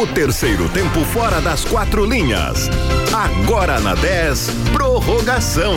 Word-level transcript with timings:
O 0.00 0.06
terceiro 0.06 0.66
tempo 0.70 1.04
fora 1.12 1.42
das 1.42 1.62
quatro 1.62 2.06
linhas. 2.06 2.70
Agora 3.12 3.78
na 3.80 3.94
10, 3.94 4.50
prorrogação. 4.72 5.74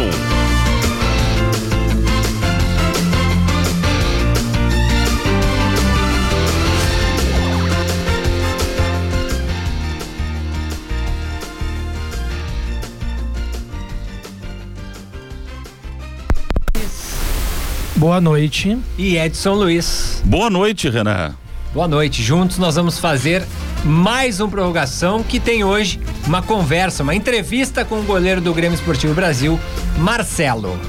Boa 17.97 18.21
noite. 18.21 18.77
E 18.97 19.17
Edson 19.17 19.55
Luiz. 19.55 20.21
Boa 20.23 20.49
noite, 20.49 20.89
Renan. 20.89 21.35
Boa 21.73 21.89
noite. 21.89 22.23
Juntos 22.23 22.57
nós 22.57 22.75
vamos 22.75 22.97
fazer 22.99 23.45
mais 23.83 24.39
uma 24.39 24.49
prorrogação 24.49 25.21
que 25.21 25.39
tem 25.39 25.63
hoje 25.63 25.99
uma 26.25 26.41
conversa, 26.41 27.03
uma 27.03 27.13
entrevista 27.13 27.83
com 27.83 27.99
o 27.99 28.03
goleiro 28.03 28.39
do 28.39 28.53
Grêmio 28.53 28.75
Esportivo 28.75 29.13
Brasil, 29.13 29.59
Marcelo. 29.97 30.79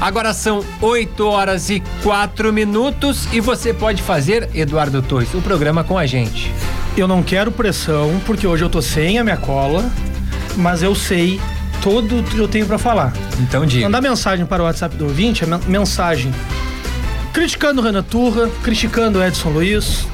Agora 0.00 0.34
são 0.34 0.64
8 0.80 1.26
horas 1.26 1.70
e 1.70 1.82
4 2.02 2.52
minutos 2.52 3.28
e 3.32 3.40
você 3.40 3.72
pode 3.72 4.02
fazer, 4.02 4.50
Eduardo 4.54 5.00
Torres, 5.00 5.32
o 5.34 5.40
programa 5.40 5.84
com 5.84 5.96
a 5.96 6.04
gente. 6.04 6.52
Eu 6.96 7.06
não 7.06 7.22
quero 7.22 7.50
pressão, 7.50 8.20
porque 8.26 8.46
hoje 8.46 8.64
eu 8.64 8.68
tô 8.68 8.82
sem 8.82 9.18
a 9.18 9.24
minha 9.24 9.36
cola, 9.36 9.88
mas 10.56 10.82
eu 10.82 10.94
sei 10.94 11.40
todo 11.80 12.22
que 12.24 12.38
eu 12.38 12.48
tenho 12.48 12.66
para 12.66 12.78
falar. 12.78 13.12
Então 13.40 13.64
diga. 13.64 13.84
Mandar 13.84 14.00
mensagem 14.00 14.44
para 14.44 14.62
o 14.62 14.66
WhatsApp 14.66 14.96
do 14.96 15.04
ouvinte, 15.04 15.44
é 15.44 15.46
mensagem 15.68 16.32
criticando 17.32 17.80
o 17.80 17.84
Renan 17.84 18.02
Turra, 18.02 18.48
criticando 18.62 19.18
o 19.18 19.24
Edson 19.24 19.50
Luiz, 19.50 20.06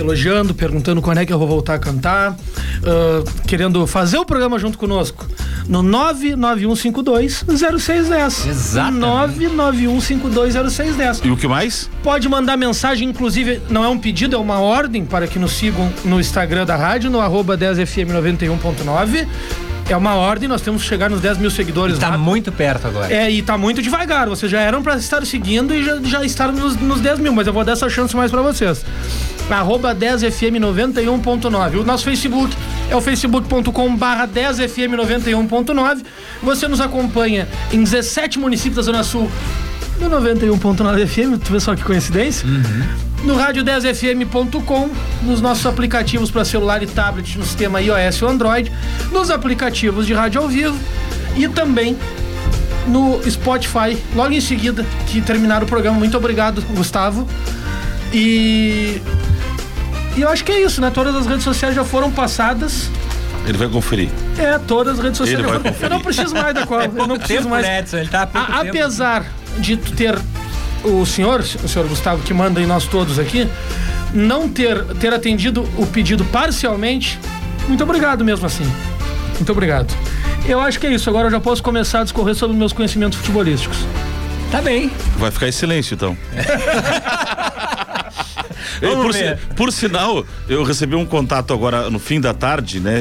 elogiando, 0.00 0.52
perguntando 0.54 1.00
quando 1.00 1.18
é 1.18 1.26
que 1.26 1.32
eu 1.32 1.38
vou 1.38 1.46
voltar 1.46 1.74
a 1.74 1.78
cantar, 1.78 2.32
uh, 2.32 3.22
querendo 3.46 3.86
fazer 3.86 4.18
o 4.18 4.24
programa 4.24 4.58
junto 4.58 4.76
conosco. 4.76 5.24
No 5.68 5.82
991520610. 5.82 8.48
Exatamente. 8.48 9.46
991520610. 9.46 11.24
E 11.24 11.30
o 11.30 11.36
que 11.36 11.46
mais? 11.46 11.88
Pode 12.02 12.28
mandar 12.28 12.56
mensagem, 12.56 13.08
inclusive, 13.08 13.60
não 13.70 13.84
é 13.84 13.88
um 13.88 13.98
pedido, 13.98 14.34
é 14.34 14.38
uma 14.38 14.58
ordem 14.58 15.04
para 15.04 15.26
que 15.26 15.38
nos 15.38 15.52
sigam 15.52 15.92
no 16.04 16.18
Instagram 16.18 16.66
da 16.66 16.76
rádio, 16.76 17.10
no 17.10 17.20
arroba 17.20 17.56
10fm91.9 17.56 19.26
é 19.92 19.96
uma 19.96 20.14
ordem, 20.14 20.48
nós 20.48 20.62
temos 20.62 20.82
que 20.82 20.88
chegar 20.88 21.10
nos 21.10 21.20
10 21.20 21.38
mil 21.38 21.50
seguidores. 21.50 21.96
Está 21.96 22.16
muito 22.16 22.52
perto 22.52 22.86
agora. 22.86 23.12
É, 23.12 23.30
e 23.30 23.42
tá 23.42 23.58
muito 23.58 23.82
devagar. 23.82 24.28
Vocês 24.28 24.50
já 24.50 24.60
eram 24.60 24.82
para 24.82 24.96
estar 24.96 25.24
seguindo 25.26 25.74
e 25.74 25.84
já, 25.84 26.00
já 26.02 26.24
estar 26.24 26.52
nos, 26.52 26.76
nos 26.76 27.00
10 27.00 27.18
mil, 27.18 27.32
mas 27.32 27.46
eu 27.46 27.52
vou 27.52 27.64
dar 27.64 27.72
essa 27.72 27.88
chance 27.88 28.14
mais 28.14 28.30
para 28.30 28.42
vocês. 28.42 28.84
Arroba 29.58 29.94
10fm91.9. 29.94 31.80
O 31.80 31.84
nosso 31.84 32.04
Facebook 32.04 32.56
é 32.88 32.96
o 32.96 33.00
facebook.com 33.00 33.96
barra 33.96 34.28
10fm91.9. 34.28 36.04
Você 36.42 36.68
nos 36.68 36.80
acompanha 36.80 37.48
em 37.72 37.82
17 37.82 38.38
municípios 38.38 38.76
da 38.76 38.82
Zona 38.82 39.02
Sul 39.02 39.30
no 40.00 40.08
91.9 40.08 41.06
FM, 41.06 41.42
tu 41.44 41.52
vê 41.52 41.60
só 41.60 41.74
que 41.74 41.82
coincidência? 41.84 42.48
Uhum 42.48 43.10
no 43.24 43.34
rádio10fm.com, 43.34 44.90
nos 45.22 45.40
nossos 45.40 45.66
aplicativos 45.66 46.30
para 46.30 46.44
celular 46.44 46.82
e 46.82 46.86
tablet 46.86 47.36
no 47.38 47.44
sistema 47.44 47.80
iOS 47.80 48.22
ou 48.22 48.28
Android, 48.28 48.72
nos 49.12 49.30
aplicativos 49.30 50.06
de 50.06 50.14
rádio 50.14 50.40
ao 50.40 50.48
vivo 50.48 50.78
e 51.36 51.46
também 51.48 51.96
no 52.86 53.20
Spotify, 53.30 53.96
logo 54.14 54.32
em 54.32 54.40
seguida 54.40 54.84
que 55.06 55.20
terminar 55.20 55.62
o 55.62 55.66
programa. 55.66 55.98
Muito 55.98 56.16
obrigado, 56.16 56.62
Gustavo. 56.74 57.26
E, 58.12 59.00
e 60.16 60.22
eu 60.22 60.28
acho 60.28 60.44
que 60.44 60.52
é 60.52 60.62
isso, 60.62 60.80
né? 60.80 60.90
Todas 60.90 61.14
as 61.14 61.26
redes 61.26 61.44
sociais 61.44 61.74
já 61.74 61.84
foram 61.84 62.10
passadas. 62.10 62.90
Ele 63.46 63.56
vai 63.56 63.68
conferir. 63.68 64.10
É, 64.38 64.58
todas 64.58 64.98
as 64.98 65.04
redes 65.04 65.18
sociais 65.18 65.38
Ele 65.38 65.48
já 65.48 65.60
foram. 65.60 65.76
Eu 65.80 65.90
não 65.90 66.00
preciso 66.00 66.34
mais 66.34 66.54
da 66.54 66.66
qual. 66.66 66.80
É 66.80 66.86
eu 66.86 67.06
não 67.06 67.18
preciso 67.18 67.48
mais. 67.48 67.66
Edson, 67.66 67.98
ele 67.98 68.08
tá 68.08 68.28
a, 68.34 68.60
apesar 68.60 69.24
de 69.58 69.76
ter 69.76 70.18
o 70.84 71.04
senhor, 71.06 71.40
o 71.40 71.68
senhor 71.68 71.88
Gustavo, 71.88 72.22
que 72.22 72.34
manda 72.34 72.60
em 72.60 72.66
nós 72.66 72.84
todos 72.86 73.18
aqui, 73.18 73.48
não 74.12 74.48
ter, 74.48 74.84
ter 74.96 75.12
atendido 75.12 75.68
o 75.76 75.86
pedido 75.86 76.24
parcialmente, 76.26 77.18
muito 77.68 77.82
obrigado 77.82 78.24
mesmo 78.24 78.46
assim. 78.46 78.70
Muito 79.34 79.52
obrigado. 79.52 79.94
Eu 80.46 80.60
acho 80.60 80.78
que 80.78 80.86
é 80.86 80.92
isso. 80.92 81.08
Agora 81.08 81.28
eu 81.28 81.30
já 81.30 81.40
posso 81.40 81.62
começar 81.62 82.00
a 82.00 82.04
discorrer 82.04 82.34
sobre 82.34 82.56
meus 82.56 82.72
conhecimentos 82.72 83.18
futebolísticos. 83.18 83.78
Tá 84.50 84.60
bem. 84.60 84.90
Vai 85.16 85.30
ficar 85.30 85.48
em 85.48 85.52
silêncio, 85.52 85.94
então. 85.94 86.16
por, 88.80 89.56
por, 89.56 89.72
sinal, 89.72 90.24
eu 90.48 90.62
recebi 90.62 90.94
um 90.94 91.04
contato 91.04 91.52
agora 91.52 91.90
no 91.90 91.98
fim 91.98 92.20
da 92.20 92.32
tarde, 92.32 92.80
né? 92.80 93.00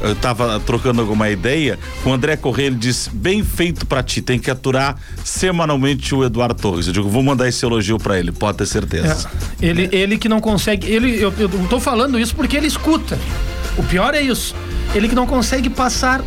eu 0.00 0.14
tava 0.16 0.60
trocando 0.60 1.00
alguma 1.00 1.28
ideia 1.28 1.78
com 2.02 2.10
o 2.10 2.12
André 2.12 2.36
Corrêa, 2.36 2.66
ele 2.66 2.76
disse: 2.76 3.10
bem 3.10 3.42
feito 3.42 3.84
para 3.86 4.02
ti, 4.02 4.22
tem 4.22 4.38
que 4.38 4.50
aturar 4.50 4.96
semanalmente 5.24 6.14
o 6.14 6.24
Eduardo 6.24 6.54
Torres. 6.54 6.86
Eu 6.86 6.92
digo, 6.92 7.08
vou 7.08 7.22
mandar 7.22 7.48
esse 7.48 7.64
elogio 7.64 7.98
para 7.98 8.18
ele, 8.18 8.30
pode 8.30 8.58
ter 8.58 8.66
certeza. 8.66 9.28
É, 9.60 9.66
ele, 9.66 9.88
é. 9.92 9.96
ele 9.96 10.18
que 10.18 10.28
não 10.28 10.40
consegue. 10.40 10.86
Ele, 10.86 11.16
eu, 11.16 11.32
eu 11.38 11.48
tô 11.68 11.80
falando 11.80 12.18
isso 12.18 12.34
porque 12.34 12.56
ele 12.56 12.66
escuta. 12.66 13.18
O 13.76 13.82
pior 13.82 14.14
é 14.14 14.22
isso. 14.22 14.54
Ele 14.94 15.08
que 15.08 15.14
não 15.14 15.26
consegue 15.26 15.68
passar 15.68 16.22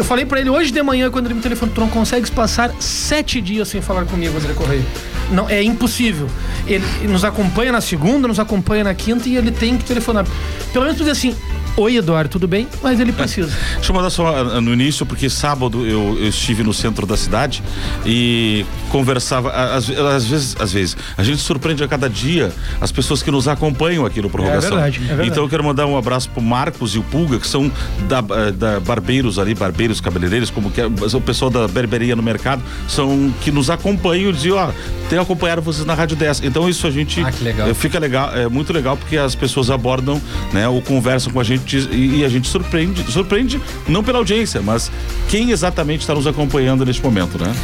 eu 0.00 0.04
falei 0.04 0.24
para 0.24 0.40
ele 0.40 0.48
hoje 0.48 0.72
de 0.72 0.82
manhã, 0.82 1.10
quando 1.10 1.26
ele 1.26 1.34
me 1.34 1.42
telefonou, 1.42 1.74
tu 1.74 1.80
não 1.82 1.88
consegues 1.88 2.30
passar 2.30 2.72
sete 2.80 3.38
dias 3.38 3.68
sem 3.68 3.82
falar 3.82 4.06
comigo, 4.06 4.34
André 4.34 4.54
Correia. 4.54 4.82
Não, 5.30 5.46
é 5.46 5.62
impossível. 5.62 6.26
Ele 6.66 6.82
nos 7.06 7.22
acompanha 7.22 7.70
na 7.70 7.82
segunda, 7.82 8.26
nos 8.26 8.40
acompanha 8.40 8.82
na 8.82 8.94
quinta 8.94 9.28
e 9.28 9.36
ele 9.36 9.50
tem 9.50 9.76
que 9.76 9.84
telefonar. 9.84 10.26
Pelo 10.72 10.86
menos 10.86 10.98
dizer 10.98 11.10
assim, 11.10 11.36
Oi, 11.76 11.96
Eduardo, 11.96 12.28
tudo 12.28 12.48
bem? 12.48 12.68
Mas 12.82 13.00
ele 13.00 13.12
precisa. 13.12 13.52
É. 13.52 13.74
Deixa 13.76 13.90
eu 13.90 13.96
mandar 13.96 14.10
só 14.10 14.36
ah, 14.36 14.60
no 14.60 14.72
início, 14.72 15.06
porque 15.06 15.30
sábado 15.30 15.86
eu, 15.86 16.18
eu 16.18 16.28
estive 16.28 16.62
no 16.62 16.74
centro 16.74 17.06
da 17.06 17.16
cidade 17.16 17.62
e 18.04 18.66
conversava. 18.90 19.50
Às, 19.50 19.88
às, 19.88 20.24
vezes, 20.26 20.56
às 20.58 20.72
vezes, 20.72 20.96
a 21.16 21.22
gente 21.22 21.38
surpreende 21.38 21.82
a 21.82 21.88
cada 21.88 22.08
dia 22.08 22.52
as 22.80 22.90
pessoas 22.92 23.22
que 23.22 23.30
nos 23.30 23.48
acompanham 23.48 24.04
aqui 24.04 24.20
no 24.20 24.28
Prorrogação. 24.28 24.78
É 24.78 24.82
verdade, 24.82 24.96
é 24.98 25.06
verdade. 25.06 25.28
Então 25.30 25.44
eu 25.44 25.48
quero 25.48 25.64
mandar 25.64 25.86
um 25.86 25.96
abraço 25.96 26.28
pro 26.30 26.42
Marcos 26.42 26.94
e 26.94 26.98
o 26.98 27.02
Pulga, 27.02 27.38
que 27.38 27.46
são 27.46 27.70
da, 28.08 28.20
da 28.20 28.80
Barbeiros 28.80 29.38
ali, 29.38 29.54
Barbeiros 29.54 30.00
Cabeleireiros, 30.00 30.50
como 30.50 30.70
que 30.70 30.80
é, 30.80 30.86
o 30.86 31.20
pessoal 31.20 31.50
da 31.50 31.68
berberia 31.68 32.16
no 32.16 32.22
mercado, 32.22 32.62
são 32.88 33.32
que 33.40 33.50
nos 33.50 33.70
acompanham 33.70 34.30
e 34.30 34.32
dizem, 34.32 34.52
ó, 34.52 34.70
tenho 35.08 35.22
acompanhado 35.22 35.62
vocês 35.62 35.86
na 35.86 35.94
Rádio 35.94 36.16
10. 36.16 36.42
Então 36.44 36.68
isso 36.68 36.86
a 36.86 36.90
gente. 36.90 37.22
Ah, 37.22 37.30
que 37.30 37.44
legal. 37.44 37.74
Fica 37.74 37.98
legal, 37.98 38.34
é 38.34 38.48
muito 38.48 38.72
legal 38.72 38.96
porque 38.96 39.16
as 39.16 39.34
pessoas 39.34 39.70
abordam, 39.70 40.20
né, 40.52 40.68
ou 40.68 40.82
conversam 40.82 41.32
com 41.32 41.40
a 41.40 41.44
gente 41.44 41.59
e, 41.90 42.20
e 42.20 42.24
a 42.24 42.28
gente 42.28 42.48
surpreende, 42.48 43.10
surpreende 43.10 43.60
não 43.88 44.02
pela 44.02 44.18
audiência, 44.18 44.60
mas 44.60 44.90
quem 45.28 45.50
exatamente 45.50 46.00
está 46.00 46.14
nos 46.14 46.26
acompanhando 46.26 46.84
neste 46.84 47.02
momento, 47.02 47.38
né? 47.38 47.54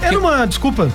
Era 0.00 0.18
uma, 0.18 0.44
desculpa, 0.46 0.90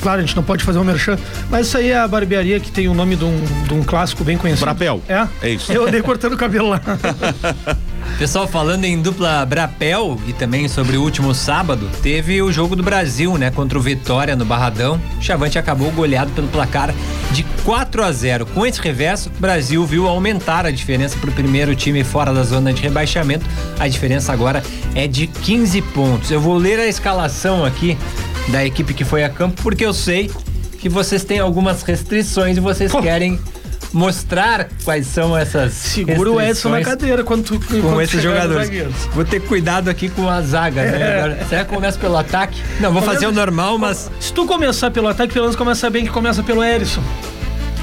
Claro, 0.00 0.18
a 0.18 0.24
gente 0.24 0.34
não 0.34 0.42
pode 0.42 0.64
fazer 0.64 0.78
um 0.78 0.84
merchan, 0.84 1.18
mas 1.50 1.66
isso 1.66 1.76
aí 1.76 1.90
é 1.90 1.98
a 1.98 2.08
barbearia 2.08 2.58
que 2.58 2.70
tem 2.70 2.88
o 2.88 2.94
nome 2.94 3.16
de 3.16 3.24
um, 3.24 3.44
de 3.68 3.74
um 3.74 3.82
clássico 3.82 4.24
bem 4.24 4.36
conhecido. 4.36 4.64
Brapel. 4.64 5.02
É? 5.06 5.28
É 5.42 5.50
isso. 5.50 5.70
Eu 5.70 5.86
andei 5.86 6.00
cortando 6.00 6.32
o 6.32 6.36
cabelo 6.38 6.70
lá. 6.70 6.80
Pessoal, 8.18 8.46
falando 8.46 8.84
em 8.84 9.00
dupla 9.00 9.46
Brapel 9.46 10.18
e 10.26 10.32
também 10.32 10.68
sobre 10.68 10.96
o 10.96 11.02
último 11.02 11.34
sábado, 11.34 11.88
teve 12.02 12.42
o 12.42 12.52
jogo 12.52 12.76
do 12.76 12.82
Brasil, 12.82 13.38
né, 13.38 13.50
contra 13.50 13.78
o 13.78 13.80
Vitória 13.80 14.36
no 14.36 14.44
Barradão. 14.44 15.00
O 15.18 15.22
Chavante 15.22 15.58
acabou 15.58 15.90
goleado 15.90 16.30
pelo 16.32 16.46
placar 16.48 16.94
de 17.32 17.42
4 17.64 18.04
a 18.04 18.12
0. 18.12 18.46
Com 18.46 18.66
esse 18.66 18.80
reverso, 18.80 19.30
o 19.30 19.40
Brasil 19.40 19.84
viu 19.86 20.06
aumentar 20.06 20.66
a 20.66 20.70
diferença 20.70 21.16
para 21.18 21.30
o 21.30 21.32
primeiro 21.32 21.74
time 21.74 22.04
fora 22.04 22.32
da 22.32 22.42
zona 22.42 22.72
de 22.72 22.82
rebaixamento. 22.82 23.46
A 23.78 23.88
diferença 23.88 24.32
agora 24.32 24.62
é 24.94 25.06
de 25.06 25.26
15 25.26 25.80
pontos. 25.82 26.30
Eu 26.30 26.40
vou 26.40 26.56
ler 26.56 26.78
a 26.78 26.86
escalação 26.86 27.64
aqui 27.64 27.96
da 28.48 28.64
equipe 28.64 28.92
que 28.92 29.04
foi 29.04 29.24
a 29.24 29.30
campo 29.30 29.62
porque 29.62 29.84
eu 29.84 29.94
sei 29.94 30.30
que 30.78 30.88
vocês 30.88 31.24
têm 31.24 31.38
algumas 31.38 31.82
restrições 31.82 32.56
e 32.56 32.60
vocês 32.60 32.90
Pô. 32.90 33.00
querem 33.00 33.38
mostrar 33.92 34.68
quais 34.84 35.06
são 35.06 35.36
essas. 35.36 35.72
Segura 35.72 36.30
o 36.30 36.40
Edson 36.40 36.68
na 36.70 36.82
cadeira 36.82 37.24
quando 37.24 37.44
tu, 37.44 37.60
com 37.80 38.00
esses 38.00 38.22
jogadores. 38.22 38.70
Vou 39.12 39.24
ter 39.24 39.40
cuidado 39.40 39.88
aqui 39.88 40.08
com 40.08 40.28
a 40.28 40.40
zaga, 40.42 40.82
né? 40.82 41.00
é. 41.00 41.28
né? 41.28 41.46
será 41.48 41.64
que 41.64 41.72
começa 41.72 41.98
pelo 41.98 42.16
ataque? 42.16 42.62
Não, 42.80 42.92
vou 42.92 43.02
fazer 43.02 43.26
o 43.26 43.32
normal, 43.32 43.78
mas. 43.78 44.10
Se 44.20 44.32
tu 44.32 44.46
começar 44.46 44.90
pelo 44.90 45.08
ataque, 45.08 45.32
pelo 45.32 45.46
menos 45.46 45.56
começa 45.56 45.88
bem 45.90 46.04
que 46.04 46.10
começa 46.10 46.42
pelo 46.42 46.62
Erisson. 46.62 47.02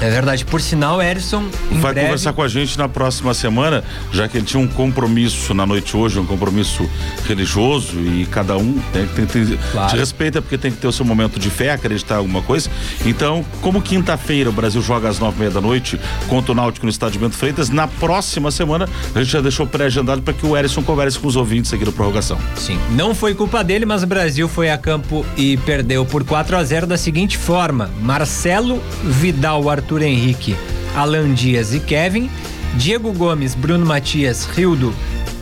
É 0.00 0.08
verdade. 0.10 0.44
Por 0.44 0.60
sinal, 0.60 1.02
Erison 1.02 1.44
vai 1.72 1.92
breve... 1.92 2.06
conversar 2.06 2.32
com 2.32 2.42
a 2.42 2.48
gente 2.48 2.78
na 2.78 2.88
próxima 2.88 3.34
semana, 3.34 3.82
já 4.12 4.28
que 4.28 4.36
ele 4.36 4.46
tinha 4.46 4.62
um 4.62 4.68
compromisso 4.68 5.52
na 5.54 5.66
noite 5.66 5.96
hoje, 5.96 6.18
um 6.18 6.26
compromisso 6.26 6.88
religioso 7.26 7.98
e 7.98 8.26
cada 8.26 8.56
um 8.56 8.78
tem, 8.92 9.06
tem, 9.08 9.26
tem 9.26 9.58
claro. 9.72 9.90
te 9.90 9.96
respeita 9.96 10.40
porque 10.40 10.56
tem 10.56 10.70
que 10.70 10.78
ter 10.78 10.86
o 10.86 10.92
seu 10.92 11.04
momento 11.04 11.38
de 11.38 11.50
fé, 11.50 11.72
acreditar 11.72 12.14
em 12.14 12.18
alguma 12.18 12.42
coisa. 12.42 12.70
Então, 13.04 13.44
como 13.60 13.82
quinta-feira 13.82 14.50
o 14.50 14.52
Brasil 14.52 14.80
joga 14.80 15.08
às 15.08 15.18
nove 15.18 15.36
e 15.36 15.40
meia 15.40 15.50
da 15.50 15.60
noite 15.60 16.00
contra 16.28 16.52
o 16.52 16.54
Náutico 16.54 16.86
no 16.86 16.90
estádio 16.90 17.20
Bento 17.20 17.36
Freitas, 17.36 17.68
na 17.68 17.88
próxima 17.88 18.50
semana 18.50 18.88
a 19.14 19.18
gente 19.18 19.32
já 19.32 19.40
deixou 19.40 19.66
pré-agendado 19.66 20.22
para 20.22 20.32
que 20.32 20.46
o 20.46 20.56
Erison 20.56 20.82
converse 20.82 21.18
com 21.18 21.26
os 21.26 21.34
ouvintes 21.34 21.72
aqui 21.72 21.84
da 21.84 21.92
prorrogação. 21.92 22.38
Sim, 22.56 22.78
não 22.90 23.14
foi 23.14 23.34
culpa 23.34 23.64
dele, 23.64 23.84
mas 23.84 24.04
o 24.04 24.06
Brasil 24.06 24.48
foi 24.48 24.70
a 24.70 24.78
campo 24.78 25.26
e 25.36 25.56
perdeu 25.56 26.06
por 26.06 26.22
4 26.22 26.56
a 26.56 26.62
0 26.62 26.86
da 26.86 26.96
seguinte 26.96 27.36
forma: 27.36 27.90
Marcelo 28.00 28.80
Vidal 29.02 29.68
Arthur 29.68 29.87
Arthur 29.88 30.02
Henrique, 30.02 30.54
Alan 30.94 31.32
Dias 31.32 31.72
e 31.72 31.80
Kevin, 31.80 32.30
Diego 32.74 33.10
Gomes, 33.10 33.54
Bruno 33.54 33.86
Matias, 33.86 34.44
Rildo, 34.44 34.94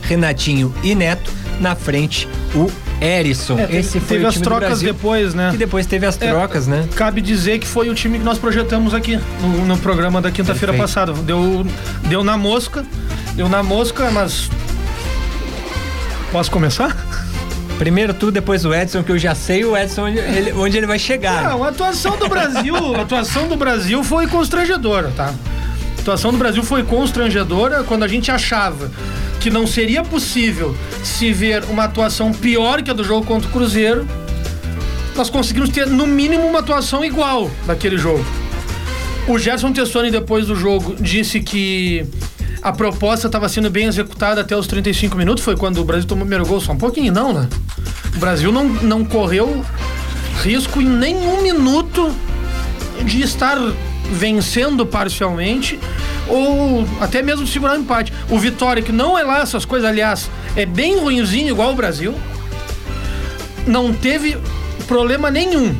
Renatinho 0.03 0.73
e 0.81 0.95
Neto. 0.95 1.29
Na 1.59 1.75
frente, 1.75 2.29
o 2.55 2.71
Erisson. 3.03 3.59
É, 3.59 3.75
Esse 3.75 3.99
foi 3.99 4.19
teve 4.19 4.25
o 4.25 4.29
time 4.29 4.41
as 4.41 4.41
trocas 4.41 4.67
Brasil, 4.69 4.93
depois, 4.93 5.33
né? 5.33 5.51
E 5.53 5.57
depois 5.57 5.85
teve 5.85 6.05
as 6.05 6.21
é, 6.21 6.29
trocas, 6.29 6.65
é, 6.65 6.71
né? 6.71 6.89
Cabe 6.95 7.19
dizer 7.19 7.59
que 7.59 7.67
foi 7.67 7.89
o 7.89 7.95
time 7.95 8.19
que 8.19 8.23
nós 8.23 8.37
projetamos 8.37 8.93
aqui 8.93 9.19
no, 9.41 9.65
no 9.65 9.77
programa 9.79 10.21
da 10.21 10.31
quinta-feira 10.31 10.73
passada. 10.73 11.11
Deu, 11.11 11.65
deu 12.07 12.23
na 12.23 12.37
mosca, 12.37 12.85
deu 13.33 13.49
na 13.49 13.61
mosca, 13.61 14.09
mas. 14.11 14.49
Posso 16.31 16.49
começar? 16.51 16.95
Primeiro 17.77 18.13
tu, 18.13 18.31
depois 18.31 18.65
o 18.65 18.73
Edson, 18.73 19.03
que 19.03 19.11
eu 19.11 19.19
já 19.19 19.35
sei 19.35 19.63
o 19.63 19.77
Edson 19.77 20.07
onde 20.07 20.17
ele, 20.17 20.51
onde 20.53 20.77
ele 20.77 20.87
vai 20.87 20.97
chegar. 20.97 21.43
Não, 21.43 21.63
a 21.63 21.69
atuação 21.69 22.17
do 22.17 22.27
Brasil, 22.27 22.75
a 22.95 23.01
atuação 23.01 23.47
do 23.47 23.55
Brasil 23.55 24.03
foi 24.03 24.25
constrangedora, 24.27 25.11
tá? 25.15 25.33
A 25.97 26.01
atuação 26.01 26.31
do 26.31 26.37
Brasil 26.37 26.63
foi 26.63 26.83
constrangedora 26.83 27.83
quando 27.83 28.03
a 28.03 28.07
gente 28.07 28.31
achava 28.31 28.89
que 29.39 29.51
não 29.51 29.67
seria 29.67 30.03
possível 30.03 30.75
se 31.03 31.31
ver 31.31 31.63
uma 31.65 31.83
atuação 31.83 32.31
pior 32.31 32.81
que 32.81 32.89
a 32.89 32.93
do 32.93 33.03
jogo 33.03 33.25
contra 33.25 33.47
o 33.47 33.51
Cruzeiro. 33.51 34.07
Nós 35.15 35.29
conseguimos 35.29 35.69
ter 35.69 35.85
no 35.85 36.07
mínimo 36.07 36.47
uma 36.47 36.59
atuação 36.59 37.05
igual 37.05 37.49
daquele 37.65 37.97
jogo. 37.97 38.25
O 39.27 39.37
Gerson 39.37 39.71
Tessoni 39.71 40.09
depois 40.09 40.47
do 40.47 40.55
jogo 40.55 40.95
disse 40.99 41.41
que 41.41 42.07
a 42.61 42.71
proposta 42.71 43.27
estava 43.27 43.47
sendo 43.47 43.69
bem 43.69 43.85
executada 43.85 44.41
até 44.41 44.55
os 44.55 44.67
35 44.67 45.15
minutos, 45.15 45.43
foi 45.43 45.55
quando 45.55 45.79
o 45.79 45.85
Brasil 45.85 46.07
tomou 46.07 46.23
o 46.23 46.27
primeiro 46.27 46.45
gol, 46.49 46.59
só 46.59 46.71
um 46.71 46.77
pouquinho, 46.77 47.13
não, 47.13 47.33
né? 47.33 47.47
O 48.17 48.19
Brasil 48.19 48.51
não, 48.51 48.63
não 48.63 49.05
correu 49.05 49.63
risco 50.41 50.81
em 50.81 50.89
nenhum 50.89 51.43
minuto 51.43 52.11
de 53.05 53.21
estar 53.21 53.55
vencendo 54.11 54.87
parcialmente 54.87 55.79
ou 56.27 56.83
até 56.99 57.21
mesmo 57.21 57.45
segurar 57.45 57.75
um 57.77 57.81
empate. 57.81 58.11
O 58.27 58.39
Vitória, 58.39 58.81
que 58.81 58.91
não 58.91 59.15
é 59.15 59.21
lá 59.21 59.41
essas 59.41 59.65
coisas, 59.65 59.87
aliás, 59.87 60.31
é 60.55 60.65
bem 60.65 60.97
ruimzinho, 60.97 61.49
igual 61.49 61.73
o 61.73 61.75
Brasil, 61.75 62.15
não 63.67 63.93
teve 63.93 64.35
problema 64.87 65.29
nenhum. 65.29 65.75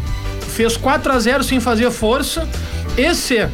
Fez 0.54 0.78
4 0.78 1.12
a 1.12 1.20
0 1.20 1.44
sem 1.44 1.60
fazer 1.60 1.90
força. 1.90 2.48
Esse 2.96 3.50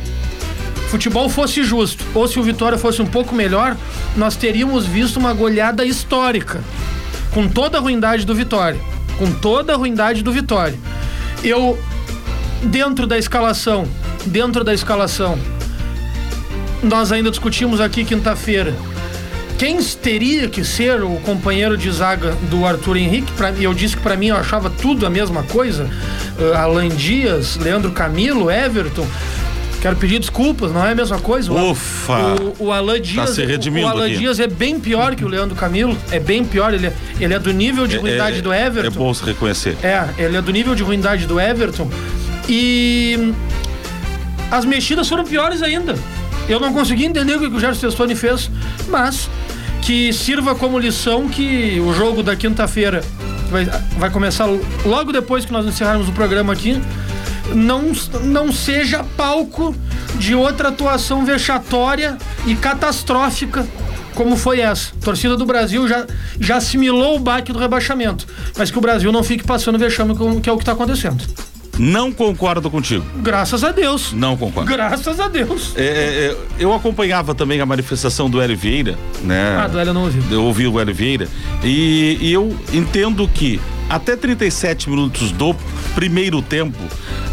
futebol 0.90 1.30
fosse 1.30 1.64
justo, 1.64 2.04
ou 2.14 2.28
se 2.28 2.38
o 2.38 2.44
Vitória 2.44 2.78
fosse 2.78 3.02
um 3.02 3.08
pouco 3.08 3.34
melhor, 3.34 3.78
nós 4.18 4.36
teríamos 4.36 4.86
visto 4.86 5.22
uma 5.22 5.34
goleada 5.34 5.86
histórica. 5.86 6.62
Com 7.34 7.48
toda 7.48 7.78
a 7.78 7.82
ruindade 7.82 8.26
do 8.26 8.36
Vitória. 8.36 8.80
Com 9.18 9.32
toda 9.32 9.74
a 9.74 9.76
ruindade 9.76 10.24
do 10.24 10.32
Vitória. 10.32 10.78
Eu, 11.44 11.78
dentro 12.64 13.08
da 13.08 13.18
escalação, 13.18 13.88
dentro 14.26 14.64
da 14.64 14.74
escalação, 14.74 15.38
nós 16.82 17.12
ainda 17.12 17.30
discutimos 17.30 17.80
aqui 17.82 18.04
quinta-feira 18.04 18.74
quem 19.58 19.82
teria 19.82 20.50
que 20.50 20.64
ser 20.64 21.02
o 21.04 21.16
companheiro 21.22 21.78
de 21.78 21.90
zaga 21.90 22.32
do 22.50 22.66
Arthur 22.66 22.98
Henrique. 22.98 23.32
Pra, 23.34 23.52
eu 23.52 23.74
disse 23.74 23.96
que 23.96 24.04
para 24.04 24.18
mim 24.18 24.28
eu 24.28 24.36
achava 24.36 24.70
tudo 24.70 25.06
a 25.06 25.10
mesma 25.10 25.44
coisa. 25.44 25.90
Uh, 26.38 26.54
Alan 26.54 26.90
Dias, 26.90 27.56
Leandro 27.56 27.92
Camilo, 27.92 28.52
Everton. 28.52 29.08
Quero 29.84 29.98
pedir 29.98 30.18
desculpas, 30.18 30.72
não 30.72 30.86
é 30.86 30.94
a 30.94 30.96
mesma 30.96 31.20
coisa. 31.20 31.52
Ufa! 31.52 32.36
O, 32.58 32.68
o 32.68 32.72
Alan 32.72 32.94
tá 32.94 33.00
Dias, 33.00 33.26
tá 33.26 33.36
se 33.36 33.46
redimindo 33.46 33.86
o, 33.86 33.90
Alan 33.90 34.06
aqui. 34.06 34.16
Dias 34.16 34.40
é 34.40 34.48
bem 34.48 34.80
pior 34.80 35.14
que 35.14 35.26
o 35.26 35.28
Leandro 35.28 35.58
Camilo, 35.58 35.98
é 36.10 36.22
bem 36.22 36.46
pior, 36.46 36.74
ele 36.74 36.88
é, 36.88 36.94
ele 37.20 37.34
é 37.34 37.38
do 37.38 37.52
nível 37.52 37.86
de 37.86 37.98
é, 37.98 38.00
ruindade 38.00 38.38
é, 38.38 38.42
do 38.42 38.54
Everton. 38.54 38.88
É 38.88 38.90
bom 38.90 39.14
se 39.14 39.26
reconhecer. 39.26 39.76
É, 39.84 40.08
ele 40.18 40.38
é 40.38 40.42
do 40.42 40.54
nível 40.54 40.74
de 40.74 40.84
ruindade 40.84 41.26
do 41.26 41.38
Everton. 41.38 41.92
E 42.48 43.34
as 44.50 44.64
mexidas 44.64 45.10
foram 45.10 45.26
piores 45.26 45.62
ainda. 45.62 45.96
Eu 46.48 46.62
não 46.62 46.72
consegui 46.72 47.04
entender 47.04 47.36
o 47.36 47.40
que 47.42 47.48
o 47.48 47.60
Gerson 47.60 47.82
Testoni 47.82 48.16
fez, 48.16 48.50
mas 48.88 49.30
que 49.82 50.14
sirva 50.14 50.56
como 50.56 50.80
lição 50.80 51.28
que 51.28 51.78
o 51.82 51.94
jogo 51.94 52.24
da 52.24 52.38
quinta-feira 52.38 53.04
vai, 53.52 53.66
vai 53.98 54.10
começar 54.10 54.48
logo 54.86 55.12
depois 55.12 55.44
que 55.44 55.52
nós 55.52 55.66
encerrarmos 55.66 56.08
o 56.08 56.14
programa 56.14 56.54
aqui 56.54 56.82
não, 57.54 57.92
não 58.24 58.52
seja 58.52 59.04
palco 59.18 59.76
de 60.16 60.36
outra 60.36 60.70
atuação 60.70 61.26
vexatória 61.26 62.18
e 62.46 62.56
catastrófica 62.56 63.68
como 64.14 64.38
foi 64.38 64.62
essa. 64.62 64.94
A 65.02 65.04
torcida 65.04 65.36
do 65.36 65.46
Brasil 65.46 65.88
já, 65.88 66.06
já 66.40 66.58
assimilou 66.58 67.16
o 67.16 67.20
baque 67.20 67.52
do 67.52 67.60
rebaixamento, 67.60 68.28
mas 68.58 68.72
que 68.72 68.78
o 68.78 68.82
Brasil 68.82 69.12
não 69.12 69.24
fique 69.24 69.44
passando 69.44 69.78
vexame, 69.78 70.16
que 70.42 70.50
é 70.50 70.54
o 70.54 70.58
que 70.58 70.62
está 70.62 70.74
acontecendo. 70.74 71.24
Não 71.78 72.12
concordo 72.12 72.70
contigo. 72.70 73.04
Graças 73.18 73.64
a 73.64 73.72
Deus. 73.72 74.14
Não 74.14 74.38
concordo. 74.38 74.70
Graças 74.70 75.20
a 75.20 75.28
Deus. 75.28 75.74
É, 75.76 75.84
é, 75.84 76.26
é 76.28 76.38
eu 76.60 76.72
acompanhava 76.72 77.34
também 77.34 77.60
a 77.62 77.66
manifestação 77.66 78.30
do 78.30 78.40
Hélio 78.40 78.56
Vieira, 78.56 78.96
né? 79.24 79.58
Ah, 79.60 79.68
do 79.68 79.80
Hélio 79.80 79.94
não 79.94 80.04
ouvi. 80.04 80.22
Eu 80.32 80.44
ouvi 80.44 80.68
o 80.68 80.80
Hélio 80.80 80.94
Vieira 80.94 81.28
e, 81.64 82.20
e 82.22 82.32
eu 82.32 82.56
entendo 82.72 83.28
que 83.28 83.60
até 83.90 84.16
37 84.16 84.90
minutos 84.90 85.32
do 85.32 85.56
primeiro 85.96 86.42
tempo, 86.42 86.78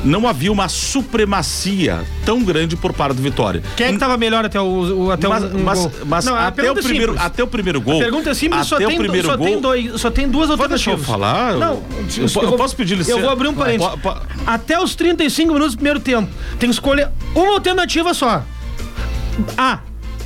não 0.05 0.27
havia 0.27 0.51
uma 0.51 0.69
supremacia 0.69 2.03
tão 2.25 2.43
grande 2.43 2.77
por 2.77 2.93
parte 2.93 3.17
do 3.17 3.23
Vitória. 3.23 3.63
Quem 3.77 3.87
é 3.87 3.89
que 3.91 3.95
estava 3.95 4.17
melhor 4.17 4.45
até 4.45 4.61
o, 4.61 5.07
o 5.07 5.11
até 5.11 5.29
mas, 5.29 5.45
o 5.45 5.59
mas, 5.59 5.79
gol? 5.79 5.93
mas 6.07 6.25
não, 6.25 6.35
até 6.35 6.73
o 6.73 6.79
é 6.79 6.83
primeiro 6.83 7.17
até 7.19 7.43
o 7.43 7.47
primeiro 7.47 7.81
gol. 7.81 7.97
A 7.97 8.03
pergunta 8.03 8.31
é 8.31 8.35
simples, 8.35 8.67
só, 8.67 8.77
tem, 8.77 9.23
só, 9.23 9.37
gol, 9.37 9.47
tem 9.47 9.61
dois, 9.61 10.01
só 10.01 10.11
tem 10.11 10.29
duas 10.29 10.51
alternativas. 10.51 10.85
Deixa 10.85 10.91
eu 10.91 10.99
falar? 10.99 11.57
Não, 11.57 11.83
eu, 12.17 12.27
eu, 12.27 12.43
eu 12.43 12.57
posso 12.57 12.77
pedir 12.77 12.97
licença? 12.97 13.19
Eu 13.19 13.23
vou 13.23 13.31
abrir 13.31 13.49
um 13.49 13.55
parênteses. 13.55 13.93
Até 14.47 14.81
os 14.81 14.95
35 14.95 15.53
minutos 15.53 15.75
do 15.75 15.79
primeiro 15.79 16.01
tempo, 16.01 16.31
tem 16.59 16.69
que 16.69 16.75
escolher 16.75 17.09
uma 17.35 17.55
alternativa 17.55 18.15
só. 18.15 18.43
A 19.57 19.79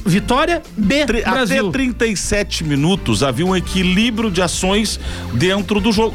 Vitória, 0.04 0.62
B, 0.76 1.06
Tri 1.06 1.22
Brasil. 1.22 1.68
Até 1.68 1.78
37 1.78 2.62
minutos 2.62 3.22
havia 3.22 3.46
um 3.46 3.56
equilíbrio 3.56 4.30
de 4.30 4.42
ações 4.42 5.00
dentro 5.32 5.80
do 5.80 5.90
jogo. 5.90 6.14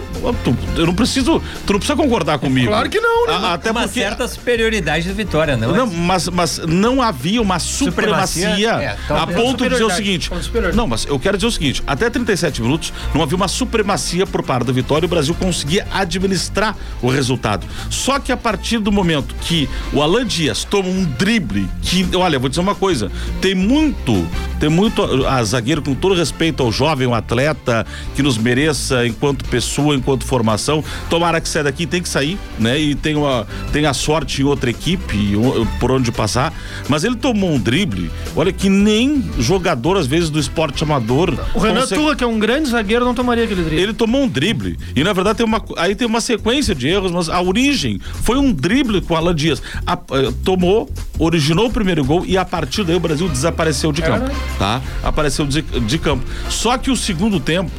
Eu 0.75 0.85
não 0.85 0.93
preciso, 0.93 1.41
tu 1.65 1.73
não 1.73 1.79
precisa 1.79 1.95
concordar 1.95 2.37
comigo. 2.37 2.67
Claro 2.67 2.89
que 2.89 2.99
não, 2.99 3.27
né? 3.27 3.33
A, 3.33 3.53
até 3.53 3.71
uma 3.71 3.81
porque... 3.81 3.99
certa 3.99 4.27
superioridade 4.27 5.07
da 5.07 5.13
Vitória, 5.13 5.57
não? 5.57 5.75
Não, 5.75 5.87
mas, 5.87 6.27
mas 6.29 6.59
não 6.59 7.01
havia 7.01 7.41
uma 7.41 7.57
supremacia, 7.57 8.49
supremacia 8.49 8.97
é, 9.09 9.13
a 9.13 9.25
ponto 9.25 9.63
de 9.63 9.69
dizer 9.69 9.83
o 9.83 9.89
seguinte. 9.89 10.29
Não, 10.75 10.85
mas 10.85 11.05
eu 11.05 11.19
quero 11.19 11.37
dizer 11.37 11.47
o 11.47 11.51
seguinte, 11.51 11.83
até 11.87 12.09
37 12.09 12.61
minutos 12.61 12.93
não 13.13 13.23
havia 13.23 13.35
uma 13.35 13.47
supremacia 13.47 14.27
por 14.27 14.43
parte 14.43 14.67
da 14.67 14.73
Vitória 14.73 15.05
e 15.05 15.07
o 15.07 15.09
Brasil 15.09 15.33
conseguia 15.33 15.87
administrar 15.91 16.75
o 17.01 17.09
resultado. 17.09 17.65
Só 17.89 18.19
que 18.19 18.31
a 18.31 18.37
partir 18.37 18.77
do 18.77 18.91
momento 18.91 19.33
que 19.41 19.67
o 19.91 20.01
Alan 20.01 20.25
Dias 20.25 20.63
toma 20.63 20.89
um 20.89 21.05
drible, 21.05 21.67
que, 21.81 22.07
olha, 22.15 22.37
vou 22.37 22.49
dizer 22.49 22.61
uma 22.61 22.75
coisa, 22.75 23.11
tem 23.41 23.55
muito 23.55 23.78
muito, 23.79 24.27
tem 24.59 24.69
muito 24.69 25.01
a 25.25 25.41
zagueiro 25.43 25.81
com 25.81 25.95
todo 25.95 26.13
respeito 26.13 26.61
ao 26.61 26.71
jovem, 26.71 27.07
um 27.07 27.13
atleta 27.13 27.85
que 28.15 28.21
nos 28.21 28.37
mereça 28.37 29.07
enquanto 29.07 29.45
pessoa, 29.45 29.95
enquanto 29.95 30.25
formação. 30.25 30.83
Tomara 31.09 31.39
que 31.39 31.47
saia 31.47 31.63
daqui, 31.63 31.85
tem 31.85 32.01
que 32.01 32.09
sair, 32.09 32.37
né? 32.59 32.79
E 32.79 32.93
tem 32.93 33.15
uma 33.15 33.47
tem 33.71 33.85
a 33.85 33.93
sorte 33.93 34.41
em 34.41 34.45
outra 34.45 34.69
equipe 34.69 35.33
por 35.79 35.91
onde 35.91 36.11
passar, 36.11 36.53
mas 36.87 37.03
ele 37.03 37.15
tomou 37.15 37.51
um 37.51 37.59
drible, 37.59 38.11
olha 38.35 38.51
que 38.51 38.69
nem 38.69 39.23
jogador 39.39 39.97
às 39.97 40.07
vezes 40.07 40.29
do 40.29 40.39
esporte 40.39 40.83
amador. 40.83 41.33
O 41.53 41.59
Renan 41.59 41.81
consegue... 41.81 42.01
Tua, 42.01 42.15
que 42.15 42.23
é 42.23 42.27
um 42.27 42.39
grande 42.39 42.69
zagueiro, 42.69 43.05
não 43.05 43.13
tomaria 43.13 43.45
aquele 43.45 43.63
drible. 43.63 43.81
Ele 43.81 43.93
tomou 43.93 44.23
um 44.23 44.27
drible 44.27 44.77
e 44.95 45.03
na 45.03 45.13
verdade 45.13 45.37
tem 45.37 45.45
uma 45.45 45.63
aí 45.77 45.95
tem 45.95 46.07
uma 46.07 46.21
sequência 46.21 46.75
de 46.75 46.87
erros, 46.87 47.11
mas 47.11 47.29
a 47.29 47.41
origem 47.41 47.99
foi 48.23 48.37
um 48.37 48.51
drible 48.51 49.01
com 49.01 49.13
o 49.13 49.17
Alan 49.17 49.35
Dias. 49.35 49.61
A, 49.85 49.93
eh, 49.93 50.33
tomou, 50.43 50.89
originou 51.17 51.67
o 51.67 51.71
primeiro 51.71 52.03
gol 52.03 52.25
e 52.25 52.37
a 52.37 52.43
partir 52.43 52.83
daí 52.83 52.95
o 52.95 52.99
Brasil 52.99 53.27
desapareceu 53.29 53.68
apareceu 53.69 53.91
de 53.91 54.01
campo, 54.01 54.31
tá? 54.57 54.81
Apareceu 55.03 55.45
de, 55.45 55.61
de 55.61 55.97
campo. 55.97 56.25
Só 56.49 56.77
que 56.77 56.89
o 56.89 56.95
segundo 56.95 57.39
tempo, 57.39 57.71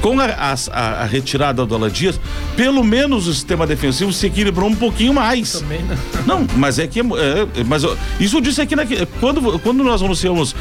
com 0.00 0.18
a, 0.18 0.24
a, 0.24 1.02
a 1.02 1.04
retirada 1.04 1.64
do 1.66 1.74
Alan 1.74 1.90
Dias, 1.90 2.18
pelo 2.56 2.82
menos 2.82 3.26
o 3.26 3.34
sistema 3.34 3.66
defensivo 3.66 4.12
se 4.12 4.26
equilibrou 4.26 4.68
um 4.68 4.74
pouquinho 4.74 5.12
mais. 5.12 5.60
Também, 5.60 5.82
né? 5.82 5.98
Não, 6.26 6.46
mas 6.56 6.78
é 6.78 6.86
que. 6.86 7.00
É, 7.00 7.64
mas 7.66 7.82
isso 8.18 8.38
eu 8.38 8.40
disse 8.40 8.60
aqui 8.60 8.74
na, 8.74 8.84
quando, 9.20 9.58
quando 9.60 9.84
nós 9.84 10.02
anunciamos 10.02 10.54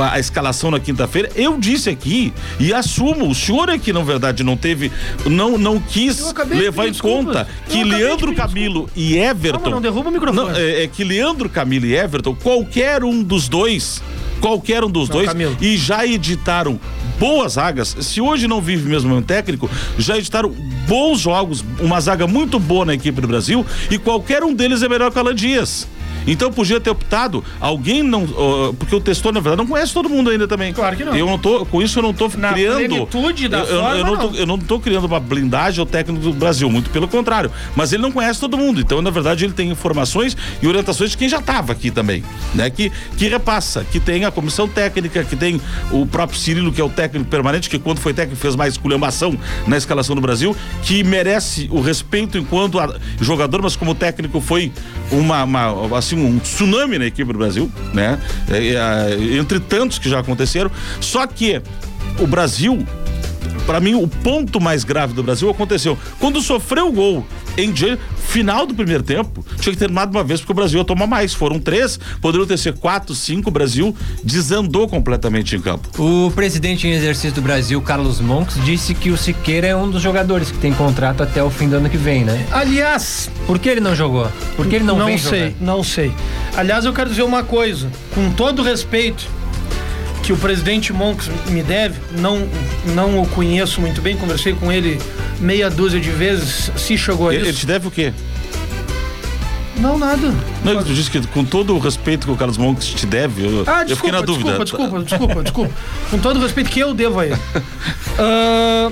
a, 0.00 0.18
escalação 0.18 0.70
na 0.70 0.80
quinta-feira, 0.80 1.30
eu 1.34 1.58
disse 1.58 1.88
aqui 1.90 2.32
e 2.58 2.72
assumo, 2.72 3.28
o 3.28 3.34
senhor 3.34 3.68
é 3.68 3.78
que 3.78 3.92
na 3.92 4.02
verdade 4.02 4.42
não 4.42 4.56
teve, 4.56 4.90
não, 5.24 5.56
não 5.56 5.78
quis 5.80 6.34
levar 6.48 6.88
em 6.88 6.94
conta 6.94 7.46
que 7.68 7.84
Leandro 7.84 8.34
Camilo 8.34 8.88
e 8.94 9.16
Everton. 9.16 9.58
Calma, 9.58 9.76
não 9.76 9.82
derruba 9.82 10.08
o 10.10 10.12
microfone. 10.12 10.50
Não, 10.50 10.56
é, 10.56 10.84
é 10.84 10.88
que 10.88 11.04
Leandro 11.04 11.48
Camilo 11.48 11.86
e 11.86 11.96
Everton, 11.96 12.34
qualquer 12.34 13.04
um 13.04 13.22
dos 13.22 13.48
dois 13.48 14.02
qualquer 14.40 14.84
um 14.84 14.90
dos 14.90 15.08
não, 15.08 15.16
dois 15.16 15.28
Camilo. 15.28 15.56
e 15.60 15.76
já 15.76 16.06
editaram 16.06 16.78
boas 17.18 17.54
zagas. 17.54 17.96
Se 18.00 18.20
hoje 18.20 18.46
não 18.46 18.60
vive 18.60 18.88
mesmo 18.88 19.14
um 19.14 19.22
técnico, 19.22 19.68
já 19.98 20.18
editaram 20.18 20.54
bons 20.86 21.20
jogos, 21.20 21.64
uma 21.80 22.00
zaga 22.00 22.26
muito 22.26 22.58
boa 22.58 22.84
na 22.84 22.94
equipe 22.94 23.20
do 23.20 23.26
Brasil 23.26 23.64
e 23.90 23.98
qualquer 23.98 24.44
um 24.44 24.54
deles 24.54 24.82
é 24.82 24.88
melhor 24.88 25.10
que 25.10 25.18
o 25.18 25.20
Alan 25.20 25.34
Dias. 25.34 25.88
Então 26.26 26.52
podia 26.52 26.80
ter 26.80 26.90
optado, 26.90 27.44
alguém 27.60 28.02
não. 28.02 28.24
Uh, 28.24 28.74
porque 28.78 28.94
o 28.94 29.00
testou, 29.00 29.32
na 29.32 29.40
verdade, 29.40 29.58
não 29.62 29.66
conhece 29.66 29.92
todo 29.92 30.08
mundo 30.08 30.30
ainda 30.30 30.48
também. 30.48 30.72
Claro 30.72 30.96
que 30.96 31.04
não. 31.04 31.14
Eu 31.16 31.26
não 31.26 31.38
tô, 31.38 31.64
com 31.66 31.80
isso 31.80 31.98
eu 31.98 32.02
não 32.02 32.12
tô 32.12 32.28
Na 32.36 32.52
criando. 32.52 32.76
plenitude 32.78 33.48
da 33.48 33.58
eu, 33.58 33.64
eu- 33.66 33.80
forma, 33.82 33.96
eu 33.98 34.04
não, 34.04 34.16
tô, 34.16 34.36
eu 34.36 34.46
não 34.46 34.58
tô 34.58 34.80
criando 34.80 35.04
uma 35.04 35.20
blindagem 35.20 35.80
ao 35.80 35.86
técnico 35.86 36.22
do 36.22 36.32
Brasil, 36.32 36.68
muito 36.70 36.90
pelo 36.90 37.06
contrário. 37.08 37.50
Mas 37.74 37.92
ele 37.92 38.02
não 38.02 38.10
conhece 38.12 38.40
todo 38.40 38.56
mundo. 38.56 38.80
Então, 38.80 39.00
na 39.02 39.10
verdade, 39.10 39.44
ele 39.44 39.52
tem 39.52 39.70
informações 39.70 40.36
e 40.62 40.66
orientações 40.66 41.10
de 41.10 41.16
quem 41.16 41.28
já 41.28 41.38
estava 41.38 41.72
aqui 41.72 41.90
também. 41.90 42.24
Né? 42.54 42.68
Que, 42.70 42.90
que 43.16 43.28
repassa, 43.28 43.84
que 43.90 44.00
tem 44.00 44.24
a 44.24 44.30
comissão 44.30 44.66
técnica, 44.68 45.22
que 45.24 45.36
tem 45.36 45.60
o 45.90 46.04
próprio 46.06 46.38
Cirilo, 46.38 46.72
que 46.72 46.80
é 46.80 46.84
o 46.84 46.88
técnico 46.90 47.28
permanente, 47.30 47.70
que 47.70 47.78
quando 47.78 47.98
foi 48.00 48.12
técnico 48.12 48.40
fez 48.40 48.56
mais 48.56 48.74
esculhambação 48.74 49.38
na 49.66 49.76
escalação 49.76 50.14
do 50.14 50.20
Brasil, 50.20 50.56
que 50.82 51.02
merece 51.04 51.68
o 51.70 51.80
respeito 51.80 52.36
enquanto 52.38 52.78
jogador, 53.20 53.62
mas 53.62 53.76
como 53.76 53.94
técnico 53.94 54.40
foi 54.40 54.72
uma, 55.10 55.44
uma- 55.44 55.96
assim, 55.98 56.15
um 56.16 56.38
tsunami 56.38 56.98
na 56.98 57.06
equipe 57.06 57.32
do 57.32 57.38
Brasil, 57.38 57.70
né? 57.92 58.18
É, 58.50 58.74
é, 58.74 59.36
entre 59.36 59.60
tantos 59.60 59.98
que 59.98 60.08
já 60.08 60.20
aconteceram. 60.20 60.70
Só 61.00 61.26
que 61.26 61.60
o 62.18 62.26
Brasil 62.26 62.84
Pra 63.64 63.80
mim, 63.80 63.94
o 63.94 64.06
ponto 64.06 64.60
mais 64.60 64.84
grave 64.84 65.12
do 65.12 65.24
Brasil 65.24 65.50
aconteceu 65.50 65.98
quando 66.20 66.40
sofreu 66.40 66.88
o 66.88 66.92
gol 66.92 67.26
em 67.56 67.72
dia, 67.72 67.98
final 68.18 68.66
do 68.66 68.74
primeiro 68.74 69.02
tempo. 69.02 69.44
Tinha 69.60 69.72
que 69.72 69.78
ter 69.78 69.86
terminado 69.86 70.10
uma 70.10 70.24
vez 70.24 70.40
porque 70.40 70.52
o 70.52 70.54
Brasil 70.54 70.78
ia 70.78 70.84
tomar 70.84 71.06
mais. 71.06 71.32
Foram 71.32 71.58
três, 71.58 71.98
poderiam 72.20 72.46
ter 72.46 72.58
sido 72.58 72.78
quatro, 72.78 73.14
cinco. 73.14 73.48
O 73.48 73.52
Brasil 73.52 73.94
desandou 74.22 74.88
completamente 74.88 75.56
em 75.56 75.60
campo. 75.60 75.88
O 76.02 76.30
presidente 76.32 76.86
em 76.86 76.92
exercício 76.92 77.32
do 77.32 77.42
Brasil, 77.42 77.80
Carlos 77.80 78.20
Monks, 78.20 78.62
disse 78.64 78.94
que 78.94 79.10
o 79.10 79.16
Siqueira 79.16 79.66
é 79.66 79.76
um 79.76 79.90
dos 79.90 80.02
jogadores 80.02 80.50
que 80.50 80.58
tem 80.58 80.72
contrato 80.72 81.22
até 81.22 81.42
o 81.42 81.50
fim 81.50 81.68
do 81.68 81.76
ano 81.76 81.88
que 81.88 81.96
vem, 81.96 82.24
né? 82.24 82.46
Aliás, 82.50 83.30
Por 83.46 83.58
que 83.58 83.68
ele 83.68 83.80
não 83.80 83.94
jogou? 83.94 84.28
Por 84.56 84.66
que 84.66 84.76
ele 84.76 84.84
não, 84.84 85.04
vem 85.04 85.18
sei, 85.18 85.50
jogar? 85.50 85.54
não 85.60 85.84
sei. 85.84 86.12
Aliás, 86.56 86.84
eu 86.84 86.92
quero 86.92 87.08
dizer 87.10 87.22
uma 87.22 87.42
coisa, 87.42 87.90
com 88.14 88.30
todo 88.32 88.60
o 88.60 88.64
respeito 88.64 89.26
que 90.26 90.32
o 90.32 90.36
presidente 90.36 90.92
Monks 90.92 91.30
me 91.48 91.62
deve, 91.62 92.00
não, 92.18 92.48
não 92.94 93.22
o 93.22 93.28
conheço 93.28 93.80
muito 93.80 94.02
bem, 94.02 94.16
conversei 94.16 94.52
com 94.54 94.72
ele 94.72 95.00
meia 95.38 95.70
dúzia 95.70 96.00
de 96.00 96.10
vezes, 96.10 96.70
se 96.76 96.98
chegou 96.98 97.28
a 97.28 97.32
Ele, 97.34 97.44
ele 97.44 97.50
isso. 97.50 97.60
te 97.60 97.66
deve 97.66 97.86
o 97.86 97.90
quê? 97.92 98.12
Não, 99.78 99.96
nada. 99.96 100.34
Não, 100.64 100.72
ele 100.72 100.82
disse 100.94 101.08
que 101.10 101.24
com 101.28 101.44
todo 101.44 101.76
o 101.76 101.78
respeito 101.78 102.26
que 102.26 102.32
o 102.32 102.36
Carlos 102.36 102.56
Monks 102.58 102.88
te 102.88 103.06
deve, 103.06 103.44
eu, 103.44 103.64
Ah, 103.68 103.84
eu 103.86 103.94
fiquei 103.96 104.10
desculpa, 104.10 104.12
na 104.16 104.20
dúvida. 104.22 104.58
desculpa, 104.64 104.64
desculpa, 104.64 105.04
desculpa, 105.04 105.42
desculpa. 105.44 105.72
Com 106.10 106.18
todo 106.18 106.38
o 106.38 106.42
respeito 106.42 106.70
que 106.70 106.80
eu 106.80 106.92
devo 106.92 107.20
a 107.20 107.26
ele. 107.26 107.36
Ah, 108.18 108.90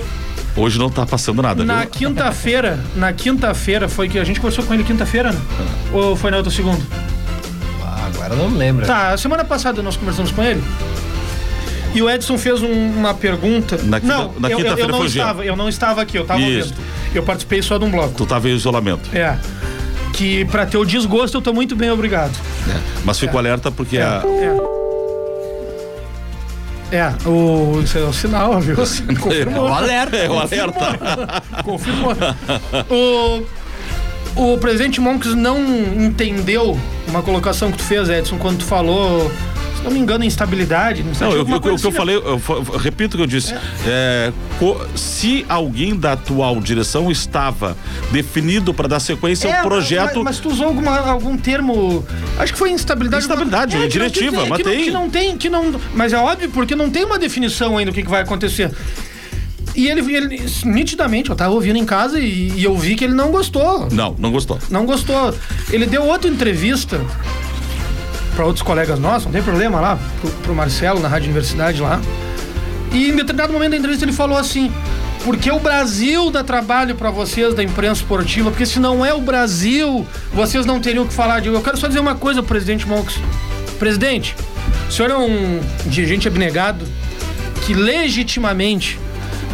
Hoje 0.56 0.78
não 0.78 0.88
tá 0.88 1.04
passando 1.04 1.42
nada, 1.42 1.64
na 1.64 1.84
quinta-feira, 1.84 2.78
na 2.94 3.12
quinta-feira 3.12 3.88
foi 3.88 4.08
que 4.08 4.20
a 4.20 4.24
gente 4.24 4.38
conversou 4.38 4.64
com 4.64 4.72
ele 4.72 4.84
quinta-feira, 4.84 5.32
né? 5.32 5.40
Ou 5.92 6.14
foi 6.14 6.30
na 6.30 6.36
outra 6.36 6.52
segunda? 6.52 6.80
Ah, 7.82 8.06
agora 8.06 8.34
eu 8.34 8.38
não 8.38 8.56
lembro. 8.56 8.86
Tá, 8.86 9.16
semana 9.16 9.44
passada 9.44 9.82
nós 9.82 9.96
conversamos 9.96 10.30
com 10.30 10.44
ele. 10.44 10.62
E 11.94 12.02
o 12.02 12.10
Edson 12.10 12.36
fez 12.36 12.60
um- 12.60 12.90
uma 12.98 13.14
pergunta. 13.14 13.78
Na 13.84 14.00
não, 14.00 14.32
na 14.38 14.48
eu, 14.48 14.52
eu, 14.52 14.56
quinta-feira 14.58 14.90
eu 14.92 14.98
não 14.98 15.06
estava, 15.06 15.44
eu 15.44 15.56
não 15.56 15.68
estava 15.68 16.02
aqui, 16.02 16.18
eu 16.18 16.22
estava 16.22 16.40
ouvindo. 16.40 16.74
Eu 17.14 17.22
participei 17.22 17.62
só 17.62 17.78
de 17.78 17.84
um 17.84 17.90
bloco. 17.90 18.14
Tu 18.14 18.26
tava 18.26 18.48
em 18.48 18.54
isolamento. 18.54 19.08
É. 19.16 19.38
Que 20.12 20.44
pra 20.46 20.66
ter 20.66 20.76
o 20.76 20.84
desgosto 20.84 21.36
eu 21.38 21.42
tô 21.42 21.52
muito 21.52 21.74
bem, 21.76 21.90
obrigado. 21.90 22.32
né? 22.66 22.80
Mas 23.04 23.18
fico 23.18 23.38
alerta 23.38 23.70
porque 23.70 23.98
a, 23.98 24.22
É. 24.26 24.74
É, 26.92 27.12
o, 27.28 27.80
isso 27.82 27.98
é 27.98 28.02
o 28.02 28.12
sinal, 28.12 28.60
viu? 28.60 28.76
É 29.08 29.14
Confirmou. 29.14 29.68
o 29.68 29.72
alerta. 29.74 30.16
É 30.16 30.28
o 30.30 30.38
alerta. 30.38 31.42
Confirmou. 31.64 32.12
o, 34.36 34.52
o 34.54 34.58
presidente 34.58 35.00
Monks 35.00 35.34
não 35.34 35.58
entendeu 35.98 36.78
uma 37.08 37.22
colocação 37.22 37.72
que 37.72 37.78
tu 37.78 37.84
fez, 37.84 38.08
Edson, 38.08 38.36
quando 38.38 38.58
tu 38.58 38.64
falou, 38.64 39.30
não 39.84 39.90
me 39.90 39.98
engano, 39.98 40.24
instabilidade. 40.24 41.02
Não, 41.02 41.14
sei, 41.14 41.26
Não, 41.28 41.34
eu, 41.34 41.48
eu- 41.48 41.60
que 41.60 41.68
eu 41.68 41.74
assim, 41.74 41.92
falei, 41.92 42.16
eu, 42.16 42.38
fa- 42.38 42.54
repito 42.78 43.14
o 43.14 43.18
que 43.18 43.22
eu 43.22 43.26
disse. 43.26 43.54
É, 43.86 44.32
co- 44.58 44.80
se 44.96 45.44
alguém 45.48 45.94
da 45.94 46.12
atual 46.12 46.60
direção 46.60 47.10
estava 47.10 47.76
definido 48.10 48.72
para 48.74 48.88
dar 48.88 49.00
sequência 49.00 49.48
É, 49.48 49.58
ao 49.58 49.62
projeto. 49.68 50.16
Mas, 50.16 50.24
mas 50.24 50.38
tu 50.40 50.48
usou 50.48 50.66
alguma, 50.66 50.98
algum 50.98 51.36
termo. 51.36 52.04
Acho 52.38 52.52
que 52.52 52.58
foi 52.58 52.70
instabilidade. 52.70 53.24
Instabilidade, 53.24 53.76
É, 53.76 53.80
não 53.80 53.88
diretiva, 53.88 54.36
tem- 54.38 54.48
mas 54.48 54.58
que 54.58 54.64
não- 54.64 54.72
tem. 54.74 54.84
Que 54.84 54.90
não 54.90 55.10
tem, 55.10 55.36
que 55.38 55.48
não. 55.50 55.80
Mas 55.94 56.12
é 56.12 56.18
óbvio, 56.18 56.48
porque 56.50 56.74
não 56.74 56.90
tem 56.90 57.04
uma 57.04 57.18
definição 57.18 57.76
ainda 57.76 57.90
do 57.90 57.94
que, 57.94 58.02
que 58.02 58.10
vai 58.10 58.22
acontecer. 58.22 58.70
E 59.76 59.88
ele, 59.88 60.14
ele, 60.14 60.40
nitidamente, 60.64 61.30
eu 61.30 61.34
tava 61.36 61.52
ouvindo 61.52 61.76
em 61.76 61.84
casa 61.84 62.20
e, 62.20 62.52
e 62.56 62.62
eu 62.64 62.76
vi 62.76 62.94
que 62.94 63.02
ele 63.04 63.14
não 63.14 63.32
gostou. 63.32 63.88
Não, 63.90 64.14
não 64.18 64.30
gostou. 64.30 64.56
Não 64.70 64.86
gostou. 64.86 65.34
Ele 65.70 65.84
deu 65.84 66.04
outra 66.04 66.30
entrevista 66.30 67.00
para 68.34 68.44
outros 68.44 68.62
colegas 68.62 68.98
nossos, 68.98 69.26
não 69.26 69.32
tem 69.32 69.42
problema 69.42 69.80
lá, 69.80 69.98
pro, 70.20 70.30
pro 70.30 70.54
Marcelo 70.54 71.00
na 71.00 71.08
Rádio 71.08 71.26
Universidade 71.26 71.80
lá. 71.80 72.00
E 72.92 73.10
em 73.10 73.16
determinado 73.16 73.52
momento 73.52 73.72
da 73.72 73.76
entrevista 73.76 74.04
ele 74.04 74.12
falou 74.12 74.38
assim: 74.38 74.72
porque 75.24 75.50
o 75.50 75.58
Brasil 75.58 76.30
dá 76.30 76.44
trabalho 76.44 76.94
para 76.94 77.10
vocês 77.10 77.54
da 77.54 77.62
imprensa 77.62 78.02
esportiva, 78.02 78.50
porque 78.50 78.66
se 78.66 78.78
não 78.78 79.04
é 79.04 79.14
o 79.14 79.20
Brasil, 79.20 80.06
vocês 80.32 80.66
não 80.66 80.78
teriam 80.80 81.04
o 81.04 81.08
que 81.08 81.14
falar 81.14 81.40
de. 81.40 81.48
Eu 81.48 81.62
quero 81.62 81.78
só 81.78 81.86
dizer 81.86 82.00
uma 82.00 82.14
coisa, 82.14 82.42
presidente 82.42 82.86
Monks. 82.86 83.18
Presidente, 83.78 84.36
o 84.88 84.92
senhor 84.92 85.10
é 85.10 85.16
um 85.16 85.60
dirigente 85.86 86.28
abnegado 86.28 86.86
que 87.64 87.72
legitimamente 87.72 88.98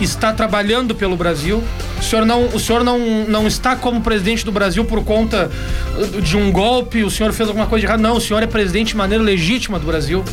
está 0.00 0.32
trabalhando 0.32 0.94
pelo 0.94 1.16
Brasil. 1.16 1.62
O 2.00 2.02
senhor 2.02 2.24
não, 2.24 2.46
o 2.46 2.58
senhor 2.58 2.82
não, 2.82 2.98
não 3.28 3.46
está 3.46 3.76
como 3.76 4.00
presidente 4.00 4.44
do 4.44 4.50
Brasil 4.50 4.84
por 4.86 5.04
conta 5.04 5.50
uh, 5.96 6.22
de 6.22 6.36
um 6.36 6.50
golpe, 6.50 7.04
o 7.04 7.10
senhor 7.10 7.32
fez 7.32 7.46
alguma 7.48 7.66
coisa 7.66 7.80
de 7.82 7.86
errado. 7.86 8.00
Não, 8.00 8.16
o 8.16 8.20
senhor 8.20 8.42
é 8.42 8.46
presidente 8.46 8.88
de 8.88 8.96
maneira 8.96 9.22
legítima 9.22 9.78
do 9.78 9.86
Brasil. 9.86 10.24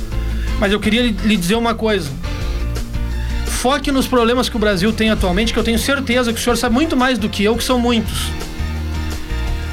Mas 0.60 0.72
eu 0.72 0.80
queria 0.80 1.02
lhe, 1.04 1.38
dizer 1.38 1.56
uma 1.56 1.76
coisa. 1.76 2.10
Foque 3.46 3.92
nos 3.92 4.08
problemas 4.08 4.48
que 4.48 4.56
o 4.56 4.60
Brasil 4.60 4.94
tem 4.94 5.10
atualmente, 5.10 5.52
que 5.52 5.60
eu 5.60 5.64
tenho 5.64 5.78
certeza 5.78 6.32
que 6.32 6.40
o 6.40 6.42
senhor 6.42 6.56
sabe 6.56 6.74
muito 6.74 6.96
mais 6.96 7.18
do 7.18 7.28
que 7.28 7.44
eu, 7.44 7.56
que 7.56 7.64
são 7.64 7.78
muitos. 7.78 8.32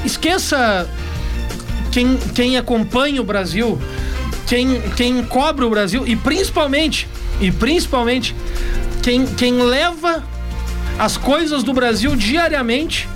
Esqueça 0.05 0.89
quem, 1.93 2.17
quem 2.35 2.59
acompanha 2.59 3.21
o 3.21 3.25
Brasil, 3.25 3.81
quem, 4.47 4.81
quem 4.97 5.23
cobre 5.23 5.65
o 5.65 5.71
Brasil 5.71 6.03
e 6.07 6.17
principalmente, 6.17 7.09
e 7.41 7.53
principalmente, 7.53 8.35
quem, 9.03 9.27
quem 9.27 9.63
leva 9.63 10.23
as 10.99 11.17
coisas 11.17 11.63
do 11.63 11.73
Brasil 11.73 12.15
diariamente 12.17 13.09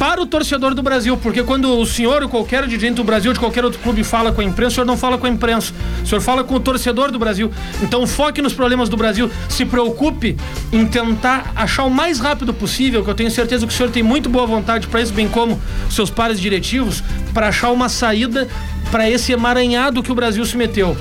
para 0.00 0.18
o 0.18 0.24
torcedor 0.24 0.74
do 0.74 0.82
Brasil, 0.82 1.14
porque 1.18 1.42
quando 1.42 1.78
o 1.78 1.84
senhor 1.84 2.22
ou 2.22 2.28
qualquer 2.30 2.66
dirigente 2.66 2.94
do 2.94 3.04
Brasil, 3.04 3.34
de 3.34 3.38
qualquer 3.38 3.66
outro 3.66 3.78
clube, 3.80 4.02
fala 4.02 4.32
com 4.32 4.40
a 4.40 4.44
imprensa, 4.44 4.70
o 4.70 4.74
senhor 4.76 4.86
não 4.86 4.96
fala 4.96 5.18
com 5.18 5.26
a 5.26 5.28
imprensa, 5.28 5.74
o 6.02 6.06
senhor 6.06 6.22
fala 6.22 6.42
com 6.42 6.54
o 6.54 6.60
torcedor 6.60 7.12
do 7.12 7.18
Brasil. 7.18 7.50
Então 7.82 8.06
foque 8.06 8.40
nos 8.40 8.54
problemas 8.54 8.88
do 8.88 8.96
Brasil, 8.96 9.30
se 9.46 9.66
preocupe 9.66 10.38
em 10.72 10.86
tentar 10.86 11.52
achar 11.54 11.84
o 11.84 11.90
mais 11.90 12.18
rápido 12.18 12.54
possível, 12.54 13.04
que 13.04 13.10
eu 13.10 13.14
tenho 13.14 13.30
certeza 13.30 13.66
que 13.66 13.72
o 13.74 13.76
senhor 13.76 13.92
tem 13.92 14.02
muito 14.02 14.30
boa 14.30 14.46
vontade 14.46 14.86
para 14.86 15.02
isso, 15.02 15.12
bem 15.12 15.28
como 15.28 15.60
seus 15.90 16.08
pares 16.08 16.40
diretivos, 16.40 17.04
para 17.34 17.48
achar 17.48 17.70
uma 17.70 17.90
saída 17.90 18.48
para 18.90 19.08
esse 19.08 19.32
emaranhado 19.32 20.02
que 20.02 20.10
o 20.10 20.14
Brasil 20.14 20.46
se 20.46 20.56
meteu. 20.56 20.96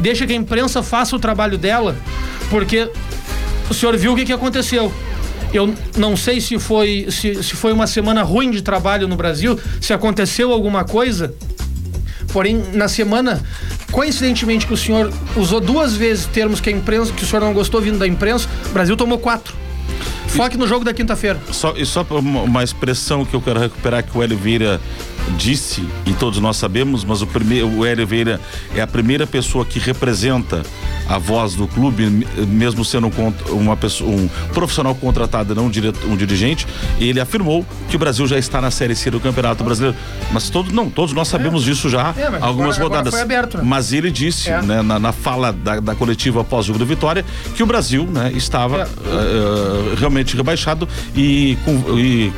Deixa 0.00 0.26
que 0.26 0.34
a 0.34 0.36
imprensa 0.36 0.82
faça 0.82 1.16
o 1.16 1.18
trabalho 1.18 1.56
dela, 1.56 1.96
porque 2.50 2.90
o 3.68 3.74
senhor 3.74 3.96
viu 3.96 4.12
o 4.12 4.16
que, 4.16 4.24
que 4.24 4.32
aconteceu. 4.32 4.92
Eu 5.52 5.72
não 5.96 6.16
sei 6.16 6.40
se 6.40 6.58
foi, 6.58 7.06
se, 7.10 7.42
se 7.42 7.54
foi 7.54 7.72
uma 7.72 7.86
semana 7.86 8.22
ruim 8.22 8.50
de 8.50 8.60
trabalho 8.60 9.06
no 9.06 9.16
Brasil, 9.16 9.58
se 9.80 9.92
aconteceu 9.92 10.52
alguma 10.52 10.84
coisa. 10.84 11.34
Porém, 12.32 12.60
na 12.72 12.88
semana, 12.88 13.40
coincidentemente 13.92 14.66
que 14.66 14.72
o 14.72 14.76
senhor 14.76 15.12
usou 15.36 15.60
duas 15.60 15.94
vezes 15.94 16.26
termos 16.26 16.60
que 16.60 16.68
a 16.68 16.72
imprensa, 16.72 17.12
que 17.12 17.22
o 17.22 17.26
senhor 17.26 17.40
não 17.40 17.52
gostou 17.52 17.80
vindo 17.80 17.98
da 17.98 18.08
imprensa, 18.08 18.48
o 18.66 18.72
Brasil 18.72 18.96
tomou 18.96 19.18
quatro. 19.18 19.54
Foque 20.28 20.56
no 20.56 20.66
jogo 20.66 20.84
da 20.84 20.92
quinta-feira. 20.92 21.38
Só, 21.52 21.74
e 21.76 21.86
só 21.86 22.04
uma, 22.10 22.64
expressão 22.64 23.24
que 23.24 23.34
eu 23.34 23.40
quero 23.40 23.60
recuperar 23.60 24.02
que 24.02 24.18
o 24.18 24.22
Hélio 24.22 24.36
Vieira 24.36 24.80
disse, 25.38 25.82
e 26.06 26.12
todos 26.12 26.38
nós 26.38 26.56
sabemos, 26.56 27.04
mas 27.04 27.22
o, 27.22 27.26
primeiro, 27.26 27.68
o 27.68 27.84
Hélio 27.84 28.06
Vieira 28.06 28.40
é 28.74 28.80
a 28.80 28.86
primeira 28.86 29.26
pessoa 29.26 29.64
que 29.64 29.78
representa 29.78 30.62
a 31.08 31.18
voz 31.18 31.54
do 31.54 31.66
clube, 31.66 32.26
mesmo 32.48 32.84
sendo 32.84 33.08
um, 33.08 33.52
uma 33.52 33.76
pessoa, 33.76 34.10
um 34.10 34.28
profissional 34.52 34.94
contratado, 34.94 35.54
não 35.54 35.66
um, 35.66 35.70
direto, 35.70 36.06
um 36.06 36.16
dirigente, 36.16 36.66
ele 36.98 37.20
afirmou 37.20 37.64
que 37.90 37.96
o 37.96 37.98
Brasil 37.98 38.26
já 38.26 38.38
está 38.38 38.60
na 38.60 38.70
Série 38.70 38.94
C 38.94 39.10
do 39.10 39.20
Campeonato 39.20 39.62
Brasileiro. 39.64 39.96
Mas 40.32 40.48
todos, 40.48 40.72
não, 40.72 40.88
todos 40.88 41.12
nós 41.12 41.28
sabemos 41.28 41.64
disso 41.64 41.88
já, 41.90 42.14
É, 42.16 42.30
mas 42.30 42.42
algumas 42.42 42.76
agora- 42.76 42.76
agora 42.76 42.88
rodadas. 42.88 43.12
foi 43.14 43.22
aberto, 43.22 43.58
né? 43.58 43.64
Mas 43.66 43.92
ele 43.92 44.10
disse, 44.10 44.48
É. 44.50 44.62
né, 44.62 44.82
na, 44.82 44.98
na 44.98 45.12
fala 45.12 45.52
da, 45.52 45.80
da 45.80 45.94
coletiva 45.94 46.40
após 46.42 46.64
o 46.64 46.68
jogo 46.68 46.78
do 46.78 46.86
Vitória, 46.86 47.24
que 47.54 47.62
o 47.62 47.66
Brasil 47.66 48.06
né, 48.06 48.32
estava 48.34 48.82
É. 48.82 48.82
eh, 48.82 49.94
realmente 49.98 50.36
rebaixado 50.36 50.88
e, 51.14 51.58
com- 51.64 51.98
e- 51.98 52.32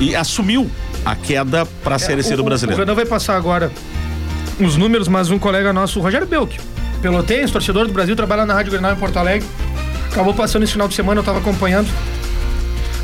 e 0.00 0.14
assumiu 0.16 0.68
a 1.04 1.14
queda 1.14 1.66
para 1.82 1.96
a 1.96 1.98
Série 1.98 2.22
C 2.22 2.34
do 2.36 2.40
É, 2.40 2.42
O 2.42 2.44
Brasileiro. 2.44 2.80
Renan 2.80 2.94
vai 2.94 3.06
passar 3.06 3.36
agora 3.36 3.70
os 4.60 4.76
números, 4.76 5.08
mas 5.08 5.30
um 5.30 5.38
colega 5.38 5.72
nosso, 5.72 6.00
o 6.00 6.02
Rogério 6.02 6.26
Belk, 6.26 6.58
pelotense, 7.00 7.52
torcedor 7.52 7.86
do 7.86 7.92
Brasil, 7.92 8.16
trabalha 8.16 8.44
na 8.44 8.54
Rádio 8.54 8.72
Grenal 8.72 8.92
em 8.92 8.96
Porto 8.96 9.16
Alegre. 9.18 9.46
Acabou 10.10 10.34
passando 10.34 10.62
esse 10.64 10.72
final 10.72 10.88
de 10.88 10.94
semana, 10.94 11.18
eu 11.18 11.22
estava 11.22 11.38
acompanhando. 11.38 11.88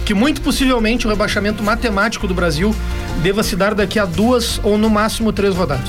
Que 0.05 0.13
muito 0.13 0.43
possivelmente 0.43 1.07
o 1.07 1.11
rebaixamento 1.11 1.63
matemático 1.63 2.27
do 2.27 2.35
Brasil 2.35 2.75
deva 3.23 3.43
se 3.43 3.57
dar 3.57 3.75
daqui 3.75 3.99
a 3.99 4.05
duas 4.05 4.61
ou 4.63 4.77
no 4.77 4.91
máximo 4.91 5.33
três 5.33 5.55
rodadas. 5.55 5.89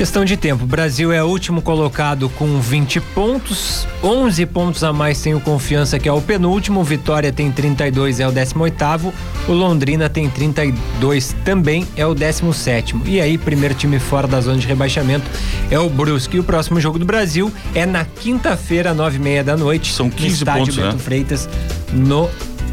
Questão 0.00 0.24
de 0.24 0.34
tempo. 0.34 0.64
O 0.64 0.66
Brasil 0.66 1.12
é 1.12 1.22
o 1.22 1.26
último 1.26 1.60
colocado 1.60 2.30
com 2.30 2.58
20 2.58 3.02
pontos, 3.02 3.86
11 4.02 4.46
pontos 4.46 4.82
a 4.82 4.94
mais 4.94 5.20
tem 5.20 5.34
o 5.34 5.40
Confiança, 5.40 5.98
que 5.98 6.08
é 6.08 6.12
o 6.12 6.22
penúltimo. 6.22 6.82
Vitória 6.82 7.30
tem 7.30 7.52
32, 7.52 8.18
é 8.18 8.26
o 8.26 8.32
18. 8.32 9.12
O 9.46 9.52
Londrina 9.52 10.08
tem 10.08 10.30
32 10.30 11.36
também, 11.44 11.86
é 11.98 12.06
o 12.06 12.14
17. 12.14 12.96
E 13.04 13.20
aí, 13.20 13.36
primeiro 13.36 13.74
time 13.74 13.98
fora 13.98 14.26
da 14.26 14.40
zona 14.40 14.56
de 14.56 14.66
rebaixamento 14.66 15.30
é 15.70 15.78
o 15.78 15.90
Brusque. 15.90 16.38
E 16.38 16.40
o 16.40 16.44
próximo 16.44 16.80
jogo 16.80 16.98
do 16.98 17.04
Brasil 17.04 17.52
é 17.74 17.84
na 17.84 18.02
quinta-feira, 18.02 18.94
nove 18.94 19.18
e 19.18 19.20
meia 19.20 19.44
da 19.44 19.54
noite. 19.54 19.92
São 19.92 20.08
15 20.08 20.26
no 20.26 20.32
estádio 20.32 20.60
pontos, 20.60 20.76
Beto 20.76 20.96
né? 20.96 20.98
Freitas, 20.98 21.46
no 21.92 22.26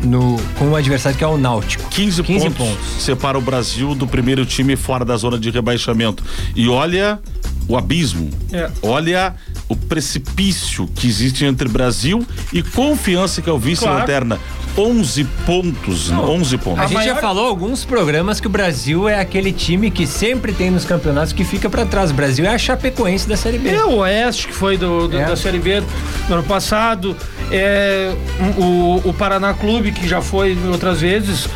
no, 0.04 0.38
com 0.58 0.70
o 0.70 0.76
adversário 0.76 1.18
que 1.18 1.24
é 1.24 1.28
o 1.28 1.38
Náutico. 1.38 1.90
15, 1.90 2.24
15 2.24 2.50
pontos, 2.50 2.58
pontos. 2.58 3.04
separa 3.04 3.38
o 3.38 3.42
Brasil 3.42 3.96
do 3.96 4.08
primeiro 4.08 4.46
time 4.46 4.76
fora 4.76 5.04
da 5.04 5.16
zona 5.18 5.38
de 5.38 5.50
rebaixamento. 5.50 6.24
E 6.56 6.68
olha 6.68 7.20
o 7.68 7.78
abismo. 7.78 8.30
É. 8.52 8.70
Olha 8.82 9.36
o 9.68 9.76
precipício 9.76 10.88
que 10.88 11.08
existe 11.08 11.46
entre 11.46 11.68
Brasil 11.68 12.26
e 12.54 12.64
confiança 12.64 13.42
que 13.42 13.50
é 13.50 13.54
o 13.54 13.60
vice-lanterna. 13.60 14.40
11 14.78 15.24
pontos, 15.46 16.12
11 16.12 16.58
pontos. 16.60 16.80
A, 16.80 16.84
A 16.84 16.88
gente 16.88 17.00
já 17.00 17.14
maior- 17.14 17.22
falou 17.22 17.48
alguns 17.48 17.84
programas 17.84 18.40
que 18.40 18.46
o 18.46 18.50
Brasil 18.50 19.10
é 19.10 19.20
aquele 19.20 19.52
time 19.52 19.90
que 19.90 20.06
sempre 20.06 20.54
tem 20.54 20.70
nos 20.70 20.86
campeonatos 20.86 21.34
que 21.34 21.44
fica 21.44 21.68
pra 21.70 21.84
trás. 21.86 22.12
O 22.12 22.14
Brasil 22.14 22.46
é 22.46 22.50
a 22.54 22.58
Chapecoense 22.58 23.28
da 23.28 23.36
Série 23.36 23.58
B. 23.58 23.70
É 23.70 23.84
o 23.84 23.96
Oeste, 23.98 24.48
que 24.48 24.54
foi 24.54 24.78
do, 24.78 25.08
do- 25.08 25.18
É. 25.18 25.26
da 25.26 25.36
Série 25.36 25.58
B 25.60 25.82
no 26.30 26.36
ano 26.36 26.44
passado. 26.44 27.16
É, 27.52 28.14
o, 28.58 29.02
o 29.04 29.14
Paraná 29.14 29.54
Clube, 29.54 29.92
que 29.92 30.08
já 30.08 30.22
foi 30.22 30.56
outras 30.72 31.02
vezes. 31.02 31.48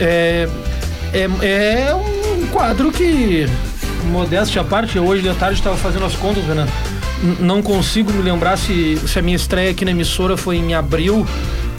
É, 0.00 0.48
é, 1.12 1.28
é 1.46 1.94
um 1.94 2.46
quadro 2.48 2.90
que, 2.90 3.46
modéstia 4.10 4.62
à 4.62 4.64
parte, 4.64 4.98
hoje 4.98 5.22
de 5.22 5.32
tarde 5.36 5.58
estava 5.60 5.76
fazendo 5.76 6.04
as 6.06 6.14
contas, 6.16 6.44
Renan. 6.44 6.66
Não 7.38 7.62
consigo 7.62 8.12
me 8.12 8.20
lembrar 8.22 8.58
se, 8.58 8.98
se 9.06 9.18
a 9.18 9.22
minha 9.22 9.36
estreia 9.36 9.70
aqui 9.70 9.84
na 9.84 9.92
emissora 9.92 10.36
foi 10.36 10.56
em 10.56 10.74
abril 10.74 11.24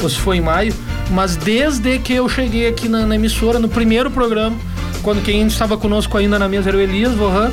ou 0.02 0.10
se 0.10 0.18
foi 0.18 0.38
em 0.38 0.42
maio, 0.42 0.74
mas 1.12 1.36
desde 1.36 2.00
que 2.00 2.14
eu 2.14 2.28
cheguei 2.28 2.68
aqui 2.68 2.88
na, 2.88 3.06
na 3.06 3.16
emissora, 3.16 3.60
no 3.60 3.70
primeiro 3.70 4.10
programa, 4.12 4.56
quando 5.02 5.24
quem 5.24 5.46
estava 5.46 5.78
conosco 5.78 6.18
ainda 6.18 6.40
na 6.40 6.48
mesa 6.48 6.70
era 6.70 6.78
o 6.78 6.82
Elias 6.82 7.14
Vohan, 7.14 7.52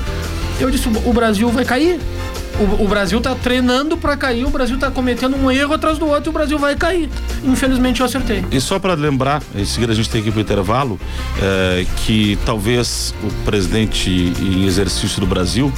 eu 0.60 0.70
disse: 0.70 0.88
o 0.88 1.10
o 1.10 1.12
Brasil 1.12 1.48
vai 1.48 1.64
cair. 1.64 2.00
O, 2.60 2.84
o 2.84 2.88
Brasil 2.88 3.20
tá 3.20 3.34
treinando 3.34 3.96
pra 3.96 4.16
cair, 4.16 4.44
o 4.44 4.50
Brasil 4.50 4.78
tá 4.78 4.90
cometendo 4.90 5.36
um 5.36 5.50
erro 5.50 5.72
atrás 5.74 5.98
do 5.98 6.06
outro 6.06 6.26
e 6.26 6.30
o 6.30 6.32
Brasil 6.32 6.58
vai 6.58 6.76
cair. 6.76 7.08
Infelizmente 7.44 8.00
eu 8.00 8.06
acertei. 8.06 8.44
E 8.50 8.60
só 8.60 8.78
para 8.78 8.94
lembrar, 8.94 9.42
em 9.54 9.64
seguida 9.64 9.92
a 9.92 9.96
gente 9.96 10.10
tem 10.10 10.22
que 10.22 10.28
ir 10.28 10.32
para 10.32 10.38
o 10.38 10.42
intervalo, 10.42 11.00
é, 11.40 11.86
que 12.04 12.38
talvez 12.44 13.14
o 13.22 13.28
presidente 13.44 14.10
em 14.10 14.64
exercício 14.66 15.18
do 15.20 15.26
Brasil 15.26 15.72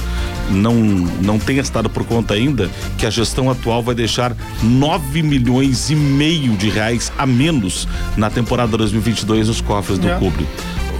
não, 0.49 0.73
não 0.75 1.39
tenha 1.39 1.61
estado 1.61 1.89
por 1.89 2.03
conta 2.05 2.33
ainda 2.33 2.69
que 2.97 3.05
a 3.05 3.09
gestão 3.09 3.49
atual 3.49 3.81
vai 3.81 3.95
deixar 3.95 4.35
9 4.61 5.23
milhões 5.23 5.89
e 5.89 5.95
meio 5.95 6.55
de 6.57 6.69
reais 6.69 7.11
a 7.17 7.25
menos 7.25 7.87
na 8.17 8.29
temporada 8.29 8.77
2022 8.77 9.47
nos 9.47 9.61
cofres 9.61 9.97
do 9.97 10.09
É. 10.09 10.17
clube. 10.17 10.45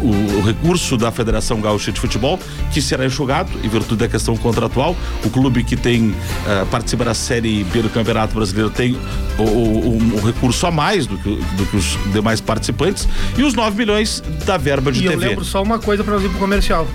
O, 0.01 0.37
o 0.39 0.41
recurso 0.41 0.97
da 0.97 1.11
Federação 1.11 1.59
Gaúcha 1.61 1.91
de 1.91 1.99
Futebol, 1.99 2.39
que 2.73 2.81
será 2.81 3.05
enxugado 3.05 3.49
em 3.63 3.67
virtude 3.69 3.97
da 4.01 4.07
questão 4.07 4.35
contratual. 4.37 4.95
O 5.23 5.29
clube 5.29 5.63
que 5.63 5.75
tem 5.75 6.13
eh, 6.47 6.65
participa 6.69 7.05
da 7.05 7.13
Série 7.13 7.63
B 7.65 7.81
do 7.81 7.89
Campeonato 7.89 8.35
Brasileiro 8.35 8.69
tem 8.69 8.97
o, 9.37 9.41
o- 9.43 10.11
o 10.21 10.25
recurso 10.25 10.65
a 10.67 10.71
mais 10.71 11.07
do 11.07 11.17
que, 11.17 11.35
do 11.57 11.65
que 11.65 11.77
os 11.77 11.97
demais 12.11 12.41
participantes 12.41 13.07
e 13.37 13.43
os 13.43 13.53
9 13.53 13.77
milhões 13.77 14.21
da 14.45 14.57
verba 14.57 14.91
de 14.91 15.01
e 15.01 15.05
eu 15.05 15.11
TV. 15.13 15.27
lembro 15.29 15.45
só 15.45 15.61
uma 15.63 15.79
coisa 15.79 16.03
ir 16.03 16.05
pro 16.05 16.39
comercial. 16.39 16.87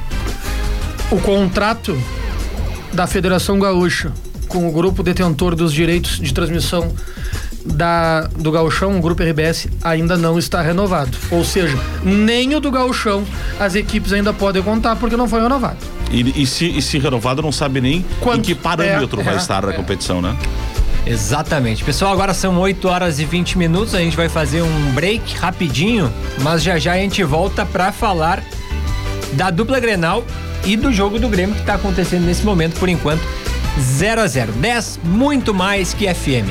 O 1.11 1.19
contrato 1.19 1.97
da 2.93 3.07
Federação 3.07 3.59
Gaúcha 3.59 4.13
com 4.49 4.69
o 4.69 4.73
grupo 4.73 5.03
detentor 5.03 5.55
dos 5.55 5.73
direitos 5.73 6.19
de 6.21 6.35
transmissão 6.35 6.93
da, 7.65 8.23
do 8.37 8.51
Gauchão, 8.51 8.99
o 8.99 9.01
grupo 9.01 9.23
RBS, 9.23 9.69
ainda 9.83 10.17
não 10.17 10.39
está 10.39 10.63
renovado. 10.63 11.17
Ou 11.31 11.45
seja, 11.45 11.79
nem 12.03 12.55
o 12.55 12.61
do 12.61 12.71
Gauchão 12.71 13.25
as 13.59 13.75
equipes 13.75 14.13
ainda 14.13 14.33
podem 14.33 14.63
contar 14.63 14.97
porque 14.97 15.17
não 15.17 15.29
foi 15.29 15.41
renovado. 15.41 15.79
E, 16.11 16.43
e 16.43 16.47
se, 16.47 16.67
e 16.67 16.83
se 16.83 16.99
renovado, 16.99 17.43
não 17.43 17.53
sabe 17.53 17.81
nem 17.81 17.99
em 17.99 18.05
Quanto? 18.21 18.43
que 18.43 18.55
parâmetro 18.55 19.21
É, 19.21 19.25
vai 19.25 19.35
é, 19.35 19.37
estar 19.37 19.63
na 19.65 19.73
é. 19.73 19.77
competição, 19.77 20.21
né? 20.21 20.37
Exatamente. 21.07 21.83
Pessoal, 21.83 22.13
agora 22.13 22.35
são 22.35 22.59
8 22.59 22.89
horas 22.89 23.19
e 23.21 23.25
20 23.25 23.57
minutos. 23.57 23.95
A 23.95 24.01
gente 24.01 24.17
vai 24.17 24.29
fazer 24.29 24.63
um 24.63 24.93
break 24.93 25.37
rapidinho, 25.37 26.13
mas 26.43 26.63
já 26.63 26.79
já 26.79 26.93
a 26.93 26.97
gente 26.97 27.23
volta 27.25 27.65
pra 27.65 27.91
falar 27.93 28.43
da 29.33 29.51
dupla 29.51 29.81
Grenal 29.81 30.25
e 30.65 30.77
do 30.77 30.93
jogo 30.93 31.19
do 31.19 31.29
Grêmio 31.29 31.55
que 31.55 31.63
tá 31.63 31.75
acontecendo 31.75 32.25
nesse 32.25 32.45
momento, 32.45 32.79
por 32.79 32.89
enquanto, 32.89 33.23
0 33.81 34.21
a 34.21 34.27
0 34.27 34.53
10, 34.53 35.01
muito 35.05 35.55
mais 35.55 35.95
que 35.95 36.13
FM. 36.13 36.51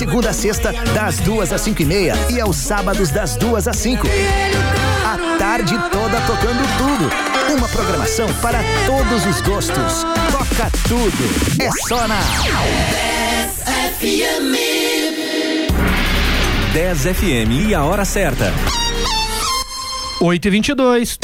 segunda 0.00 0.30
a 0.30 0.32
sexta, 0.32 0.72
das 0.94 1.18
duas 1.18 1.52
às 1.52 1.60
cinco 1.60 1.82
e 1.82 1.84
meia 1.84 2.14
e 2.30 2.40
aos 2.40 2.56
sábados 2.56 3.10
das 3.10 3.36
duas 3.36 3.68
às 3.68 3.76
cinco. 3.76 4.06
A 5.04 5.36
tarde 5.38 5.74
toda 5.92 6.18
tocando 6.22 6.62
tudo. 6.78 7.54
Uma 7.54 7.68
programação 7.68 8.26
para 8.40 8.60
todos 8.86 9.26
os 9.26 9.42
gostos. 9.42 10.06
Toca 10.32 10.70
tudo. 10.88 11.62
É 11.62 11.70
só 11.86 12.08
na 12.08 12.18
10 16.72 16.98
FM 17.02 17.68
e 17.68 17.74
a 17.74 17.84
hora 17.84 18.06
certa. 18.06 18.54
8 20.18 20.46
e 20.46 20.50
22 20.50 21.18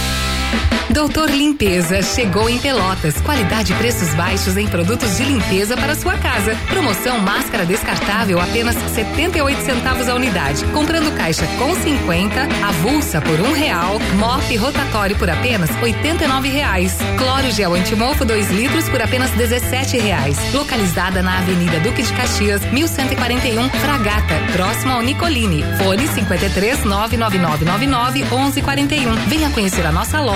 Doutor 0.96 1.28
Limpeza 1.28 2.00
chegou 2.00 2.48
em 2.48 2.58
Pelotas. 2.58 3.20
Qualidade 3.20 3.72
e 3.72 3.76
preços 3.76 4.14
baixos 4.14 4.56
em 4.56 4.66
produtos 4.66 5.18
de 5.18 5.24
limpeza 5.24 5.76
para 5.76 5.94
sua 5.94 6.16
casa. 6.16 6.56
Promoção 6.68 7.18
máscara 7.18 7.66
descartável 7.66 8.40
apenas 8.40 8.76
78 8.94 9.60
centavos 9.60 10.08
a 10.08 10.14
unidade. 10.14 10.64
Comprando 10.72 11.14
caixa 11.14 11.46
com 11.58 11.74
50, 11.74 12.40
avulsa 12.66 13.20
por 13.20 13.38
um 13.40 13.52
real, 13.52 13.98
mop 14.14 14.56
rotatório 14.56 15.16
por 15.16 15.28
apenas 15.28 15.68
89 15.82 16.48
reais. 16.48 16.96
Cloro 17.18 17.50
gel 17.50 17.74
antimofo 17.74 18.24
2 18.24 18.50
litros 18.52 18.88
por 18.88 19.02
apenas 19.02 19.30
17 19.32 19.98
reais. 19.98 20.38
Localizada 20.54 21.22
na 21.22 21.40
Avenida 21.40 21.78
Duque 21.80 22.02
de 22.02 22.12
Caxias, 22.14 22.62
1141 22.72 23.68
Fragata, 23.68 24.34
próximo 24.52 24.92
ao 24.92 25.02
Nicolini. 25.02 25.62
Fone 25.76 26.08
53 26.08 26.84
99999 26.84 28.24
1141. 28.24 29.14
Venha 29.28 29.50
conhecer 29.50 29.84
a 29.84 29.92
nossa 29.92 30.20
loja 30.20 30.35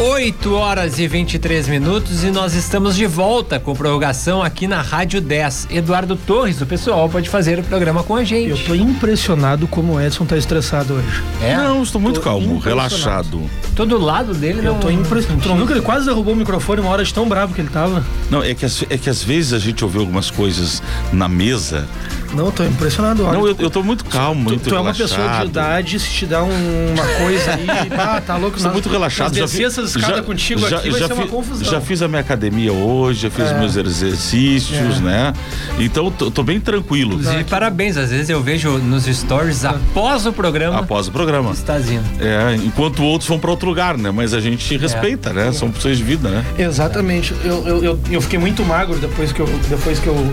8 0.00 0.54
horas 0.54 1.00
e 1.00 1.08
23 1.08 1.66
minutos 1.66 2.22
e 2.22 2.30
nós 2.30 2.54
estamos 2.54 2.94
de 2.94 3.04
volta 3.04 3.58
com 3.58 3.74
prorrogação 3.74 4.40
aqui 4.40 4.68
na 4.68 4.80
Rádio 4.80 5.20
10. 5.20 5.66
Eduardo 5.70 6.14
Torres, 6.14 6.60
o 6.60 6.66
pessoal 6.66 7.08
pode 7.08 7.28
fazer 7.28 7.58
o 7.58 7.64
programa 7.64 8.04
com 8.04 8.14
a 8.14 8.22
gente. 8.22 8.50
Eu 8.50 8.64
tô 8.64 8.76
impressionado 8.76 9.66
como 9.66 9.94
o 9.94 10.00
Edson 10.00 10.24
tá 10.24 10.36
estressado 10.36 10.94
hoje. 10.94 11.22
É? 11.42 11.56
Não, 11.56 11.82
estou 11.82 12.00
muito 12.00 12.20
Tô 12.20 12.20
calmo, 12.20 12.58
relaxado. 12.60 13.42
Todo 13.74 13.98
lado 13.98 14.34
dele 14.34 14.60
Eu 14.60 14.74
não. 14.74 14.78
tô 14.78 14.88
impressionado. 14.88 15.68
Ele 15.72 15.80
quase 15.80 16.06
derrubou 16.06 16.32
o 16.32 16.36
microfone 16.36 16.80
uma 16.80 16.90
hora 16.90 17.02
de 17.02 17.12
tão 17.12 17.28
bravo 17.28 17.52
que 17.52 17.60
ele 17.60 17.70
tava? 17.70 18.04
Não, 18.30 18.40
é 18.40 18.54
que, 18.54 18.64
às- 18.64 18.84
é 18.88 18.96
que 18.96 19.10
às 19.10 19.24
vezes 19.24 19.52
a 19.52 19.58
gente 19.58 19.82
ouve 19.84 19.98
algumas 19.98 20.30
coisas 20.30 20.80
na 21.12 21.28
mesa. 21.28 21.88
Não, 22.34 22.46
eu 22.46 22.52
tô 22.52 22.64
impressionado. 22.64 23.24
Olha, 23.24 23.38
Não, 23.38 23.46
eu, 23.46 23.56
eu 23.58 23.70
tô 23.70 23.82
muito 23.82 24.04
calmo, 24.04 24.44
tu, 24.44 24.48
muito 24.50 24.68
tu 24.68 24.74
é 24.74 24.78
uma 24.80 24.92
relaxado. 24.92 25.08
pessoa 25.18 25.38
de 25.40 25.46
idade, 25.46 25.98
se 26.00 26.10
te 26.10 26.26
dá 26.26 26.42
um- 26.44 26.92
uma 26.94 27.04
coisa 27.24 27.54
aí, 27.54 27.66
ah, 27.98 28.20
tá 28.24 28.36
louco. 28.36 28.56
Sou 28.58 28.64
nós- 28.66 28.72
muito 28.74 28.88
relaxado. 28.88 29.34
Já, 29.34 29.42
descer 29.44 29.66
essas 29.66 29.94
escadas 29.96 30.24
contigo 30.24 30.60
já, 30.68 30.78
aqui 30.78 30.90
vai 30.90 31.00
já 31.00 31.06
ser 31.06 31.12
uma 31.14 31.22
fi- 31.22 31.28
confusão. 31.28 31.64
já 31.70 31.80
fiz 31.80 32.02
a 32.02 32.08
minha 32.08 32.20
academia 32.20 32.72
hoje, 32.72 33.20
já 33.22 33.30
fiz 33.30 33.46
É. 33.46 33.58
meus 33.58 33.76
exercícios, 33.76 34.98
É. 34.98 35.00
né? 35.00 35.32
Então 35.78 36.10
tô, 36.10 36.30
tô 36.30 36.42
bem 36.42 36.60
tranquilo. 36.60 37.12
Inclusive, 37.14 37.44
parabéns. 37.44 37.96
Às 37.96 38.10
vezes 38.10 38.28
eu 38.28 38.42
vejo 38.42 38.78
nos 38.78 39.04
stories 39.04 39.64
após 39.64 40.26
o 40.26 40.32
programa. 40.32 40.78
Após 40.80 41.08
o 41.08 41.12
programa. 41.12 41.50
Estazinho. 41.52 42.02
É, 42.20 42.54
enquanto 42.64 43.02
outros 43.02 43.28
vão 43.28 43.38
para 43.38 43.50
outro 43.50 43.68
lugar, 43.68 43.96
né? 43.96 44.10
Mas 44.10 44.34
a 44.34 44.40
gente 44.40 44.76
respeita, 44.76 45.32
né? 45.32 45.52
São 45.52 45.70
pessoas 45.70 45.96
de 45.98 46.04
vida, 46.04 46.28
né? 46.28 46.44
Exatamente. 46.58 47.34
Eu, 47.44 47.66
eu, 47.66 47.84
eu, 47.84 48.00
eu 48.10 48.20
fiquei 48.20 48.38
muito 48.38 48.64
magro 48.64 48.96
depois 48.98 49.32
que 49.32 49.40
eu, 49.40 49.46
depois 49.68 49.98
que 49.98 50.06
eu 50.06 50.30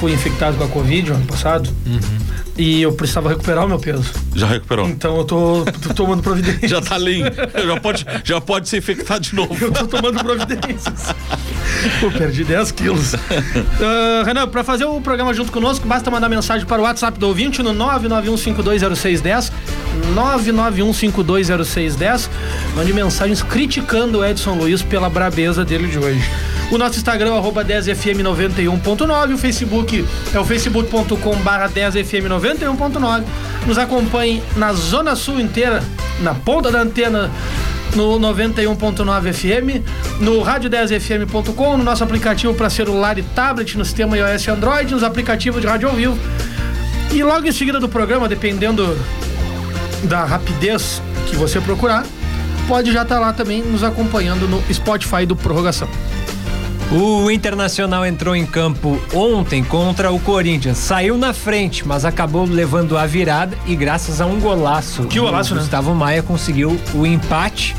fui 0.00 0.12
infectado 0.12 0.56
com 0.56 0.64
a 0.64 0.68
Covid 0.68 1.12
ano 1.12 1.26
passado. 1.26 1.68
E 2.56 2.82
eu 2.82 2.92
precisava 2.92 3.30
recuperar 3.30 3.64
o 3.64 3.68
meu 3.68 3.78
peso. 3.80 4.04
Já 4.34 4.46
recuperou. 4.46 4.88
Então 4.88 5.16
eu 5.16 5.24
tô, 5.24 5.64
tô 5.82 5.92
tomando 5.92 6.22
providências. 6.22 6.70
Já 6.70 6.80
tá 6.80 6.96
limpo. 6.96 7.30
já, 7.34 7.80
pode, 7.80 8.06
já 8.22 8.40
pode 8.40 8.68
ser 8.68 8.78
infectado 8.78 9.20
de 9.20 9.34
novo. 9.34 9.56
Eu 9.60 9.72
tô 9.72 9.86
tomando 9.88 10.22
providências. 10.22 11.12
Pô, 12.00 12.10
perdi 12.12 12.44
10 12.44 12.70
quilos. 12.72 13.14
Ah, 13.14 14.22
Renan, 14.24 14.46
pra 14.48 14.62
fazer 14.62 14.84
o 14.84 15.00
programa 15.00 15.34
junto 15.34 15.50
conosco, 15.50 15.84
basta 15.86 16.10
mandar 16.10 16.28
mensagem 16.28 16.64
para 16.66 16.80
o 16.80 16.84
WhatsApp 16.84 17.18
do 17.18 17.26
ouvinte 17.26 17.60
no 17.62 17.74
991520610. 17.74 19.50
991520610. 20.14 22.28
Mande 22.76 22.92
mensagens 22.92 23.42
criticando 23.42 24.18
o 24.18 24.24
Edson 24.24 24.54
Luiz 24.54 24.80
pela 24.82 25.08
brabeza 25.10 25.64
dele 25.64 25.88
de 25.88 25.98
hoje. 25.98 26.22
O 26.70 26.78
nosso 26.78 26.96
Instagram 26.96 27.34
é 27.34 27.36
arroba 27.36 27.64
10fm91.9. 27.64 29.34
O 29.34 29.38
Facebook 29.38 30.04
é 30.32 30.38
o 30.38 30.44
facebook.com 30.44 31.36
barra 31.36 31.68
10fm91.9. 31.68 33.24
Nos 33.66 33.78
acompanhe 33.78 34.42
na 34.56 34.72
Zona 34.72 35.14
Sul 35.14 35.40
inteira, 35.40 35.82
na 36.20 36.34
ponta 36.34 36.70
da 36.70 36.80
antena 36.80 37.30
no 37.94 38.18
91.9 38.18 39.32
FM, 39.32 39.84
no 40.20 40.40
rádio10fm.com, 40.40 41.76
no 41.76 41.84
nosso 41.84 42.02
aplicativo 42.02 42.52
para 42.54 42.68
celular 42.68 43.18
e 43.18 43.22
tablet, 43.22 43.78
no 43.78 43.84
sistema 43.84 44.16
iOS 44.16 44.46
e 44.46 44.50
Android, 44.50 44.92
nos 44.92 45.04
aplicativos 45.04 45.60
de 45.60 45.66
rádio 45.66 45.88
ao 45.88 45.94
vivo. 45.94 46.18
E 47.12 47.22
logo 47.22 47.46
em 47.46 47.52
seguida 47.52 47.78
do 47.78 47.88
programa, 47.88 48.28
dependendo 48.28 48.98
da 50.04 50.24
rapidez 50.24 51.00
que 51.26 51.36
você 51.36 51.60
procurar, 51.60 52.04
pode 52.66 52.92
já 52.92 53.02
estar 53.02 53.20
lá 53.20 53.32
também 53.32 53.62
nos 53.62 53.84
acompanhando 53.84 54.48
no 54.48 54.62
Spotify 54.72 55.24
do 55.24 55.36
Prorrogação. 55.36 55.88
O 56.92 57.30
Internacional 57.30 58.06
entrou 58.06 58.36
em 58.36 58.46
campo 58.46 59.00
ontem 59.12 59.64
contra 59.64 60.12
o 60.12 60.20
Corinthians. 60.20 60.78
Saiu 60.78 61.16
na 61.16 61.32
frente, 61.32 61.86
mas 61.86 62.04
acabou 62.04 62.44
levando 62.44 62.96
a 62.96 63.04
virada 63.06 63.56
e 63.66 63.74
graças 63.74 64.20
a 64.20 64.26
um 64.26 64.38
golaço. 64.38 65.04
Que 65.04 65.18
golaço, 65.18 65.52
o 65.52 65.56
né? 65.56 65.62
Gustavo 65.62 65.94
Maia 65.94 66.22
conseguiu 66.22 66.78
o 66.94 67.06
empate. 67.06 67.74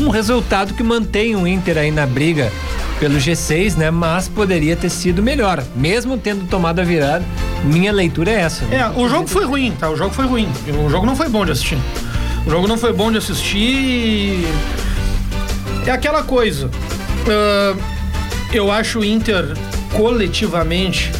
Um 0.00 0.08
resultado 0.10 0.74
que 0.74 0.82
mantém 0.82 1.34
o 1.34 1.46
Inter 1.46 1.78
aí 1.78 1.90
na 1.90 2.06
briga 2.06 2.52
pelo 3.00 3.16
G6, 3.16 3.74
né? 3.76 3.90
Mas 3.90 4.28
poderia 4.28 4.76
ter 4.76 4.90
sido 4.90 5.22
melhor, 5.22 5.62
mesmo 5.74 6.16
tendo 6.16 6.46
tomado 6.46 6.78
a 6.80 6.84
virada. 6.84 7.24
Minha 7.64 7.92
leitura 7.92 8.30
é 8.30 8.40
essa. 8.42 8.64
É, 8.66 8.88
o 8.88 9.08
jogo 9.08 9.26
foi 9.26 9.44
ruim, 9.44 9.72
tá? 9.72 9.90
O 9.90 9.96
jogo 9.96 10.14
foi 10.14 10.26
ruim. 10.26 10.48
O 10.84 10.88
jogo 10.88 11.04
não 11.04 11.16
foi 11.16 11.28
bom 11.28 11.44
de 11.44 11.52
assistir. 11.52 11.78
O 12.46 12.50
jogo 12.50 12.68
não 12.68 12.78
foi 12.78 12.92
bom 12.92 13.10
de 13.10 13.18
assistir. 13.18 14.46
É 15.86 15.90
aquela 15.90 16.22
coisa. 16.22 16.70
ah, 17.28 17.91
eu 18.52 18.70
acho 18.70 19.00
o 19.00 19.04
Inter 19.04 19.56
coletivamente 19.96 21.10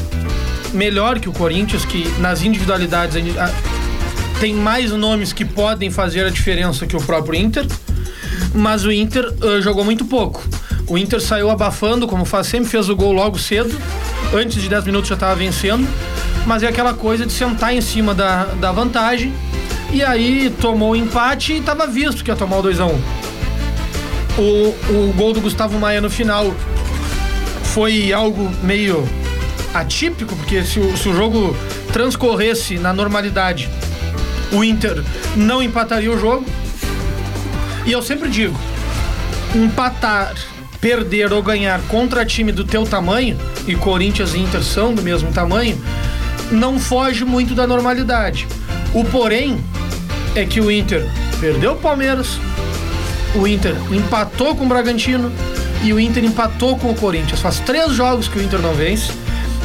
melhor 0.73 1.18
que 1.18 1.29
o 1.29 1.33
Corinthians, 1.33 1.85
que 1.85 2.09
nas 2.18 2.42
individualidades 2.42 3.16
tem 4.38 4.55
mais 4.55 4.90
nomes 4.90 5.33
que 5.33 5.45
podem 5.45 5.90
fazer 5.90 6.27
a 6.27 6.31
diferença 6.31 6.87
que 6.87 6.97
o 6.97 7.01
próprio 7.01 7.38
Inter, 7.38 7.66
mas 8.55 8.85
o 8.85 8.92
Inter 8.92 9.33
ah, 9.40 9.61
jogou 9.61 9.85
muito 9.85 10.05
pouco. 10.05 10.42
O 10.87 10.99
Inter 10.99 11.21
saiu 11.21 11.49
abafando, 11.49 12.07
como 12.07 12.25
faz 12.25 12.49
sempre, 12.49 12.68
fez 12.68 12.88
o 12.88 12.97
gol 12.97 13.12
logo 13.12 13.38
cedo. 13.38 13.75
Antes 14.35 14.61
de 14.61 14.68
10 14.68 14.85
minutos 14.85 15.09
já 15.09 15.14
estava 15.14 15.35
vencendo. 15.35 15.88
Mas 16.45 16.62
é 16.62 16.68
aquela 16.68 16.92
coisa 16.92 17.25
de 17.25 17.33
sentar 17.33 17.73
em 17.73 17.81
cima 17.81 18.14
da, 18.14 18.45
da 18.61 18.73
vantagem. 18.73 19.33
E 19.92 20.03
aí 20.03 20.53
tomou 20.61 20.90
o 20.90 20.97
empate 20.97 21.55
e 21.55 21.59
estava 21.59 21.87
visto 21.87 22.25
que 22.25 22.31
ia 22.31 22.37
tomar 22.37 22.59
o 22.59 22.62
2x1. 22.62 22.95
O, 24.37 24.42
o 24.42 25.12
gol 25.16 25.33
do 25.33 25.40
Gustavo 25.40 25.79
Maia 25.79 26.01
no 26.01 26.11
final 26.11 26.53
foi 27.72 28.12
algo 28.12 28.50
meio 28.62 29.08
atípico, 29.72 30.37
porque 30.37 30.62
se 30.62 30.78
o, 30.78 30.94
se 30.94 31.08
o 31.08 31.14
jogo 31.14 31.56
transcorresse 31.90 32.78
na 32.78 32.92
normalidade, 32.92 33.68
o 34.52 34.62
Inter 34.62 35.02
não 35.35 35.62
empataria 35.62 36.12
o 36.12 36.18
jogo. 36.18 36.44
E 37.87 37.92
eu 37.92 38.02
sempre 38.02 38.28
digo, 38.28 38.58
empatar, 39.54 40.35
perder 40.82 41.32
ou 41.32 41.42
ganhar 41.42 41.80
contra 41.88 42.26
time 42.26 42.52
do 42.52 42.62
teu 42.62 42.85
tamanho, 42.85 43.38
e 43.66 43.74
Corinthians 43.74 44.35
e 44.35 44.38
Inter 44.38 44.62
são 44.62 44.94
do 44.94 45.00
mesmo 45.00 45.32
tamanho, 45.32 45.82
não 46.50 46.78
foge 46.78 47.24
muito 47.24 47.54
da 47.54 47.66
normalidade. 47.66 48.46
O 48.92 49.02
porém 49.02 49.58
é 50.35 50.44
que 50.44 50.61
o 50.61 50.70
Inter 50.70 51.08
perdeu 51.40 51.72
o 51.72 51.76
Palmeiras, 51.76 52.38
o 53.35 53.46
Inter 53.46 53.74
empatou 53.90 54.54
com 54.54 54.66
o 54.66 54.68
Bragantino 54.68 55.32
e 55.83 55.92
o 55.92 56.01
Inter 56.01 56.25
empatou 56.25 56.77
com 56.79 56.90
o 56.90 56.95
Corinthians. 56.95 57.40
Faz 57.40 57.59
três 57.61 57.92
jogos 57.92 58.29
que 58.29 58.38
o 58.38 58.42
Inter 58.42 58.61
não 58.61 58.75
vence 58.75 59.12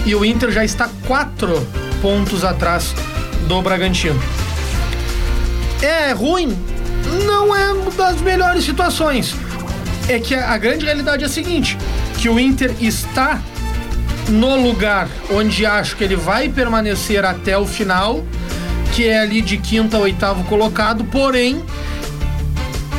e 0.06 0.16
o 0.16 0.26
Inter 0.26 0.52
já 0.52 0.64
está 0.64 0.90
quatro 1.06 1.66
pontos 2.02 2.44
atrás 2.44 2.94
do 3.48 3.62
Bragantino. 3.62 4.22
É 5.82 6.12
ruim? 6.12 6.58
Não 7.26 7.56
é 7.56 7.68
das 7.96 8.22
melhores 8.22 8.64
situações. 8.64 9.36
É 10.08 10.20
que 10.20 10.34
a, 10.34 10.52
a 10.52 10.58
grande 10.58 10.86
realidade 10.86 11.24
é 11.24 11.26
a 11.26 11.30
seguinte: 11.30 11.78
que 12.18 12.30
o 12.30 12.40
Inter 12.40 12.74
está 12.80 13.42
no 14.30 14.56
lugar 14.56 15.08
onde 15.32 15.66
acho 15.66 15.96
que 15.96 16.04
ele 16.04 16.16
vai 16.16 16.50
permanecer 16.50 17.24
até 17.24 17.58
o 17.58 17.66
final, 17.66 18.24
que 18.94 19.08
é 19.08 19.20
ali 19.20 19.42
de 19.42 19.58
quinta 19.58 19.98
a 19.98 20.00
oitavo 20.00 20.44
colocado, 20.46 21.04
porém, 21.06 21.64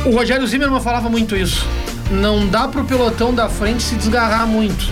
o 0.05 0.11
Rogério 0.11 0.45
Zimmermann 0.47 0.81
falava 0.81 1.09
muito 1.09 1.35
isso. 1.35 1.65
Não 2.09 2.47
dá 2.47 2.67
pro 2.67 2.83
pelotão 2.83 3.33
da 3.33 3.47
frente 3.49 3.83
se 3.83 3.95
desgarrar 3.95 4.47
muito. 4.47 4.85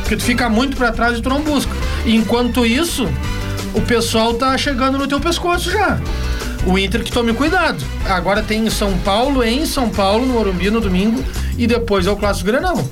Porque 0.00 0.16
tu 0.16 0.22
fica 0.22 0.48
muito 0.48 0.76
pra 0.76 0.92
trás 0.92 1.18
e 1.18 1.22
tu 1.22 1.28
não 1.28 1.42
busca. 1.42 1.72
Enquanto 2.04 2.66
isso, 2.66 3.08
o 3.72 3.80
pessoal 3.80 4.34
tá 4.34 4.56
chegando 4.58 4.98
no 4.98 5.06
teu 5.06 5.20
pescoço 5.20 5.70
já. 5.70 5.98
O 6.66 6.78
Inter 6.78 7.02
que 7.02 7.12
tome 7.12 7.32
cuidado. 7.32 7.84
Agora 8.06 8.42
tem 8.42 8.66
em 8.66 8.70
São 8.70 8.96
Paulo, 8.98 9.42
em 9.42 9.66
São 9.66 9.88
Paulo, 9.88 10.26
no 10.26 10.34
Morumbi 10.34 10.70
no 10.70 10.80
domingo, 10.80 11.22
e 11.56 11.66
depois 11.66 12.06
é 12.06 12.10
o 12.10 12.16
Clássico 12.16 12.46
Grenal. 12.46 12.82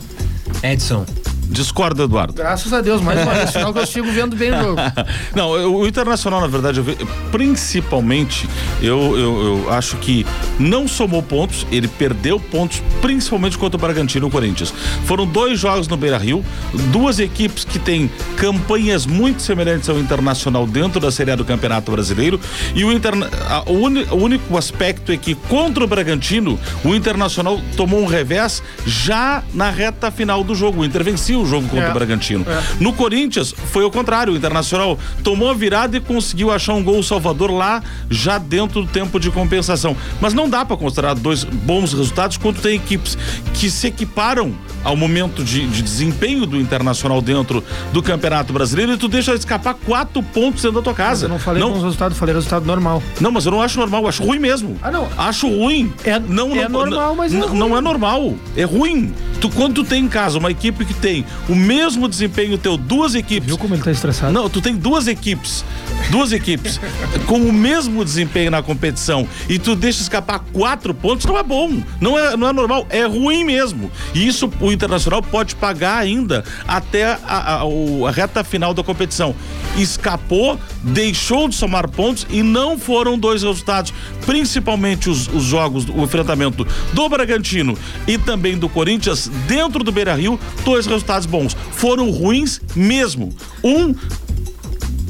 Edson. 0.63 1.05
Discorda, 1.49 2.05
Eduardo. 2.05 2.33
Graças 2.35 2.73
a 2.73 2.81
Deus, 2.81 3.01
mais 3.03 3.21
uma 3.23 3.35
vez, 3.35 3.51
sinal 3.51 3.73
que 3.73 3.79
eu 3.81 3.87
sigo 3.87 4.11
vendo 4.11 4.35
bem 4.35 4.51
o 4.53 4.63
jogo. 4.63 4.77
Não, 5.37 5.51
o 5.51 5.87
Internacional, 5.87 6.41
na 6.41 6.47
verdade, 6.47 6.79
eu 6.81 6.85
principalmente, 7.31 8.49
eu, 8.81 9.19
eu, 9.19 9.63
eu 9.67 9.73
acho 9.73 9.97
que 9.97 10.25
não 10.59 10.89
somou 10.89 11.23
pontos, 11.23 11.67
ele 11.71 11.87
perdeu 11.89 12.41
pontos, 12.41 12.83
principalmente 13.01 13.59
contra 13.59 13.77
o 13.77 13.81
Bragantino 13.81 14.27
e 14.27 14.29
o 14.29 14.31
Corinthians. 14.31 14.73
Foram 15.05 15.27
dois 15.27 15.59
jogos 15.61 15.89
no 15.89 15.97
Beira 15.97 16.17
Rio, 16.19 16.45
duas 16.91 17.19
equipes 17.19 17.65
que 17.65 17.79
têm 17.79 18.11
campanhas 18.37 19.05
muito 19.07 19.43
semelhantes 19.43 19.89
ao 19.89 19.99
Internacional 19.99 20.67
dentro 20.67 21.01
da 21.01 21.11
Série 21.11 21.33
A 21.33 21.37
do 21.37 21.45
Campeonato 21.45 21.91
Brasileiro. 21.91 22.41
E 22.75 22.85
o, 22.85 22.93
interna 22.93 23.29
a- 23.49 23.63
o, 23.67 23.75
uni- 23.83 24.07
o 24.11 24.17
único 24.17 24.57
aspecto 24.57 25.13
é 25.13 25.17
que 25.17 25.35
contra 25.35 25.85
o 25.85 25.87
Bragantino, 25.87 26.59
o 26.85 26.95
Internacional 26.95 27.61
tomou 27.77 28.01
um 28.01 28.07
revés 28.07 28.63
já 28.87 29.43
na 29.53 29.71
reta 29.71 30.11
final 30.11 30.43
do 30.43 30.55
jogo. 30.55 30.81
O 30.81 30.85
Inter 30.85 31.03
vencia 31.05 31.37
o 31.43 31.47
jogo 31.47 31.69
contra 31.69 31.87
É. 31.87 31.91
o 31.91 31.95
Bragantino. 31.95 32.45
É. 32.49 32.63
No 32.81 32.93
Corinthians, 32.93 33.55
foi 33.73 33.85
o 33.85 33.91
contrário. 33.91 34.33
O 34.33 34.37
Internacional 34.37 34.99
tomou 35.23 35.51
a 35.51 35.55
virada 35.55 35.97
e 35.97 36.01
conseguiu 36.01 36.51
achar 36.51 36.75
um 36.75 36.83
gol 36.83 37.03
salvador 37.03 37.51
lá, 37.51 37.83
já 38.11 38.39
dentro 38.39 38.83
do 38.83 38.87
tempo 38.89 39.19
de 39.21 39.31
compensação. 39.31 39.97
Mas 40.21 40.35
não 40.35 40.49
dá 40.49 40.65
para 40.65 40.77
considerar 40.77 41.15
dois 41.15 41.45
bons 41.45 41.93
resultados 41.93 42.37
quando 42.37 42.61
tem 42.61 42.77
equipes 42.77 43.17
que 43.55 43.71
se 43.71 43.87
equiparam 43.87 44.55
ao 44.85 44.97
momento 44.97 45.45
de, 45.45 45.67
de 45.69 45.83
desempenho 45.83 46.45
do 46.47 46.57
Internacional 46.59 47.21
dentro 47.21 47.63
do 47.93 48.03
Campeonato 48.03 48.53
Brasileiro 48.53 48.93
e 48.93 48.97
tu 48.97 49.09
deixa 49.09 49.35
escapar 49.35 49.75
quatro 49.75 50.23
pontos 50.23 50.63
dentro 50.63 50.79
da 50.79 50.83
tua 50.83 50.95
casa. 50.95 51.27
Eu 51.27 51.29
não 51.29 51.39
falei 51.39 51.63
bons 51.63 51.83
resultados, 51.83 52.19
falei 52.19 52.35
resultado 52.35 52.65
normal. 52.67 53.03
Não, 53.21 53.31
mas 53.31 53.47
eu 53.47 53.53
não 53.53 53.63
acho 53.63 53.79
normal, 53.79 54.03
eu 54.03 54.09
acho 54.09 54.23
ruim 54.25 54.39
mesmo. 54.39 54.77
Ah, 54.83 54.91
não. 54.91 55.09
Acho 55.17 55.49
ruim. 55.49 55.93
É- 56.05 56.19
não, 56.19 56.53
é 56.55 56.69
não, 56.69 56.81
normal, 56.81 57.15
mas 57.15 57.33
é 57.33 57.39
não, 57.39 57.49
ruim. 57.49 57.59
não 57.59 57.77
é 57.77 57.81
normal. 57.81 58.35
É 58.57 58.65
ruim. 58.65 59.13
Tu, 59.41 59.49
quando 59.51 59.75
tu 59.77 59.85
tem 59.85 60.05
em 60.05 60.09
casa 60.09 60.39
uma 60.39 60.51
equipe 60.51 60.85
que 60.85 60.95
tem 60.95 61.22
o 61.49 61.55
mesmo 61.55 62.09
desempenho 62.09 62.57
teu, 62.59 62.77
duas 62.77 63.15
equipes. 63.15 63.47
Viu 63.47 63.59
como 63.59 63.75
ele 63.75 63.83
tá 63.83 63.91
estressado? 63.91 64.33
Não, 64.33 64.49
tu 64.49 64.61
tem 64.61 64.77
duas 64.77 65.07
equipes. 65.07 65.65
Duas 66.13 66.31
equipes 66.31 66.79
com 67.27 67.39
o 67.41 67.51
mesmo 67.53 68.05
desempenho 68.05 68.51
na 68.51 68.63
competição 68.63 69.27
e 69.49 69.59
tu 69.59 69.75
deixa 69.75 70.03
escapar 70.03 70.41
quatro 70.53 70.93
pontos, 70.93 71.25
não 71.25 71.39
é 71.39 71.43
bom. 71.43 71.83
Não 72.03 72.19
é, 72.19 72.37
não 72.37 72.49
é 72.49 72.53
normal, 72.53 72.87
é 72.91 73.05
ruim 73.07 73.45
mesmo. 73.45 73.91
E 74.15 74.27
isso 74.29 74.53
o 74.61 74.71
Internacional 74.71 75.23
pode 75.23 75.55
pagar 75.57 75.97
ainda 75.97 76.45
até 76.69 77.05
a, 77.05 77.19
a- 77.27 77.63
a 77.63 78.11
reta 78.11 78.45
final 78.45 78.75
da 78.75 78.83
competição. 78.83 79.35
Escapou, 79.79 80.61
deixou 80.83 81.49
de 81.49 81.55
somar 81.55 81.89
pontos 81.89 82.27
e 82.29 82.43
não 82.43 82.79
foram 82.79 83.19
dois 83.19 83.43
resultados. 83.43 83.93
Principalmente 84.27 85.09
os, 85.09 85.29
os 85.29 85.45
jogos, 85.45 85.87
o 85.89 86.03
enfrentamento 86.03 86.67
do 86.93 87.09
Bragantino 87.09 87.77
e 88.07 88.19
também 88.19 88.59
do 88.59 88.69
Corinthians 88.69 89.29
dentro 89.49 89.83
do 89.83 89.91
Beira 89.91 90.15
Rio, 90.15 90.39
dois 90.63 90.85
resultados 90.87 91.25
bons. 91.25 91.57
Foram 91.73 92.11
ruins 92.11 92.61
mesmo. 92.77 93.35
Um 93.65 93.95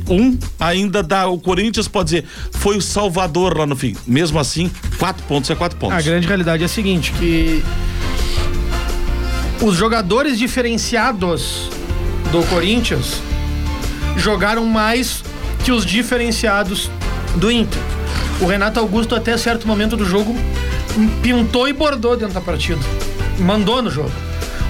um 0.09 0.38
ainda 0.59 1.03
dá. 1.03 1.27
O 1.27 1.38
Corinthians 1.38 1.88
pode 1.88 2.11
dizer, 2.11 2.25
foi 2.53 2.77
o 2.77 2.83
salvador 2.83 3.57
lá 3.57 3.67
no 3.67 3.77
fim. 3.77 3.97
Mesmo 4.07 4.38
assim, 4.38 4.71
quatro 4.99 5.25
pontos 5.25 5.51
é 5.51 5.55
quatro 5.55 5.79
pontos. 5.79 5.97
A 5.97 6.03
grande 6.03 6.27
realidade 6.27 6.62
é 6.62 6.67
a 6.67 6.69
seguinte, 6.69 7.12
que 7.12 7.62
os 9.62 9.77
jogadores 9.77 10.38
diferenciados 10.38 11.71
do 12.31 12.43
Corinthians 12.49 13.21
jogaram 14.17 14.65
mais 14.65 15.23
que 15.65 15.71
os 15.71 15.87
diferenciados 15.87 16.91
do 17.37 17.51
Inter. 17.51 17.81
O 18.41 18.47
Renato 18.47 18.81
Augusto 18.81 19.15
até 19.15 19.37
certo 19.37 19.67
momento 19.67 19.97
do 19.97 20.05
jogo 20.05 20.35
pintou 21.23 21.69
e 21.69 21.73
bordou 21.73 22.17
dentro 22.17 22.35
da 22.35 22.41
partida. 22.41 22.81
Mandou 23.38 23.81
no 23.81 23.91
jogo. 23.91 24.12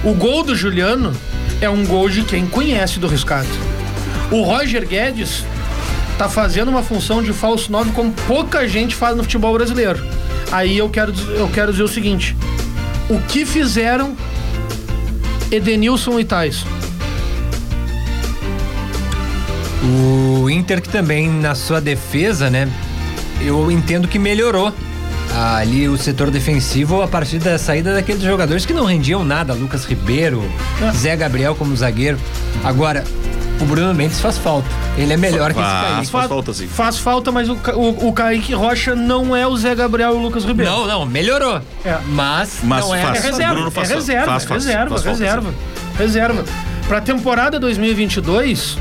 O 0.03 0.13
gol 0.13 0.43
do 0.43 0.55
Juliano 0.55 1.13
é 1.59 1.69
um 1.69 1.85
gol 1.85 2.09
de 2.09 2.23
quem 2.23 2.45
conhece 2.45 2.99
do 2.99 3.07
riscado. 3.07 3.47
O 4.31 4.41
Roger 4.41 4.87
Guedes 4.87 5.43
tá 6.17 6.29
fazendo 6.29 6.69
uma 6.69 6.83
função 6.83 7.21
de 7.21 7.33
falso 7.33 7.71
9 7.71 7.91
como 7.91 8.11
pouca 8.27 8.67
gente 8.67 8.95
faz 8.95 9.15
no 9.15 9.23
futebol 9.23 9.53
brasileiro. 9.53 10.03
Aí 10.51 10.77
eu 10.77 10.89
quero, 10.89 11.13
eu 11.31 11.47
quero 11.49 11.71
dizer 11.71 11.83
o 11.83 11.87
seguinte: 11.87 12.35
o 13.09 13.19
que 13.19 13.45
fizeram 13.45 14.15
Edenilson 15.51 16.19
e 16.19 16.23
Tais? 16.23 16.65
O 19.83 20.49
Inter 20.49 20.81
que 20.81 20.89
também 20.89 21.29
na 21.29 21.55
sua 21.55 21.81
defesa, 21.81 22.49
né? 22.49 22.69
Eu 23.41 23.69
entendo 23.69 24.07
que 24.07 24.17
melhorou 24.17 24.73
ali 25.35 25.89
o 25.89 25.97
setor 25.97 26.29
defensivo 26.29 27.01
a 27.01 27.07
partir 27.07 27.39
da 27.39 27.57
saída 27.57 27.93
daqueles 27.93 28.21
jogadores 28.21 28.65
que 28.65 28.73
não 28.73 28.85
rendiam 28.85 29.25
nada, 29.25 29.53
Lucas 29.53 29.83
Ribeiro, 29.85 30.43
Zé 30.95 31.15
Gabriel 31.15 31.55
como 31.55 31.75
zagueiro. 31.75 32.17
Agora, 32.63 33.03
o 33.63 33.65
Bruno 33.65 33.93
Mendes 33.93 34.19
faz 34.19 34.37
falta. 34.37 34.67
Ele 34.97 35.13
é 35.13 35.17
melhor 35.17 35.53
que 35.53 35.59
esse 35.59 35.69
Faz, 35.69 35.87
Kaique. 35.95 36.11
faz 36.11 36.27
falta 36.27 36.53
sim. 36.53 36.67
Faz 36.67 36.97
falta, 36.99 37.31
mas 37.31 37.49
o, 37.49 37.53
o, 37.75 38.09
o 38.09 38.13
Kaique 38.13 38.53
Rocha 38.53 38.93
não 38.93 39.35
é 39.35 39.47
o 39.47 39.55
Zé 39.55 39.73
Gabriel 39.73 40.13
e 40.13 40.17
o 40.17 40.19
Lucas 40.21 40.43
Ribeiro. 40.43 40.69
Não, 40.69 40.85
não, 40.85 41.05
melhorou. 41.05 41.61
É. 41.85 41.97
Mas, 42.09 42.59
Mas 42.61 42.85
não 42.85 42.93
é 42.93 43.01
faz. 43.01 43.23
É 43.23 43.27
reserva, 43.29 43.53
Bruno 43.53 43.71
faz 43.71 43.89
é 43.89 43.93
falta. 43.93 44.05
reserva, 44.05 44.25
Faz, 44.31 44.43
faz, 44.45 44.65
reserva, 44.65 44.89
faz 44.89 45.03
falta, 45.03 45.19
reserva, 45.19 45.53
reserva. 45.97 46.45
Pra 46.87 46.99
temporada 47.01 47.59
2022, 47.59 48.77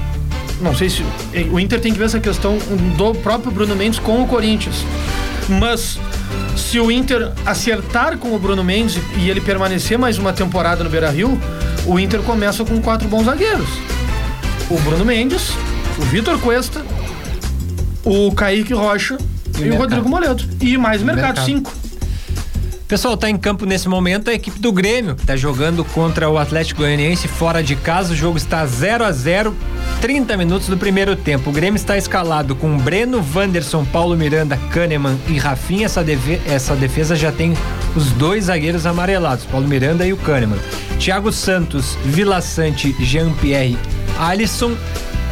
não 0.61 0.75
sei 0.75 0.91
se 0.91 1.05
o 1.53 1.61
Inter 1.61 1.81
tem 1.81 1.93
que 1.93 1.99
ver 1.99 2.07
essa 2.07 2.19
questão 2.21 2.59
do 2.97 3.15
próprio 3.15 3.53
Bruno 3.53 3.77
Mendes 3.77 3.99
com 4.01 4.21
o 4.23 4.27
Corinthians. 4.27 4.85
Mas 5.49 5.99
se 6.57 6.81
o 6.81 6.91
Inter 6.91 7.31
acertar 7.47 8.19
com 8.19 8.35
o 8.35 8.39
Bruno 8.39 8.65
Mendes 8.65 9.01
e 9.17 9.31
ele 9.31 9.41
permanecer 9.41 9.99
mais 9.99 10.19
uma 10.19 10.33
temporada 10.33 10.83
no 10.83 10.91
Beira-Rio, 10.91 11.41
o 11.87 11.99
Inter 11.99 12.21
começa 12.23 12.65
com 12.65 12.81
quatro 12.81 13.07
bons 13.09 13.25
zagueiros. 13.25 13.69
O 14.71 14.79
Bruno 14.81 15.05
Mendes, 15.05 15.51
o 15.99 16.03
Vitor 16.03 16.39
Cuesta, 16.39 16.83
o 18.05 18.33
Kaique 18.33 18.73
Rocha 18.73 19.19
e, 19.55 19.59
o 19.59 19.61
Mercado. 19.63 19.79
Rodrigo 19.81 20.09
Moledo. 20.09 20.45
E 20.61 20.77
mais 20.79 21.03
o 21.03 21.05
mercado, 21.05 21.27
Mercado. 21.37 21.45
cinco. 21.45 21.73
Pessoal, 22.89 23.17
tá 23.17 23.31
em 23.31 23.39
campo 23.39 23.65
nesse 23.65 23.89
momento 23.89 24.29
a 24.29 24.35
equipe 24.35 24.59
do 24.59 24.71
Grêmio, 24.71 25.15
que 25.17 25.25
tá 25.25 25.35
jogando 25.35 25.83
contra 25.83 26.29
o 26.29 26.37
Atlético 26.37 26.83
Goianiense 26.83 27.27
fora 27.27 27.63
de 27.63 27.75
casa. 27.75 28.13
O 28.13 28.17
jogo 28.17 28.37
está 28.37 28.67
0 28.67 29.03
a 29.05 29.11
0 29.13 29.57
30 30.03 30.37
minutos 30.37 30.69
do 30.69 30.77
primeiro 30.77 31.17
tempo. 31.17 31.49
O 31.49 31.53
Grêmio 31.53 31.77
está 31.77 31.97
escalado 31.97 32.55
com 32.55 32.77
Breno, 32.77 33.25
Wanderson, 33.35 33.83
Paulo 33.87 34.15
Miranda, 34.15 34.59
Kahneman 34.71 35.17
e 35.27 35.39
Rafinha. 35.39 35.87
Essa, 35.87 36.03
deve- 36.05 36.41
essa 36.45 36.75
defesa 36.77 37.17
já 37.17 37.33
tem 37.33 37.55
os 37.97 38.11
dois 38.13 38.45
zagueiros 38.45 38.85
amarelados, 38.85 39.47
Paulo 39.47 39.67
Miranda 39.67 40.07
e 40.07 40.13
o 40.13 40.17
Kahneman. 40.19 40.59
Thiago 40.99 41.33
Santos, 41.33 41.97
Vila 42.05 42.43
Sante, 42.43 42.95
Jean-Pierre, 43.01 43.79
Alisson, 44.19 44.77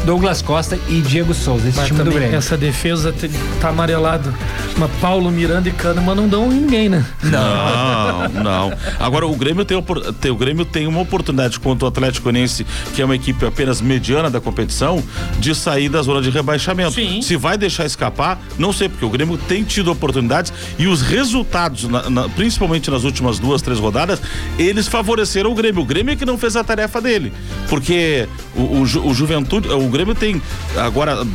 Douglas 0.04 0.40
Costa 0.42 0.78
e 0.88 1.00
Diego 1.00 1.34
Souza. 1.34 1.68
Esse 1.68 1.76
Mas 1.76 1.86
time 1.88 1.98
do 1.98 2.04
também 2.04 2.20
Grêmio. 2.20 2.36
essa 2.38 2.56
defesa 2.56 3.14
tá 3.60 3.68
amarelada. 3.68 4.32
Mas 4.76 4.90
Paulo 5.00 5.30
Miranda 5.30 5.68
e 5.68 5.72
Kahneman 5.72 6.14
não 6.14 6.26
dão 6.28 6.50
em 6.50 6.56
ninguém, 6.60 6.88
né? 6.88 7.04
Não, 7.22 8.42
não. 8.42 8.72
Agora 8.98 9.26
o 9.26 9.36
Grêmio 9.36 9.64
tem, 9.64 9.76
o 9.76 10.34
Grêmio 10.36 10.64
tem 10.64 10.86
uma 10.86 11.00
oportunidade 11.00 11.60
contra 11.60 11.84
o 11.84 11.88
Atlético 11.88 12.24
Goianiense, 12.24 12.66
que 12.94 13.02
é 13.02 13.04
uma 13.04 13.14
equipe 13.14 13.44
apenas 13.44 13.80
mediana 13.80 14.30
da 14.30 14.40
competição, 14.40 15.02
de 15.38 15.54
sair 15.54 15.88
da 15.88 16.00
zona 16.02 16.22
de 16.22 16.30
rebaixamento. 16.30 16.92
Sim. 16.92 17.20
Se 17.20 17.36
vai 17.36 17.58
deixar 17.58 17.84
escapar, 17.84 18.40
não 18.58 18.72
sei, 18.72 18.88
porque 18.88 19.04
o 19.04 19.10
Grêmio 19.10 19.36
tem 19.36 19.62
tido 19.64 19.90
oportunidades 19.92 20.52
e 20.78 20.86
os 20.86 21.02
resultados, 21.02 21.84
na- 21.84 22.08
na- 22.08 22.28
principalmente 22.30 22.90
nas 22.90 23.04
últimas 23.04 23.38
duas, 23.38 23.60
três 23.60 23.78
rodadas, 23.78 24.20
eles 24.58 24.88
favoreceram 24.88 25.50
o 25.52 25.54
Grêmio. 25.54 25.82
O 25.82 25.84
Grêmio 25.84 26.12
é 26.12 26.16
que 26.16 26.24
não 26.24 26.38
fez 26.38 26.56
a 26.56 26.64
tarefa 26.64 27.00
dele, 27.00 27.32
porque 27.68 28.26
o, 28.56 28.60
o 28.60 28.80
o 29.10 29.14
Juventude, 29.14 29.68
o 29.68 29.89
Grêmio 29.90 30.14
tem 30.14 30.40
agora 30.76 31.26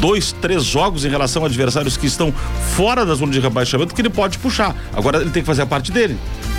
dois, 0.00 0.32
três 0.32 0.64
jogos 0.64 1.04
em 1.04 1.08
relação 1.08 1.42
a 1.42 1.46
adversários 1.46 1.96
que 1.96 2.06
estão 2.06 2.32
fora 2.76 3.04
da 3.04 3.14
zona 3.14 3.32
de 3.32 3.40
rebaixamento 3.40 3.94
que 3.94 4.00
ele 4.00 4.10
pode 4.10 4.38
puxar. 4.38 4.74
Agora 4.94 5.20
ele 5.20 5.30
tem 5.30 5.42
que 5.42 5.46
fazer 5.46 5.62
a 5.62 5.66
parte 5.66 5.90
dele. 5.90 6.16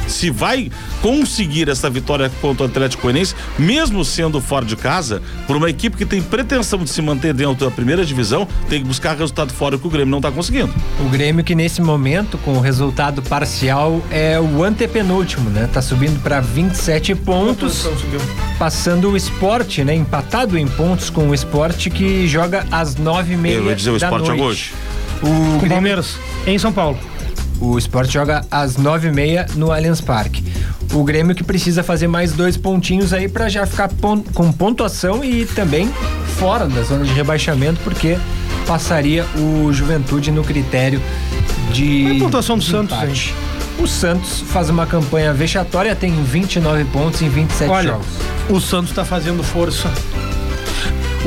Se 0.08 0.30
vai 0.30 0.72
conseguir 1.02 1.70
essa 1.70 1.90
vitória 1.90 2.32
contra 2.42 2.66
o 2.66 2.70
Atlético 2.70 3.04
Goianiense, 3.04 3.36
mesmo 3.60 4.04
sendo 4.06 4.40
fora 4.42 4.66
de 4.66 4.76
casa, 4.76 5.22
por 5.46 5.56
uma 5.58 5.70
equipe 5.70 5.96
que 5.98 6.06
tem 6.06 6.22
pretensão 6.22 6.80
de 6.84 6.90
se 6.90 7.02
manter 7.02 7.34
dentro 7.34 7.66
da 7.66 7.72
primeira 7.72 8.06
divisão, 8.06 8.48
tem 8.70 8.82
que 8.82 8.88
buscar 8.88 9.12
resultado 9.18 9.52
fora 9.54 9.78
que 9.78 9.86
o 9.86 9.90
Grêmio 9.90 10.10
não 10.12 10.20
está 10.20 10.32
conseguindo. 10.32 10.74
O 11.06 11.10
Grêmio 11.10 11.44
que 11.44 11.54
nesse 11.54 11.82
momento, 11.82 12.38
com 12.40 12.54
o 12.54 12.60
resultado 12.60 13.22
parcial, 13.22 14.02
é 14.10 14.40
o 14.40 14.64
antepenúltimo, 14.64 15.50
né? 15.50 15.70
Tá 15.72 15.82
subindo 15.82 16.22
para 16.22 16.40
27 16.40 17.14
pontos, 17.16 17.86
passando 18.58 19.12
o 19.12 19.18
esporte, 19.18 19.84
né? 19.84 19.94
Empatado 19.94 20.58
em 20.58 20.68
pontos 20.68 21.10
com 21.10 21.30
o 21.30 21.34
esporte 21.34 21.90
que 21.90 22.28
joga 22.28 22.66
às 22.72 22.96
nove 22.96 23.34
e 23.34 23.38
meia 23.38 23.56
Eu 23.56 23.66
ia 23.66 23.76
dizer, 23.76 23.90
o 23.92 24.00
da 24.00 24.08
Sport 24.08 24.24
noite. 24.26 24.38
joga 24.38 24.50
hoje. 24.50 24.74
O, 25.22 25.26
Com 25.26 25.28
o 25.28 25.58
Grêmio- 25.60 25.70
Palmeiras, 25.70 26.18
em 26.46 26.58
São 26.58 26.72
Paulo. 26.72 26.98
O 27.60 27.78
esporte 27.78 28.14
joga 28.14 28.46
às 28.52 28.78
nove 28.78 29.08
e 29.08 29.12
meia 29.12 29.46
no 29.56 29.72
Allianz 29.72 30.02
Parque. 30.02 30.44
O 30.94 31.04
Grêmio 31.04 31.36
que 31.36 31.44
precisa 31.44 31.84
fazer 31.84 32.08
mais 32.08 32.32
dois 32.32 32.56
pontinhos 32.58 33.12
aí 33.14 33.28
para 33.28 33.50
já 33.50 33.66
ficar 33.66 33.90
pon- 33.90 34.24
com 34.34 34.52
pontuação 34.52 35.24
e 35.24 35.46
também 35.46 35.90
fora 36.38 36.66
da 36.68 36.82
zona 36.84 37.04
de 37.04 37.12
rebaixamento, 37.14 37.80
porque 37.84 38.18
passaria 38.66 39.26
o 39.36 39.72
Juventude 39.74 40.32
no 40.32 40.44
critério 40.44 41.02
de. 41.74 42.08
É 42.08 42.16
a 42.18 42.20
pontuação 42.20 42.58
do 42.58 42.64
de 42.64 42.70
Santos, 42.72 42.98
gente? 43.00 43.34
O 43.80 43.88
Santos 43.88 44.42
faz 44.42 44.70
uma 44.70 44.86
campanha 44.88 45.34
vexatória, 45.34 45.96
tem 45.96 46.12
29 46.24 46.84
pontos 46.86 47.22
em 47.22 47.30
27 47.30 47.70
Olha, 47.70 47.90
jogos. 47.90 48.06
o 48.50 48.60
Santos 48.60 48.92
tá 48.92 49.06
fazendo 49.06 49.44
força. 49.44 49.92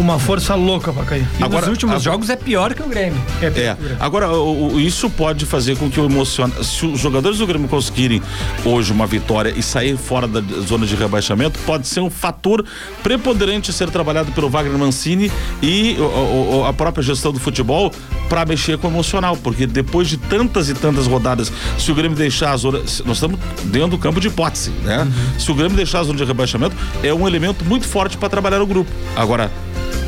Uma 0.00 0.18
força 0.18 0.54
louca 0.54 0.92
pra 0.92 1.04
cair. 1.04 1.26
E 1.38 1.42
Agora- 1.44 1.60
nos 1.62 1.68
últimos 1.70 1.94
agora- 1.96 2.04
jogos 2.04 2.30
é 2.30 2.36
pior 2.36 2.74
que 2.74 2.82
o 2.82 2.88
Grêmio. 2.88 3.20
É, 3.42 3.76
agora 3.98 4.30
o- 4.30 4.74
o- 4.74 4.80
isso 4.80 5.08
pode 5.10 5.44
fazer 5.46 5.76
com 5.76 5.90
que 5.90 6.00
o 6.00 6.04
emocional. 6.06 6.62
Se 6.64 6.86
os 6.86 6.98
jogadores 7.00 7.38
do 7.38 7.46
Grêmio 7.46 7.68
conseguirem 7.68 8.22
hoje 8.64 8.92
uma 8.92 9.06
vitória 9.06 9.52
e 9.56 9.62
sair 9.62 9.96
fora 9.96 10.26
da 10.26 10.40
zona 10.66 10.86
de 10.86 10.94
rebaixamento, 10.94 11.58
pode 11.60 11.86
ser 11.86 12.00
um 12.00 12.10
fator 12.10 12.64
preponderante 13.02 13.70
a 13.70 13.74
ser 13.74 13.90
trabalhado 13.90 14.32
pelo 14.32 14.48
Wagner 14.48 14.78
Mancini 14.78 15.30
e 15.62 15.96
o- 15.98 16.60
o- 16.60 16.64
a 16.66 16.72
própria 16.72 17.02
gestão 17.02 17.32
do 17.32 17.38
futebol 17.40 17.92
para 18.28 18.44
mexer 18.44 18.78
com 18.78 18.88
o 18.88 18.90
emocional, 18.90 19.36
porque 19.36 19.66
depois 19.66 20.08
de 20.08 20.16
tantas 20.16 20.68
e 20.68 20.74
tantas 20.74 21.06
rodadas, 21.06 21.52
se 21.78 21.90
o 21.90 21.94
Grêmio 21.94 22.16
deixar 22.16 22.52
a 22.52 22.56
zona. 22.56 22.78
Nós 22.78 23.16
estamos 23.16 23.38
dentro 23.64 23.88
do 23.90 23.98
campo 23.98 24.20
de 24.20 24.28
hipótese, 24.28 24.70
né? 24.84 25.06
Se 25.38 25.50
o 25.50 25.54
Grêmio 25.54 25.76
deixar 25.76 26.00
a 26.00 26.02
zona 26.04 26.18
de 26.18 26.24
rebaixamento, 26.24 26.76
é 27.02 27.12
um 27.12 27.26
elemento 27.26 27.64
muito 27.64 27.86
forte 27.86 28.16
para 28.16 28.28
trabalhar 28.28 28.62
o 28.62 28.66
grupo. 28.66 28.90
Agora, 29.16 29.50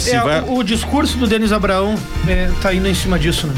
É, 0.07 0.21
vai. 0.21 0.41
o, 0.43 0.59
o 0.59 0.65
discurso 0.65 1.17
do 1.17 1.27
Denis 1.27 1.53
Abraão 1.53 1.95
é, 2.27 2.51
tá 2.61 2.73
indo 2.75 2.89
em 2.89 2.95
cima 2.95 3.19
disso, 3.19 3.47
né? 3.47 3.55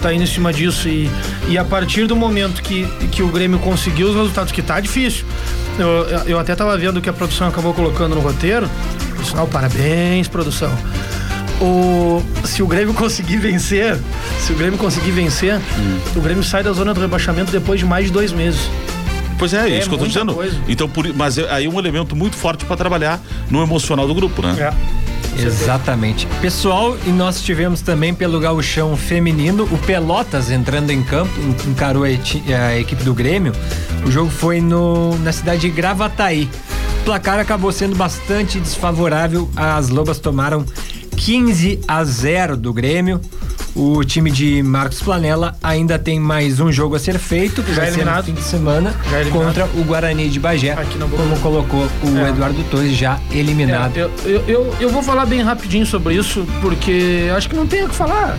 Tá 0.00 0.12
indo 0.12 0.22
em 0.22 0.26
cima 0.26 0.52
disso 0.52 0.88
e, 0.88 1.10
e 1.48 1.58
a 1.58 1.64
partir 1.64 2.06
do 2.06 2.14
momento 2.14 2.62
que, 2.62 2.86
que 3.10 3.22
o 3.22 3.28
Grêmio 3.28 3.58
conseguiu 3.58 4.08
os 4.08 4.14
resultados, 4.14 4.52
que 4.52 4.62
tá 4.62 4.78
difícil. 4.78 5.24
Eu, 5.78 6.06
eu 6.26 6.38
até 6.38 6.54
tava 6.54 6.76
vendo 6.76 7.00
que 7.00 7.08
a 7.08 7.12
produção 7.12 7.48
acabou 7.48 7.74
colocando 7.74 8.14
no 8.14 8.20
roteiro. 8.20 8.68
Sinal, 9.24 9.46
parabéns, 9.46 10.28
produção. 10.28 10.70
O, 11.60 12.22
se 12.44 12.62
o 12.62 12.66
Grêmio 12.66 12.92
conseguir 12.94 13.38
vencer, 13.38 13.98
se 14.40 14.52
o 14.52 14.56
Grêmio 14.56 14.78
conseguir 14.78 15.10
vencer, 15.10 15.60
o 16.14 16.20
Grêmio 16.20 16.44
sai 16.44 16.62
da 16.62 16.72
zona 16.72 16.92
do 16.94 17.00
rebaixamento 17.00 17.50
depois 17.50 17.80
de 17.80 17.86
mais 17.86 18.06
de 18.06 18.12
dois 18.12 18.32
meses. 18.32 18.70
Pois 19.38 19.52
é, 19.52 19.68
é 19.70 19.78
isso 19.78 19.88
que 19.88 19.94
eu 19.94 19.98
tô 19.98 20.06
dizendo. 20.06 20.34
coisa. 20.34 20.56
Então, 20.66 20.88
por, 20.88 21.06
mas 21.14 21.36
é, 21.36 21.50
aí 21.50 21.66
é 21.66 21.68
um 21.68 21.78
elemento 21.78 22.16
muito 22.16 22.36
forte 22.36 22.64
para 22.64 22.76
trabalhar 22.76 23.20
no 23.50 23.62
emocional 23.62 24.06
do 24.06 24.14
grupo, 24.14 24.40
né? 24.40 24.56
É. 24.58 25.05
Exatamente. 25.44 26.26
Pessoal, 26.40 26.96
e 27.06 27.10
nós 27.10 27.42
tivemos 27.42 27.80
também 27.80 28.14
pelo 28.14 28.38
gauchão 28.40 28.96
feminino 28.96 29.64
o 29.64 29.78
Pelotas 29.78 30.50
entrando 30.50 30.90
em 30.90 31.02
campo, 31.02 31.32
en- 31.40 31.70
encarou 31.70 32.04
a 32.04 32.10
equipe 32.78 33.02
do 33.04 33.12
Grêmio. 33.14 33.52
O 34.04 34.10
jogo 34.10 34.30
foi 34.30 34.60
no, 34.60 35.16
na 35.18 35.32
cidade 35.32 35.62
de 35.62 35.70
Gravataí. 35.70 36.48
O 37.00 37.04
placar 37.04 37.38
acabou 37.38 37.70
sendo 37.70 37.94
bastante 37.96 38.58
desfavorável. 38.58 39.48
As 39.54 39.88
Lobas 39.88 40.18
tomaram 40.18 40.64
15 41.16 41.80
a 41.88 42.04
0 42.04 42.56
do 42.56 42.72
Grêmio. 42.72 43.20
O 43.74 44.02
time 44.04 44.30
de 44.30 44.62
Marcos 44.62 45.02
Planella 45.02 45.54
ainda 45.62 45.98
tem 45.98 46.18
mais 46.18 46.60
um 46.60 46.72
jogo 46.72 46.96
a 46.96 46.98
ser 46.98 47.18
feito, 47.18 47.62
que 47.62 47.74
Já 47.74 47.82
vai 47.82 47.90
ser 47.90 47.96
no 47.96 48.02
eliminado. 48.04 48.24
fim 48.24 48.32
de 48.32 48.42
semana, 48.42 48.94
Já 49.10 49.20
eliminado. 49.20 49.44
contra 49.46 49.64
o 49.74 49.84
Guarani 49.84 50.30
de 50.30 50.40
Bagé, 50.40 50.74
como 51.14 51.38
colocou 51.40 51.86
o 52.02 52.18
É. 52.18 52.30
Eduardo 52.30 52.62
Torres, 52.70 52.96
já 52.96 53.18
eliminado. 53.30 53.94
É, 53.98 54.00
eu, 54.00 54.10
eu, 54.24 54.44
eu, 54.48 54.74
eu 54.80 54.88
vou 54.88 55.02
falar 55.02 55.26
bem 55.26 55.42
rapidinho 55.42 55.84
sobre 55.84 56.14
isso, 56.14 56.46
porque 56.62 57.30
acho 57.36 57.50
que 57.50 57.56
não 57.56 57.66
tem 57.66 57.84
o 57.84 57.88
que 57.90 57.94
falar. 57.94 58.38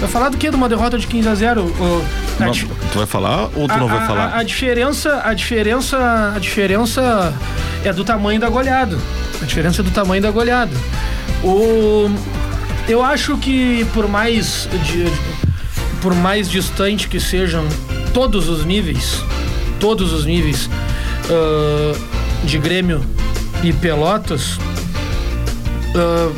Vai 0.00 0.08
falar 0.08 0.30
do 0.30 0.38
que? 0.38 0.48
De 0.48 0.56
uma 0.56 0.66
derrota 0.68 0.96
de 0.98 1.06
15 1.06 1.28
a 1.28 1.34
0? 1.34 1.60
O- 1.62 2.04
a 2.42 2.46
Não, 2.46 2.52
tu 2.52 2.96
vai 2.96 3.06
falar 3.06 3.50
ou 3.54 3.68
tu 3.68 3.76
não 3.76 3.86
a- 3.86 3.90
vai 3.92 3.98
a- 3.98 4.06
falar? 4.06 4.24
A, 4.28 4.38
a 4.38 4.42
diferença, 4.42 5.20
a 5.22 5.34
diferença, 5.34 6.32
a 6.34 6.38
diferença 6.38 7.34
é 7.84 7.92
do 7.92 8.02
tamanho 8.02 8.40
da 8.40 8.48
goleada. 8.48 8.96
A 9.42 9.44
diferença 9.44 9.82
é 9.82 9.84
do 9.84 9.90
tamanho 9.90 10.22
da 10.22 10.30
goleada. 10.30 10.72
O, 11.42 12.10
eu 12.88 13.02
acho 13.02 13.36
que 13.38 13.84
por 13.94 14.08
mais 14.08 14.68
de- 14.84 15.10
por 16.02 16.14
mais 16.14 16.48
distante 16.50 17.08
que 17.08 17.20
sejam 17.20 17.66
todos 18.12 18.48
os 18.48 18.64
níveis, 18.64 19.22
todos 19.78 20.12
os 20.12 20.24
níveis 20.26 20.68
ah, 21.30 21.96
de 22.44 22.58
Grêmio 22.58 23.04
e 23.62 23.72
Pelotas, 23.72 24.58
ah, 25.94 26.30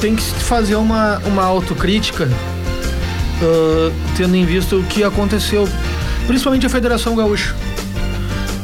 tem 0.00 0.16
que 0.16 0.22
fazer 0.22 0.74
uma, 0.76 1.18
uma 1.26 1.44
autocrítica 1.44 2.28
ah, 3.42 3.92
tendo 4.16 4.36
em 4.36 4.44
vista 4.44 4.76
o 4.76 4.82
que 4.84 5.02
aconteceu, 5.04 5.68
principalmente 6.26 6.66
a 6.66 6.70
Federação 6.70 7.14
Gaúcha. 7.16 7.54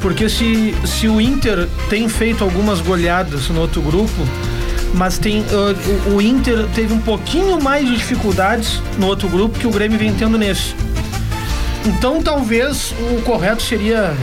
Porque 0.00 0.28
se, 0.28 0.76
se 0.84 1.08
o 1.08 1.20
Inter 1.20 1.68
tem 1.90 2.08
feito 2.08 2.44
algumas 2.44 2.80
goleadas 2.80 3.48
no 3.48 3.60
outro 3.60 3.80
grupo, 3.82 4.12
mas 4.94 5.18
tem 5.18 5.44
ah, 5.50 6.10
o, 6.10 6.16
o 6.16 6.22
Inter 6.22 6.66
teve 6.74 6.92
um 6.92 7.00
pouquinho 7.00 7.60
mais 7.60 7.86
de 7.86 7.96
dificuldades 7.96 8.80
no 8.98 9.06
outro 9.06 9.28
grupo 9.28 9.58
que 9.58 9.66
o 9.66 9.70
Grêmio 9.70 9.98
vem 9.98 10.12
tendo 10.14 10.38
nesse. 10.38 10.74
Então 11.84 12.22
talvez 12.22 12.94
o 13.16 13.22
correto 13.22 13.62
seria 13.62 14.14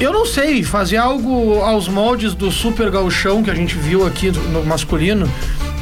eu 0.00 0.12
não 0.12 0.24
sei, 0.24 0.62
fazer 0.62 0.96
algo 0.96 1.60
aos 1.60 1.88
moldes 1.88 2.32
do 2.32 2.52
Super 2.52 2.88
Gauchão 2.88 3.42
que 3.42 3.50
a 3.50 3.54
gente 3.54 3.74
viu 3.74 4.06
aqui 4.06 4.30
no 4.30 4.64
masculino 4.64 5.28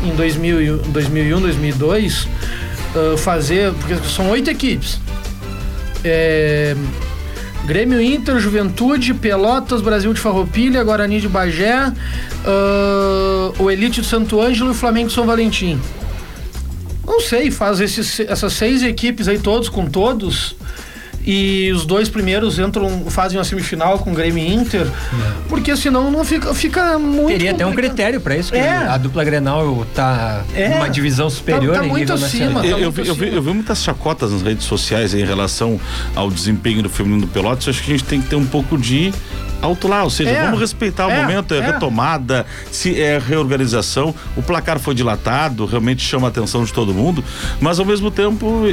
em 0.03 0.15
2000, 0.15 0.63
e- 0.63 0.79
2001, 0.89 1.41
2002, 1.41 2.27
ah, 2.95 3.17
fazer, 3.19 3.73
porque 3.75 3.95
são 4.09 4.31
oito 4.31 4.51
equipes. 4.51 4.99
É, 6.03 6.75
Grêmio 7.67 8.01
Inter, 8.01 8.39
Juventude, 8.39 9.13
Pelotas, 9.13 9.83
Brasil 9.83 10.15
de 10.15 10.21
Farroupilha, 10.21 10.85
Guarani 10.85 11.21
de 11.21 11.29
Bagé, 11.29 11.93
ah, 12.45 13.53
o 13.59 13.69
Elite 13.69 14.01
de 14.01 14.07
Santo 14.07 14.41
Ângelo 14.41 14.71
e 14.71 14.73
o 14.73 14.75
Flamengo 14.75 15.09
de 15.09 15.15
São 15.15 15.27
Valentim. 15.27 15.81
Não 17.05 17.21
sei, 17.21 17.51
faz 17.51 17.81
esses, 17.81 18.21
essas 18.21 18.53
seis 18.53 18.85
equipes 18.85 19.27
aí 19.27 19.41
todos 19.41 19.69
com 19.69 19.85
todos. 19.87 20.55
E 21.27 21.73
os 21.73 21.85
dois 21.85 22.09
primeiros 22.09 22.57
entram, 22.59 23.05
fazem 23.11 23.37
uma 23.37 23.45
semifinal 23.45 23.99
com 23.99 24.15
Grêmio 24.15 24.43
e 24.45 24.55
Inter. 24.55 24.87
Porque 25.49 25.77
senão 25.77 26.09
não 26.11 26.25
fica, 26.25 26.55
fica 26.55 26.99
muito. 26.99 27.29
Teria 27.29 27.51
até 27.51 27.67
um 27.67 27.71
complicado. 27.71 27.95
critério 27.95 28.21
pra 28.21 28.37
isso, 28.37 28.53
que 28.53 28.59
É. 28.59 28.69
a 28.77 28.97
dupla 28.97 29.25
Grenal 29.25 29.85
tá 29.95 30.45
É. 30.55 30.69
numa 30.69 30.89
divisão 30.89 31.29
superior 31.29 31.75
Tá- 31.75 31.81
tá 31.81 31.87
em 31.87 31.89
muito 31.89 32.01
nível 32.13 32.15
acima. 32.27 32.45
nacional. 32.53 32.65
Eu, 32.65 32.71
tá 32.77 32.79
eu 32.83 32.93
muito 32.93 33.09
eu, 33.09 33.15
vi, 33.15 33.35
eu 33.35 33.43
vi 33.43 33.51
muitas 33.53 33.83
chacotas 33.83 34.31
nas 34.33 34.43
redes 34.43 34.65
sociais 34.67 35.15
em 35.15 35.25
relação 35.25 35.81
ao 36.15 36.31
desempenho 36.31 36.83
do 36.83 36.89
feminino 36.89 37.23
do 37.23 37.27
Pelotas. 37.27 37.69
Acho 37.69 37.83
que 37.83 37.93
a 37.93 37.97
gente 37.97 38.05
tem 38.07 38.21
que 38.21 38.29
ter 38.29 38.37
um 38.37 38.47
pouco 38.47 38.79
de 38.79 39.13
lá, 39.89 40.05
ou 40.05 40.11
seja, 40.11 40.31
É, 40.31 40.45
vamos 40.45 40.61
respeitar 40.61 41.07
o 41.07 41.11
é, 41.11 41.21
momento, 41.23 41.55
é, 41.55 41.59
é. 41.59 41.61
retomada, 41.63 42.45
se 42.71 43.01
é 43.01 43.19
reorganização. 43.19 44.15
O 44.37 44.43
placar 44.43 44.79
foi 44.79 44.95
dilatado, 44.95 45.65
realmente 45.67 46.03
chama 46.03 46.27
a 46.27 46.31
atenção 46.31 46.65
de 46.65 46.73
todo 46.73 46.93
mundo, 46.93 47.25
mas 47.61 47.79
ao 47.79 47.85
mesmo 47.87 48.11
tempo 48.11 48.65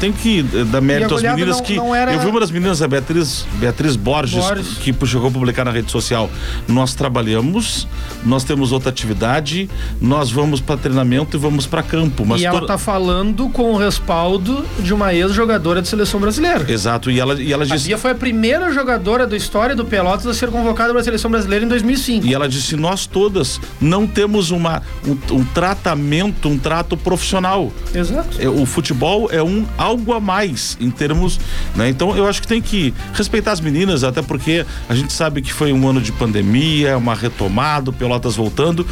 tem 0.00 0.12
que 0.12 0.40
eh, 0.54 0.64
dar 0.64 0.80
mérito 0.80 1.14
às 1.14 1.22
meninas 1.22 1.56
não- 1.58 1.64
que. 1.64 1.76
não 1.76 1.94
era- 1.94 2.12
Eu 2.12 2.20
vi 2.20 2.26
uma 2.26 2.40
das 2.40 2.50
meninas, 2.50 2.80
a 2.82 2.88
Beatriz, 2.88 3.46
Beatriz 3.54 3.96
Borges, 3.96 4.44
Borges. 4.44 4.78
que 4.78 4.94
chegou 5.06 5.28
a 5.28 5.30
publicar 5.30 5.64
na 5.64 5.70
rede 5.70 5.90
social. 5.90 6.30
Nós 6.66 6.94
trabalhamos, 6.94 7.86
nós 8.24 8.44
temos 8.44 8.72
outra 8.72 8.88
atividade, 8.90 9.68
nós 10.00 10.30
vamos 10.30 10.60
para 10.60 10.76
treinamento 10.76 11.36
e 11.36 11.40
vamos 11.40 11.66
para 11.66 11.82
campo. 11.82 12.24
Mas 12.26 12.40
e 12.40 12.46
ela 12.46 12.60
toda- 12.60 12.72
tá 12.72 12.78
falando 12.78 13.48
com 13.50 13.72
o 13.72 13.76
respaldo 13.76 14.64
de 14.78 14.92
uma 14.94 15.12
ex-jogadora 15.14 15.82
de 15.82 15.88
seleção 15.88 16.20
brasileira. 16.20 16.70
Exato, 16.70 17.10
e 17.10 17.20
ela, 17.20 17.40
e 17.40 17.52
ela 17.52 17.64
A 17.64 17.66
disse. 17.66 17.86
Bia 17.88 17.98
foi 17.98 18.10
a 18.12 18.14
primeira 18.14 18.72
jogadora 18.72 19.26
da 19.26 19.36
história 19.36 19.74
do 19.76 19.84
Pelotas 19.84 20.26
a 20.32 20.38
ser 20.38 20.50
convocada 20.50 20.90
para 20.90 21.00
a 21.00 21.04
seleção 21.04 21.30
brasileira 21.30 21.64
em 21.64 21.68
2005. 21.68 22.26
E 22.26 22.34
ela 22.34 22.48
disse: 22.48 22.76
nós 22.76 23.06
todas 23.06 23.60
não 23.80 24.06
temos 24.06 24.50
uma, 24.50 24.82
um, 25.06 25.36
um 25.36 25.44
tratamento, 25.44 26.48
um 26.48 26.58
trato 26.58 26.96
profissional. 26.96 27.72
Exato. 27.94 28.40
É, 28.40 28.48
O 28.48 28.66
futebol 28.66 29.28
é 29.30 29.42
um 29.42 29.64
algo 29.78 30.12
a 30.12 30.20
mais 30.20 30.76
em 30.80 30.90
termos. 30.90 31.38
Né? 31.74 31.88
Então 31.88 32.16
eu 32.16 32.26
acho 32.26 32.40
que 32.40 32.48
tem 32.48 32.60
que 32.60 32.92
respeitar 33.12 33.52
as 33.52 33.60
meninas, 33.60 34.04
até 34.04 34.22
porque 34.22 34.64
a 34.88 34.94
gente 34.94 35.12
sabe 35.12 35.42
que 35.42 35.52
foi 35.52 35.72
um 35.72 35.88
ano 35.88 36.00
de 36.00 36.12
pandemia, 36.12 36.96
uma 36.96 37.14
retomada, 37.14 37.92
Pelotas 37.92 38.36
voltando. 38.36 38.86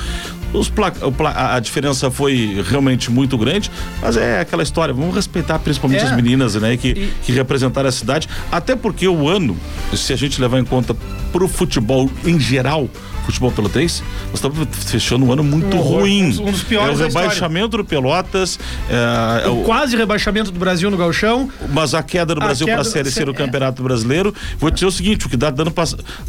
A 1.35 1.61
diferença 1.61 2.11
foi 2.11 2.63
realmente 2.69 3.11
muito 3.11 3.39
grande, 3.39 3.71
mas 4.03 4.17
é 4.17 4.41
aquela 4.41 4.63
história, 4.63 4.93
vamos 4.93 5.15
respeitar 5.15 5.59
principalmente 5.59 6.03
É. 6.03 6.07
as 6.09 6.17
meninas, 6.17 6.55
né, 6.57 6.77
que, 6.77 6.89
E- 6.89 7.13
que 7.25 7.33
representaram 7.33 7.89
a 7.89 7.93
cidade, 7.93 8.29
até 8.51 8.75
porque 8.75 9.07
o 9.07 9.29
ano, 9.29 9.57
se 9.95 10.13
a 10.13 10.17
gente 10.17 10.41
levar 10.41 10.59
em 10.59 10.65
conta 10.65 10.97
pro 11.33 11.47
futebol 11.47 12.11
em 12.25 12.39
geral, 12.41 12.89
futebol 13.25 13.51
pelotense, 13.53 14.03
nós 14.27 14.35
estamos 14.35 14.67
fechando 14.87 15.25
um 15.25 15.33
ano 15.33 15.43
muito 15.45 15.77
Um 15.77 15.81
ruim. 15.81 16.25
um 16.41 16.51
dos 16.51 16.63
piores 16.63 17.01
É 17.01 17.05
o 17.05 17.07
rebaixamento 17.07 17.77
do 17.77 17.85
Pelotas, 17.85 18.59
é, 18.89 19.45
é 19.45 19.49
O 19.49 19.61
o- 19.61 19.65
quase 19.65 19.97
rebaixamento 19.97 20.51
do 20.51 20.59
Brasil 20.59 20.91
no 20.91 20.97
Galchão. 20.97 21.49
mas 21.73 21.95
a 21.95 22.03
queda 22.03 22.35
do 22.35 22.41
A 22.41 22.45
Brasil 22.45 22.67
para 22.67 22.81
a 22.81 22.85
Série 22.85 23.11
C 23.11 23.25
do 23.25 23.31
é. 23.31 23.35
Campeonato 23.35 23.83
Brasileiro. 23.83 24.35
Vou 24.59 24.71
dizer 24.71 24.87
o 24.87 24.91
seguinte: 24.93 25.27
o 25.27 25.29
que 25.29 25.37
dá 25.37 25.51
dando 25.51 25.73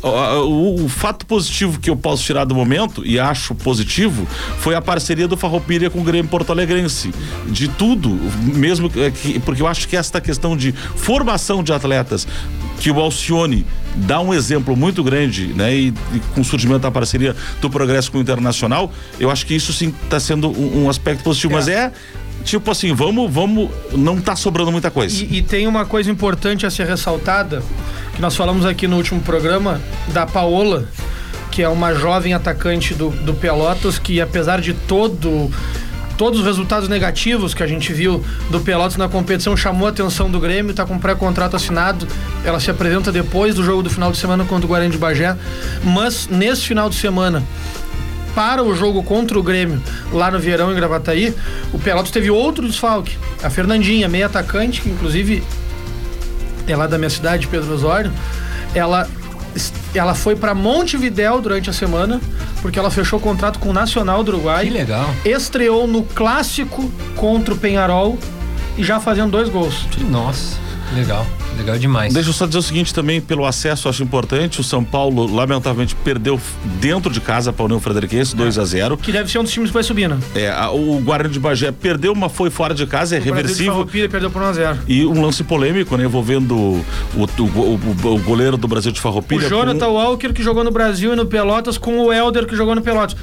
o, 0.04 0.08
o, 0.08 0.86
o 0.86 0.90
fato 0.90 1.26
positivo 1.26 1.80
que 1.80 1.90
eu 1.90 1.96
posso 1.96 2.24
tirar 2.24 2.46
do 2.46 2.54
momento, 2.56 3.06
e 3.06 3.20
acho 3.20 3.56
positivo, 3.56 4.28
foi 4.60 4.76
a 4.76 4.82
parceria 4.82 5.28
do 5.28 5.36
Farroupilha 5.38 5.90
com 5.90 6.00
o 6.00 6.04
Grêmio 6.04 6.30
Porto 6.30 6.52
Alegrense. 6.52 7.12
De 7.48 7.68
tudo, 7.68 8.10
mesmo 8.42 8.90
que- 8.90 9.12
que, 9.12 9.40
porque 9.40 9.62
eu 9.62 9.68
acho 9.68 9.88
que 9.88 9.96
esta 9.96 10.20
questão 10.22 10.56
de 10.56 10.72
formação 10.96 11.64
de 11.64 11.74
atletas, 11.74 12.28
que 12.82 12.90
o 12.90 13.00
Alcione 13.00 13.64
dá 13.96 14.20
um 14.20 14.34
exemplo 14.34 14.76
muito 14.76 15.04
grande, 15.04 15.54
né? 15.54 15.72
E, 15.74 15.88
e 15.90 16.20
com 16.34 16.42
o 16.42 16.44
surgimento 16.44 16.80
da 16.80 16.90
parceria 16.90 17.36
do 17.62 17.70
Progresso 17.70 18.12
com 18.12 18.18
o 18.18 18.22
Internacional, 18.22 18.92
eu 19.20 19.30
acho 19.30 19.46
que 19.46 19.54
isso 19.54 19.72
sim 19.72 19.94
está 20.04 20.20
sendo 20.20 20.50
um, 20.50 20.86
um 20.86 20.90
aspecto 20.90 21.24
positivo. 21.24 21.54
É. 21.54 21.56
Mas 21.58 21.68
é 21.68 21.92
tipo 22.44 22.72
assim, 22.72 22.92
vamos, 22.92 23.32
vamos, 23.32 23.70
não 23.94 24.20
tá 24.20 24.36
sobrando 24.36 24.72
muita 24.72 24.90
coisa. 24.90 25.24
E, 25.24 25.38
e 25.38 25.42
tem 25.44 25.68
uma 25.68 25.86
coisa 25.86 26.10
importante 26.10 26.66
a 26.66 26.72
ser 26.72 26.88
ressaltada, 26.88 27.62
que 28.16 28.22
nós 28.22 28.36
falamos 28.36 28.66
aqui 28.66 28.88
no 28.88 28.98
último 28.98 29.22
programa, 29.22 29.80
da 30.08 30.26
Paola, 30.26 30.90
que 31.52 31.62
é 31.62 31.70
uma 31.70 31.94
jovem 31.94 32.34
atacante 32.34 32.96
do, 32.96 33.12
do 33.12 33.36
Pelotas, 33.36 34.00
que 34.00 34.20
apesar 34.20 34.60
de 34.60 34.74
todo 34.74 35.52
todos 36.22 36.42
os 36.42 36.46
resultados 36.46 36.88
negativos 36.88 37.56
que 37.56 37.64
a 37.64 37.68
gente 37.68 37.92
viu 37.92 38.24
do 38.52 38.60
Pelotas 38.60 38.96
na 38.96 39.10
competição 39.10 39.58
chamou 39.58 39.88
a 39.88 39.90
atenção 39.90 40.30
do 40.30 40.40
Grêmio, 40.40 40.70
está 40.70 40.86
com 40.86 41.00
pré-contrato 41.00 41.56
assinado. 41.56 42.08
Ela 42.46 42.60
se 42.60 42.70
apresenta 42.70 43.12
depois 43.12 43.56
do 43.56 43.64
jogo 43.64 43.82
do 43.82 43.90
final 43.90 44.12
de 44.12 44.20
semana 44.20 44.46
contra 44.46 44.68
o 44.68 44.70
Guarani 44.70 44.92
de 44.92 45.00
Bagé, 45.00 45.36
mas 45.84 46.28
nesse 46.28 46.62
final 46.68 46.92
de 46.92 46.96
semana 46.96 47.44
para 48.36 48.62
o 48.62 48.76
jogo 48.76 49.02
contra 49.02 49.40
o 49.40 49.42
Grêmio 49.42 49.82
lá 50.14 50.30
no 50.30 50.38
Vieirão 50.38 50.72
em 50.72 50.76
Gravataí, 50.76 51.34
o 51.74 51.80
Pelotas 51.80 52.12
teve 52.12 52.30
outro 52.30 52.68
desfalque. 52.68 53.18
A 53.42 53.50
Fernandinha, 53.50 54.08
meia 54.08 54.28
atacante, 54.28 54.80
que 54.80 54.92
inclusive 54.92 55.42
é 56.68 56.76
lá 56.76 56.86
da 56.86 57.00
minha 57.00 57.10
cidade, 57.10 57.48
Pedro 57.48 57.74
Osório, 57.74 58.14
ela 58.76 59.10
ela 59.94 60.14
foi 60.14 60.36
para 60.36 60.54
Montevidéu 60.54 61.42
durante 61.42 61.70
a 61.70 61.74
semana, 61.74 62.22
porque 62.62 62.80
ela 62.80 62.90
fechou 62.90 63.20
o 63.20 63.22
contrato 63.22 63.60
com 63.60 63.70
o 63.70 63.74
Nacional 63.74 64.24
do 64.24 64.32
Uruguai. 64.32 64.66
Que 64.66 64.72
legal. 64.72 65.10
Estreou 65.26 65.88
no 65.88 66.04
clássico 66.04 66.92
contra 67.16 67.54
o 67.54 67.58
Penharol 67.58 68.18
e 68.78 68.84
já 68.84 69.00
fazendo 69.00 69.32
dois 69.32 69.50
gols. 69.50 69.88
Nossa, 70.10 70.58
legal. 70.96 71.26
Legal 71.58 71.78
demais. 71.78 72.14
Deixa 72.14 72.30
eu 72.30 72.34
só 72.34 72.46
dizer 72.46 72.60
o 72.60 72.62
seguinte 72.62 72.94
também, 72.94 73.22
pelo 73.22 73.46
acesso, 73.46 73.88
acho 73.90 74.04
importante. 74.04 74.60
O 74.60 74.64
São 74.64 74.84
Paulo, 74.84 75.26
lamentavelmente, 75.32 75.96
perdeu 75.96 76.40
dentro 76.80 77.12
de 77.12 77.20
casa 77.20 77.52
para 77.54 77.64
o 77.64 77.66
União 77.66 77.80
Frederiquense, 77.80 78.36
2 78.36 78.58
a 78.58 78.66
0 78.66 78.98
Que 78.98 79.12
deve 79.12 79.30
ser 79.32 79.40
um 79.40 79.44
dos 79.44 79.52
times 79.52 79.70
que 79.70 79.74
vai 79.74 79.84
subir, 79.84 80.10
né? 80.10 80.18
É, 80.34 80.50
a, 80.50 80.72
o 80.72 81.00
Guarani 81.00 81.34
de 81.34 81.40
Bagé 81.40 81.72
perdeu, 81.72 82.16
mas 82.16 82.32
foi 82.32 82.50
fora 82.50 82.74
de 82.74 82.86
casa, 82.86 83.16
é 83.16 83.20
o 83.20 83.24
reversível. 83.24 83.84
Brasil 83.84 84.02
de 84.04 84.08
perdeu 84.10 84.32
por 84.32 84.42
1 84.42 84.46
a 84.46 84.54
0 84.54 84.80
E 84.88 85.06
um 85.06 85.22
lance 85.22 85.44
polêmico, 85.44 85.96
né? 85.98 86.06
Envolvendo 86.06 86.56
o, 86.56 86.86
o, 87.16 87.44
o, 87.44 88.14
o 88.16 88.20
goleiro 88.20 88.58
do 88.58 88.68
Brasil 88.68 88.92
de 88.92 89.00
Farroupilha. 89.00 89.46
O 89.46 89.50
Jonathan 89.50 89.86
com... 89.86 89.94
Walker, 89.94 90.34
que 90.34 90.44
jogou 90.44 90.64
no 90.64 90.72
Brasil 90.72 91.14
e 91.14 91.16
no 91.16 91.26
Pelotas, 91.26 91.78
com 91.78 92.00
o 92.00 92.14
Helder, 92.14 92.46
que 92.46 92.56
jogou 92.56 92.76
no 92.76 92.82
Pelotas. 92.82 93.16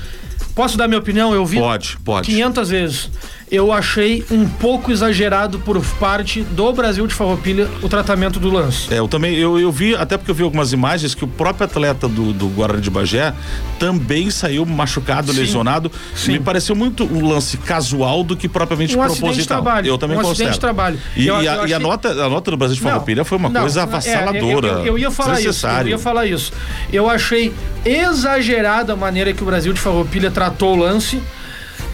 Posso 0.54 0.76
dar 0.76 0.88
minha 0.88 0.98
opinião? 0.98 1.32
Eu 1.32 1.46
vi 1.46 1.58
pode, 1.58 1.96
pode. 2.04 2.26
500 2.26 2.68
vezes 2.68 3.10
eu 3.51 3.72
achei 3.72 4.24
um 4.30 4.46
pouco 4.49 4.92
exagerado 4.92 5.59
por 5.59 5.80
parte 5.99 6.42
do 6.42 6.72
Brasil 6.72 7.07
de 7.07 7.14
Farroupilha 7.14 7.68
o 7.82 7.88
tratamento 7.88 8.38
do 8.38 8.51
lance. 8.51 8.92
É, 8.92 8.99
eu 8.99 9.09
também, 9.09 9.34
eu, 9.34 9.59
eu 9.59 9.72
vi, 9.72 9.94
até 9.94 10.16
porque 10.16 10.30
eu 10.30 10.34
vi 10.34 10.42
algumas 10.42 10.72
imagens 10.72 11.14
que 11.14 11.24
o 11.24 11.28
próprio 11.28 11.64
atleta 11.64 12.09
do, 12.09 12.32
do 12.32 12.49
Guarani 12.49 12.80
de 12.80 12.90
Bagé 12.90 13.34
também 13.78 14.30
saiu 14.30 14.64
machucado, 14.66 15.32
sim, 15.32 15.40
lesionado. 15.40 15.90
Sim. 16.14 16.32
Me 16.32 16.40
pareceu 16.40 16.74
muito 16.76 17.05
um 17.05 17.26
lance 17.26 17.57
casual 17.57 18.22
do 18.22 18.36
que 18.36 18.49
propriamente 18.49 18.96
um 18.96 19.01
proposital. 19.01 19.32
De 19.32 19.46
trabalho, 19.46 19.88
eu 19.88 19.99
também 19.99 20.18
um 20.18 20.22
considero. 20.22 20.53
de 20.53 20.61
trabalho. 20.61 20.99
E, 21.16 21.26
eu, 21.26 21.42
e, 21.42 21.49
a, 21.49 21.55
achei... 21.55 21.68
e, 21.68 21.74
a, 21.74 21.78
nota, 21.78 22.11
a 22.11 22.28
nota 22.28 22.51
do 22.51 22.57
Brasil 22.57 22.76
de 22.76 22.82
Farroupilha 22.82 23.24
foi 23.24 23.38
uma 23.38 23.49
não, 23.49 23.61
coisa 23.62 23.82
avassaladora. 23.82 24.68
É, 24.68 24.72
eu, 24.72 24.86
eu, 24.86 24.99
ia 24.99 25.11
falar 25.11 25.40
isso, 25.40 25.66
eu 25.66 25.88
ia 25.88 25.99
falar 25.99 26.26
isso. 26.26 26.53
Eu 26.92 27.09
achei 27.09 27.53
exagerada 27.84 28.92
a 28.92 28.96
maneira 28.96 29.32
que 29.32 29.42
o 29.42 29.46
Brasil 29.46 29.72
de 29.72 29.80
Farroupilha 29.80 30.30
tratou 30.30 30.74
o 30.74 30.78
lance 30.78 31.20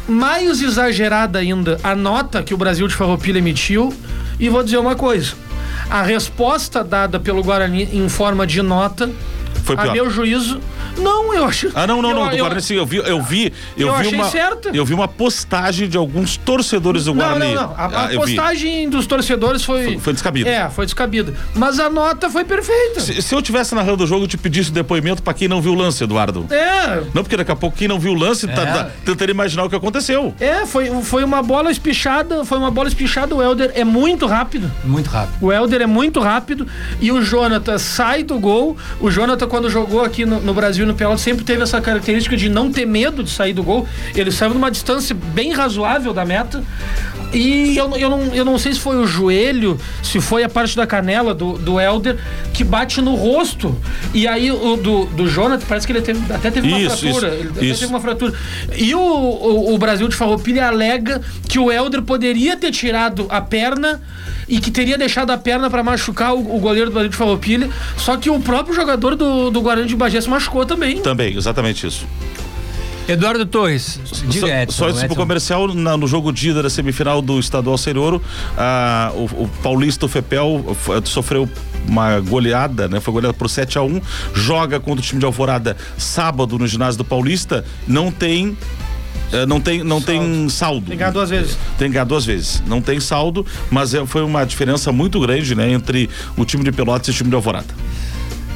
mais 0.09 0.61
exagerada 0.63 1.39
ainda 1.39 1.79
a 1.83 1.95
nota 1.95 2.43
que 2.43 2.55
o 2.55 2.57
Brasil 2.57 2.87
de 2.89 2.95
Farroupilha 2.95 3.39
emitiu. 3.39 3.93
E 4.39 4.49
vou 4.49 4.63
dizer 4.63 4.79
uma 4.79 4.95
coisa: 4.95 5.35
a 5.91 6.03
resposta 6.03 6.83
dada 6.83 7.19
pelo 7.21 7.43
Guarani 7.43 7.89
em 7.93 8.09
forma 8.09 8.47
de 8.47 8.61
nota, 8.63 9.11
Foi 9.63 9.77
pior. 9.77 9.89
a 9.89 9.93
meu 9.93 10.11
juízo, 10.11 10.61
não, 10.99 11.35
eu 11.35 11.45
acho. 11.45 11.71
Ah, 11.75 11.87
não, 11.87 12.01
não, 12.01 12.11
eu, 12.11 12.17
não. 12.17 12.29
Do 12.29 12.37
Guarani, 12.37 12.63
sim, 12.63 12.75
eu 12.75 12.87
vi, 12.87 12.97
eu 12.99 13.23
vi, 13.23 13.53
eu, 13.77 13.89
eu 13.89 13.99
vi 13.99 14.15
uma. 14.15 14.31
Certa. 14.31 14.71
Eu 14.71 14.85
vi 14.85 14.95
uma 14.95 15.09
postagem 15.09 15.89
de 15.89 15.97
alguns 15.97 16.37
torcedores 16.37 17.05
do 17.05 17.15
Guarani. 17.15 17.55
Não, 17.55 17.63
não, 17.63 17.69
não. 17.69 17.75
A, 17.77 17.85
a 17.85 18.05
ah, 18.05 18.09
postagem 18.15 18.85
vi. 18.85 18.91
dos 18.91 19.07
torcedores 19.07 19.65
foi. 19.65 19.85
Foi, 19.85 19.99
foi 19.99 20.13
descabida. 20.13 20.49
É, 20.51 20.71
foi 20.71 20.85
descabida. 20.85 21.35
Mas 21.55 21.79
a 21.79 21.91
nota 21.91 22.31
foi 22.31 22.45
perfeita. 22.45 23.01
Se, 23.01 23.21
se 23.21 23.35
eu 23.35 23.43
tivesse 23.43 23.75
narrando 23.75 24.05
o 24.05 24.07
jogo, 24.07 24.25
eu 24.25 24.29
te 24.29 24.37
pedisse 24.37 24.71
o 24.71 24.73
depoimento 24.73 25.23
pra 25.23 25.35
quem 25.35 25.49
não 25.49 25.61
viu 25.61 25.73
o 25.73 25.75
lance, 25.75 26.03
Eduardo. 26.03 26.47
É. 26.51 27.03
Não, 27.13 27.23
porque 27.23 27.37
daqui 27.37 27.51
a 27.51 27.57
pouco 27.57 27.77
quem 27.77 27.89
não 27.89 27.99
viu 27.99 28.13
o 28.13 28.15
lance 28.15 28.47
tá, 28.47 28.53
é. 28.53 28.67
tá, 28.67 28.85
tá, 28.85 28.91
tentaria 29.05 29.33
imaginar 29.33 29.65
o 29.65 29.71
que 29.71 29.77
aconteceu. 29.77 30.35
É, 30.41 30.67
foi, 30.67 30.91
foi 31.03 31.25
uma 31.25 31.43
bola 31.43 31.71
espichada, 31.71 32.45
foi 32.45 32.59
uma 32.59 32.71
bola 32.71 32.89
espichada. 32.89 33.35
O 33.35 33.43
Helder 33.43 33.73
é 33.75 33.85
muito 33.85 34.27
rápido. 34.27 34.71
Muito 34.85 35.09
rápido. 35.11 35.37
O 35.41 35.53
Helder 35.53 35.83
é 35.83 35.87
muito 35.87 36.21
rápido 36.21 36.67
e 37.01 37.11
o 37.13 37.23
Jonathan 37.23 37.79
sai 37.79 38.23
do 38.23 38.39
gol. 38.39 38.77
O 39.01 39.11
Jonathan, 39.11 39.47
quando 39.47 39.71
jogou 39.71 40.03
aqui 40.03 40.25
no, 40.25 40.41
no 40.41 40.55
Brasil, 40.55 40.74
no 40.83 40.95
Pelotas, 40.95 41.21
sempre 41.21 41.45
teve 41.45 41.63
essa 41.63 41.81
característica 41.81 42.37
de 42.37 42.49
não 42.49 42.71
ter 42.71 42.87
medo 42.87 43.23
de 43.23 43.31
sair 43.31 43.53
do 43.53 43.63
gol. 43.63 43.87
Ele 44.15 44.31
saiu 44.31 44.55
numa 44.55 44.71
distância 44.71 45.15
bem 45.15 45.53
razoável 45.53 46.13
da 46.13 46.25
meta. 46.25 46.63
E 47.33 47.77
eu, 47.77 47.97
eu, 47.97 48.11
não, 48.11 48.35
eu 48.35 48.45
não 48.45 48.59
sei 48.59 48.73
se 48.73 48.81
foi 48.81 48.97
o 48.97 49.07
joelho, 49.07 49.79
se 50.03 50.21
foi 50.21 50.45
a 50.45 50.49
parte 50.49 50.77
da 50.77 50.87
canela 50.87 51.35
do, 51.35 51.59
do 51.59 51.81
Helder 51.81 52.17
que 52.53 52.63
bate 52.63 53.01
no 53.01 53.15
rosto. 53.15 53.77
E 54.13 54.27
aí 54.29 54.51
o 54.51 54.77
do, 54.77 55.07
do 55.07 55.29
Jonathan, 55.29 55.65
parece 55.67 55.87
que 55.87 55.93
ele 55.93 56.03
teve, 56.03 56.33
até 56.33 56.51
teve 56.51 56.69
uma 56.69 56.79
isso, 56.79 56.97
fratura. 56.99 57.35
Isso, 57.35 57.53
ele 57.57 57.71
isso. 57.71 57.81
teve 57.81 57.93
uma 57.93 58.01
fratura. 58.01 58.33
E 58.77 58.95
o, 58.95 59.01
o, 59.01 59.75
o 59.75 59.79
Brasil 59.79 60.07
de 60.09 60.15
Farroupilha 60.15 60.67
alega 60.67 61.21
que 61.49 61.59
o 61.59 61.73
Helder 61.73 62.03
poderia 62.03 62.57
ter 62.57 62.71
tirado 62.71 63.27
a 63.29 63.41
perna 63.41 64.01
e 64.49 64.61
que 64.61 64.71
teria 64.71 64.99
deixado 64.99 65.31
a 65.31 65.39
perna 65.39 65.71
para 65.71 65.83
machucar 65.83 66.35
o, 66.35 66.57
o, 66.57 66.61
goleiro 66.61 66.91
do 66.91 66.95
Brasil 66.95 67.11
de 67.11 67.17
Farroupilha. 67.17 67.69
Só 67.97 68.17
que 68.17 68.31
o 68.31 68.39
próprio 68.41 68.75
jogador 68.75 69.17
do, 69.17 69.51
do 69.51 69.61
Guarani 69.61 69.89
de 69.89 69.97
Bagé 69.97 70.21
se 70.21 70.29
machucou 70.29 70.65
também. 70.65 70.99
Também, 70.99 71.37
exatamente 71.37 71.87
isso. 71.87 72.07
Eduardo 73.07 73.45
Torres, 73.45 74.01
diga 74.29 74.67
só, 74.69 74.89
só 74.89 74.91
isso 74.91 75.07
pro 75.07 75.17
comercial, 75.17 75.69
na, 75.75 75.97
no 75.97 76.07
jogo 76.07 76.33
de 76.33 76.51
ida 76.51 76.63
da 76.63 76.71
semifinal 76.71 77.21
do 77.21 77.39
estadual 77.39 77.77
Cerouro, 77.77 78.23
ah, 78.57 79.13
o, 79.15 79.45
o, 79.45 79.51
Paulista, 79.63 80.07
o 80.07 80.09
Fepel, 80.09 80.65
sofreu 81.05 81.49
uma 81.87 82.19
goleada, 82.21 82.89
né? 82.89 83.01
Foi 83.01 83.13
goleada 83.13 83.37
por 83.37 83.49
7 83.49 83.77
a 83.77 83.83
1 83.83 84.01
joga 84.33 84.81
contra 84.81 85.01
o 85.01 85.05
time 85.05 85.21
de 85.21 85.27
Alvorada 85.27 85.77
sábado 85.99 86.59
no 86.59 86.67
ginásio 86.67 86.99
do 86.99 87.05
Paulista, 87.05 87.65
não 87.87 88.11
tem 88.11 88.57
é, 89.33 89.45
não 89.47 89.61
tem, 89.61 89.83
não 89.83 90.01
saldo. 90.01 90.07
tem 90.07 90.49
saldo. 90.49 90.87
Tem 90.87 90.91
que 90.93 90.97
ganhar 90.99 91.11
duas 91.11 91.31
vezes. 91.31 91.59
Tem 91.77 91.89
que 91.89 91.95
ganhar 91.95 92.05
duas 92.05 92.25
vezes. 92.25 92.63
Não 92.67 92.81
tem 92.81 93.01
saldo, 93.01 93.45
mas 93.71 93.93
é, 93.93 94.07
foi 94.07 94.23
uma 94.23 94.45
diferença 94.45 94.93
muito 94.93 95.19
grande, 95.21 95.55
né, 95.55 95.71
entre 95.73 96.09
o 96.37 96.45
time 96.45 96.63
de 96.63 96.71
Pelotas 96.71 97.09
e 97.09 97.11
o 97.11 97.15
time 97.15 97.31
de 97.31 97.35
Alvorada. 97.35 97.75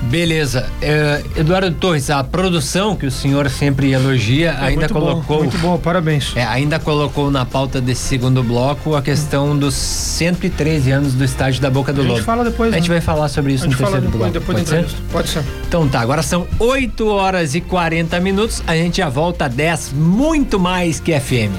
Beleza. 0.03 0.67
É, 0.81 1.23
Eduardo 1.37 1.71
Torres, 1.73 2.09
a 2.11 2.23
produção 2.23 2.97
que 2.97 3.07
o 3.07 3.11
senhor 3.11 3.49
sempre 3.51 3.93
elogia 3.93 4.51
é, 4.51 4.67
ainda 4.67 4.81
muito 4.81 4.95
colocou. 4.95 5.37
Bom, 5.37 5.43
muito 5.43 5.59
bom, 5.59 5.79
parabéns. 5.79 6.33
É, 6.37 6.45
ainda 6.45 6.79
colocou 6.79 7.31
na 7.31 7.45
pauta 7.45 7.81
desse 7.81 8.03
segundo 8.03 8.43
bloco 8.43 8.95
a 8.95 9.03
questão 9.03 9.57
dos 9.57 9.75
113 9.75 10.91
anos 10.91 11.15
do 11.15 11.25
estádio 11.25 11.61
da 11.61 11.71
Boca 11.71 11.93
do 11.93 12.03
Lobo. 12.03 12.15
A 12.15 12.17
gente 12.17 12.25
fala 12.25 12.45
depois. 12.45 12.73
A 12.73 12.77
gente 12.77 12.89
né? 12.89 12.95
vai 12.97 13.01
falar 13.01 13.29
sobre 13.29 13.53
isso 13.53 13.67
no 13.67 13.77
terceiro 13.77 14.03
depois, 14.03 14.17
bloco. 14.17 14.33
Depois 14.33 14.59
Pode 14.59 14.69
ser? 14.69 14.97
Pode 15.11 15.29
ser. 15.29 15.45
Então 15.67 15.89
tá, 15.89 16.01
agora 16.01 16.23
são 16.23 16.47
8 16.59 17.07
horas 17.09 17.55
e 17.55 17.61
40 17.61 18.21
minutos. 18.21 18.63
A 18.67 18.75
gente 18.75 18.99
já 18.99 19.09
volta 19.09 19.47
a 19.47 19.49
10, 19.49 19.93
muito 19.93 20.59
mais 20.59 21.01
que 21.01 21.19
FM. 21.19 21.53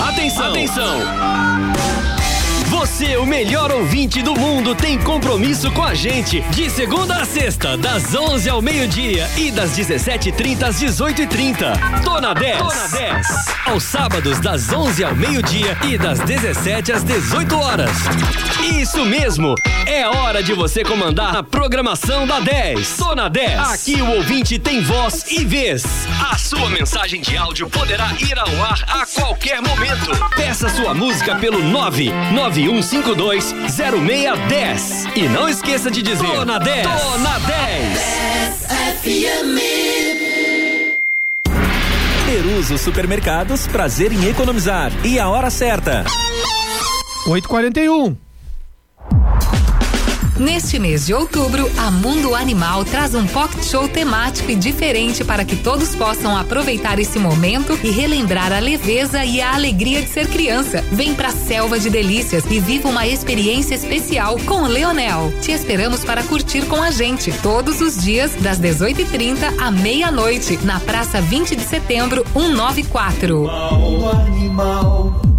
Atenção! 0.00 0.50
Atenção! 0.50 1.49
Você, 3.00 3.16
o 3.16 3.24
melhor 3.24 3.72
ouvinte 3.72 4.20
do 4.20 4.34
mundo, 4.38 4.74
tem 4.74 4.98
compromisso 4.98 5.70
com 5.70 5.82
a 5.82 5.94
gente. 5.94 6.42
De 6.50 6.68
segunda 6.68 7.16
a 7.16 7.24
sexta, 7.24 7.74
das 7.74 8.14
11 8.14 8.50
ao 8.50 8.60
meio-dia 8.60 9.26
e 9.38 9.50
das 9.50 9.70
17h30 9.70 10.64
às 10.64 10.82
18h30. 10.82 12.02
Tô 12.04 12.20
na 12.20 12.34
10. 12.34 12.58
Tô 12.58 12.64
na 12.64 12.86
10. 12.88 13.26
Aos 13.64 13.84
sábados, 13.84 14.38
das 14.40 14.70
11 14.70 15.02
ao 15.02 15.14
meio-dia 15.14 15.78
e 15.88 15.96
das 15.96 16.18
17 16.20 16.92
às 16.92 17.02
18 17.02 17.56
horas. 17.56 17.90
Isso 18.78 19.02
mesmo. 19.06 19.54
É 19.86 20.06
hora 20.06 20.42
de 20.42 20.52
você 20.52 20.84
comandar 20.84 21.34
a 21.36 21.42
programação 21.42 22.26
da 22.26 22.38
10. 22.38 22.96
Tô 22.98 23.14
na 23.14 23.28
10. 23.28 23.60
Aqui 23.60 24.02
o 24.02 24.10
ouvinte 24.16 24.58
tem 24.58 24.82
voz 24.82 25.24
e 25.30 25.42
vez. 25.42 25.84
A 26.30 26.36
sua 26.36 26.68
mensagem 26.68 27.22
de 27.22 27.34
áudio 27.34 27.70
poderá 27.70 28.12
ir 28.20 28.38
ao 28.38 28.62
ar 28.62 28.84
a 28.86 29.06
qualquer 29.06 29.62
momento. 29.62 30.10
Peça 30.36 30.68
sua 30.68 30.92
música 30.92 31.36
pelo 31.36 31.62
991 31.62 32.89
31520610. 32.90 35.16
E 35.16 35.28
não 35.28 35.48
esqueça 35.48 35.88
de 35.90 36.02
dizer: 36.02 36.26
Tô 36.26 36.44
na 36.44 36.58
10. 36.58 36.82
Tô 36.82 37.18
na 37.18 37.38
10. 37.38 37.48
10 37.48 38.66
FM. 39.00 39.56
Peruso 42.26 42.76
Supermercados, 42.78 43.68
prazer 43.68 44.12
em 44.12 44.28
economizar. 44.28 44.90
E 45.04 45.20
a 45.20 45.28
hora 45.28 45.50
certa: 45.50 46.04
8h41. 47.26 48.16
Neste 50.40 50.78
mês 50.78 51.04
de 51.04 51.12
outubro, 51.12 51.70
a 51.76 51.90
Mundo 51.90 52.34
Animal 52.34 52.82
traz 52.82 53.14
um 53.14 53.26
pocket 53.26 53.62
show 53.62 53.86
temático 53.86 54.50
e 54.50 54.56
diferente 54.56 55.22
para 55.22 55.44
que 55.44 55.54
todos 55.54 55.94
possam 55.94 56.34
aproveitar 56.34 56.98
esse 56.98 57.18
momento 57.18 57.78
e 57.84 57.90
relembrar 57.90 58.50
a 58.50 58.58
leveza 58.58 59.22
e 59.22 59.38
a 59.42 59.54
alegria 59.54 60.00
de 60.00 60.08
ser 60.08 60.28
criança. 60.28 60.82
Vem 60.92 61.14
pra 61.14 61.28
selva 61.30 61.78
de 61.78 61.90
delícias 61.90 62.46
e 62.50 62.58
viva 62.58 62.88
uma 62.88 63.06
experiência 63.06 63.74
especial 63.74 64.38
com 64.46 64.62
o 64.62 64.66
Leonel. 64.66 65.30
Te 65.42 65.52
esperamos 65.52 66.04
para 66.04 66.22
curtir 66.22 66.64
com 66.64 66.82
a 66.82 66.90
gente 66.90 67.30
todos 67.42 67.82
os 67.82 68.02
dias 68.02 68.32
das 68.36 68.58
18h30 68.58 69.60
à 69.60 69.70
meia-noite 69.70 70.58
na 70.64 70.80
Praça 70.80 71.20
20 71.20 71.54
de 71.54 71.64
Setembro 71.64 72.24
194. 72.32 73.46
Animal, 73.46 74.10
animal, 74.10 74.14
animal. 74.14 75.29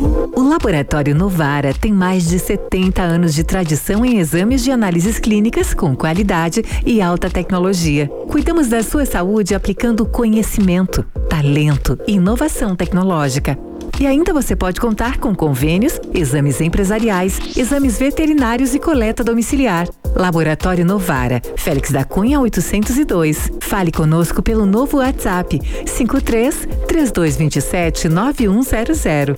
O 0.00 0.42
Laboratório 0.42 1.12
Novara 1.12 1.74
tem 1.74 1.92
mais 1.92 2.28
de 2.28 2.38
70 2.38 3.02
anos 3.02 3.34
de 3.34 3.42
tradição 3.42 4.04
em 4.04 4.18
exames 4.18 4.62
de 4.62 4.70
análises 4.70 5.18
clínicas 5.18 5.74
com 5.74 5.96
qualidade 5.96 6.62
e 6.86 7.02
alta 7.02 7.28
tecnologia. 7.28 8.06
Cuidamos 8.28 8.68
da 8.68 8.82
sua 8.82 9.04
saúde 9.04 9.56
aplicando 9.56 10.06
conhecimento, 10.06 11.02
talento 11.28 11.98
e 12.06 12.12
inovação 12.12 12.76
tecnológica. 12.76 13.58
E 14.00 14.06
ainda 14.06 14.32
você 14.32 14.54
pode 14.54 14.80
contar 14.80 15.18
com 15.18 15.34
convênios, 15.34 16.00
exames 16.14 16.60
empresariais, 16.60 17.40
exames 17.56 17.98
veterinários 17.98 18.74
e 18.74 18.78
coleta 18.78 19.24
domiciliar. 19.24 19.88
Laboratório 20.14 20.84
Novara, 20.84 21.42
Félix 21.56 21.90
da 21.90 22.04
Cunha 22.04 22.40
802. 22.40 23.50
Fale 23.60 23.90
conosco 23.92 24.42
pelo 24.42 24.66
novo 24.66 24.98
WhatsApp 24.98 25.60
53 25.86 26.68
3227 26.86 28.08
9100. 28.08 29.36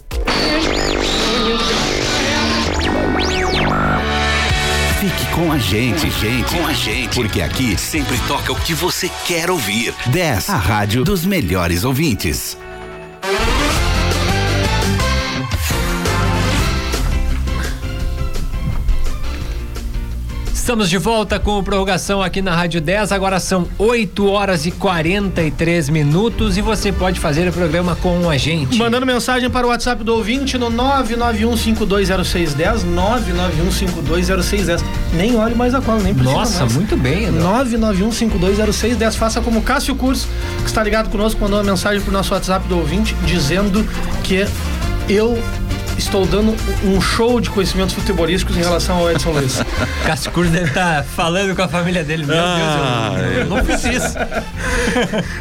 Fique 5.01 5.27
com 5.35 5.51
a 5.51 5.57
gente, 5.57 6.11
gente, 6.11 6.55
com 6.55 6.67
a 6.67 6.75
gente, 6.75 7.15
porque 7.15 7.41
aqui 7.41 7.75
sempre 7.79 8.19
toca 8.29 8.53
o 8.53 8.57
que 8.57 8.75
você 8.75 9.11
quer 9.27 9.51
ouvir. 9.51 9.95
10, 10.09 10.51
a 10.51 10.57
rádio 10.57 11.05
dos 11.05 11.25
melhores 11.25 11.85
ouvintes. 11.85 12.59
Estamos 20.71 20.89
de 20.89 20.99
volta 20.99 21.41
com 21.41 21.59
o 21.59 21.65
prorrogação 21.65 22.23
aqui 22.23 22.41
na 22.41 22.55
Rádio 22.55 22.81
10. 22.81 23.11
Agora 23.11 23.41
são 23.41 23.67
8 23.77 24.31
horas 24.31 24.67
e 24.67 24.71
43 24.71 25.89
minutos 25.89 26.57
e 26.57 26.63
você 26.63 26.93
pode 26.93 27.19
fazer 27.19 27.49
o 27.49 27.53
programa 27.53 27.97
com 27.97 28.31
a 28.31 28.37
gente. 28.37 28.79
Mandando 28.79 29.05
mensagem 29.05 29.51
para 29.51 29.67
o 29.67 29.71
WhatsApp 29.71 30.05
do 30.05 30.15
ouvinte 30.15 30.57
no 30.57 30.71
991520610, 30.71 32.85
991520610. 32.87 34.81
Nem 35.13 35.35
olhe 35.35 35.57
mais 35.57 35.75
a 35.75 35.81
cola, 35.81 36.05
nem 36.05 36.15
precisa 36.15 36.37
Nossa, 36.37 36.61
mais. 36.61 36.77
muito 36.77 36.97
bem, 36.97 37.27
André. 37.27 37.43
991520610. 37.43 39.17
Faça 39.17 39.41
como 39.41 39.63
Cássio 39.63 39.97
Curso, 39.97 40.29
que 40.61 40.69
está 40.69 40.85
ligado 40.85 41.11
conosco, 41.11 41.41
mandou 41.41 41.59
uma 41.59 41.65
mensagem 41.65 42.01
pro 42.01 42.13
nosso 42.13 42.33
WhatsApp 42.33 42.69
do 42.69 42.79
ouvinte 42.79 43.17
dizendo 43.27 43.85
que 44.23 44.47
eu 45.09 45.37
estou 46.01 46.27
dando 46.27 46.55
um 46.85 47.01
show 47.01 47.41
de 47.41 47.51
conhecimentos 47.51 47.95
futebolísticos 47.95 48.57
em 48.57 48.61
relação 48.61 48.97
ao 48.97 49.11
Edson 49.11 49.31
Luiz. 49.31 49.61
Cássio 50.05 50.31
Curso 50.33 50.51
deve 50.51 50.69
estar 50.69 51.05
falando 51.05 51.55
com 51.55 51.63
a 51.63 51.69
família 51.69 52.03
dele. 52.03 52.25
Meu 52.27 52.37
Ah, 52.39 53.13
Deus, 53.17 53.33
eu, 53.33 53.39
eu 53.41 53.47
não 53.47 53.65
fiz 53.65 53.85
isso. 53.85 54.17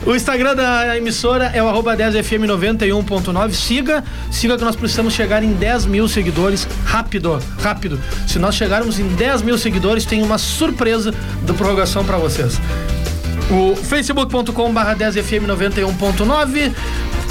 O 0.06 0.16
Instagram 0.16 0.56
da 0.56 0.98
emissora 0.98 1.46
é 1.54 1.64
o 1.64 1.68
arroba 1.68 1.96
10fm91.9. 1.98 3.52
Siga, 3.54 4.04
siga 4.32 4.58
que 4.58 4.64
nós 4.64 4.76
precisamos 4.76 5.14
chegar 5.14 5.44
em 5.44 5.54
10 5.54 5.86
mil 5.86 6.08
seguidores 6.08 6.68
rápido, 6.86 7.42
rápido. 7.62 8.00
Se 8.28 8.38
nós 8.38 8.56
chegarmos 8.56 9.00
em 9.00 9.08
10 9.08 9.42
mil 9.42 9.58
seguidores, 9.58 10.06
tem 10.06 10.22
uma 10.22 10.38
surpresa 10.38 11.14
do 11.44 11.54
prorrogação 11.54 12.04
para 12.04 12.18
vocês. 12.18 12.60
O 13.50 13.76
facebook.com 13.76 14.72
barra 14.72 14.96
10fm91.9 14.96 16.72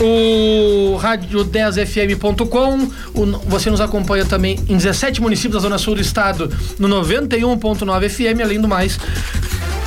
o 0.01 0.97
rádio 0.97 1.45
10fm.com 1.45 2.89
o- 3.14 3.27
você 3.49 3.69
nos 3.71 3.81
acompanha 3.81 4.25
também 4.25 4.57
em 4.69 4.77
17 4.77 5.21
municípios 5.21 5.55
da 5.55 5.61
zona 5.61 5.77
sul 5.79 5.95
do 5.97 6.01
estado 6.01 6.53
no 6.79 6.89
91.9 6.89 8.09
FM 8.09 8.41
além 8.43 8.61
do 8.61 8.69
mais 8.69 8.99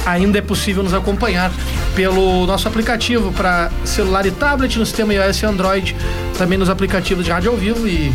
ainda 0.05 0.37
é 0.37 0.41
possível 0.41 0.83
nos 0.83 0.93
acompanhar 0.93 1.51
pelo 1.95 2.45
nosso 2.45 2.67
aplicativo 2.67 3.31
para 3.33 3.69
celular 3.85 4.25
e 4.25 4.31
tablet 4.31 4.77
no 4.79 4.85
sistema 4.85 5.13
iOS 5.13 5.41
e 5.41 5.45
Android, 5.45 5.95
também 6.37 6.57
nos 6.57 6.69
aplicativos 6.69 7.23
de 7.25 7.31
rádio 7.31 7.51
ao 7.51 7.57
vivo 7.57 7.87
e 7.87 8.11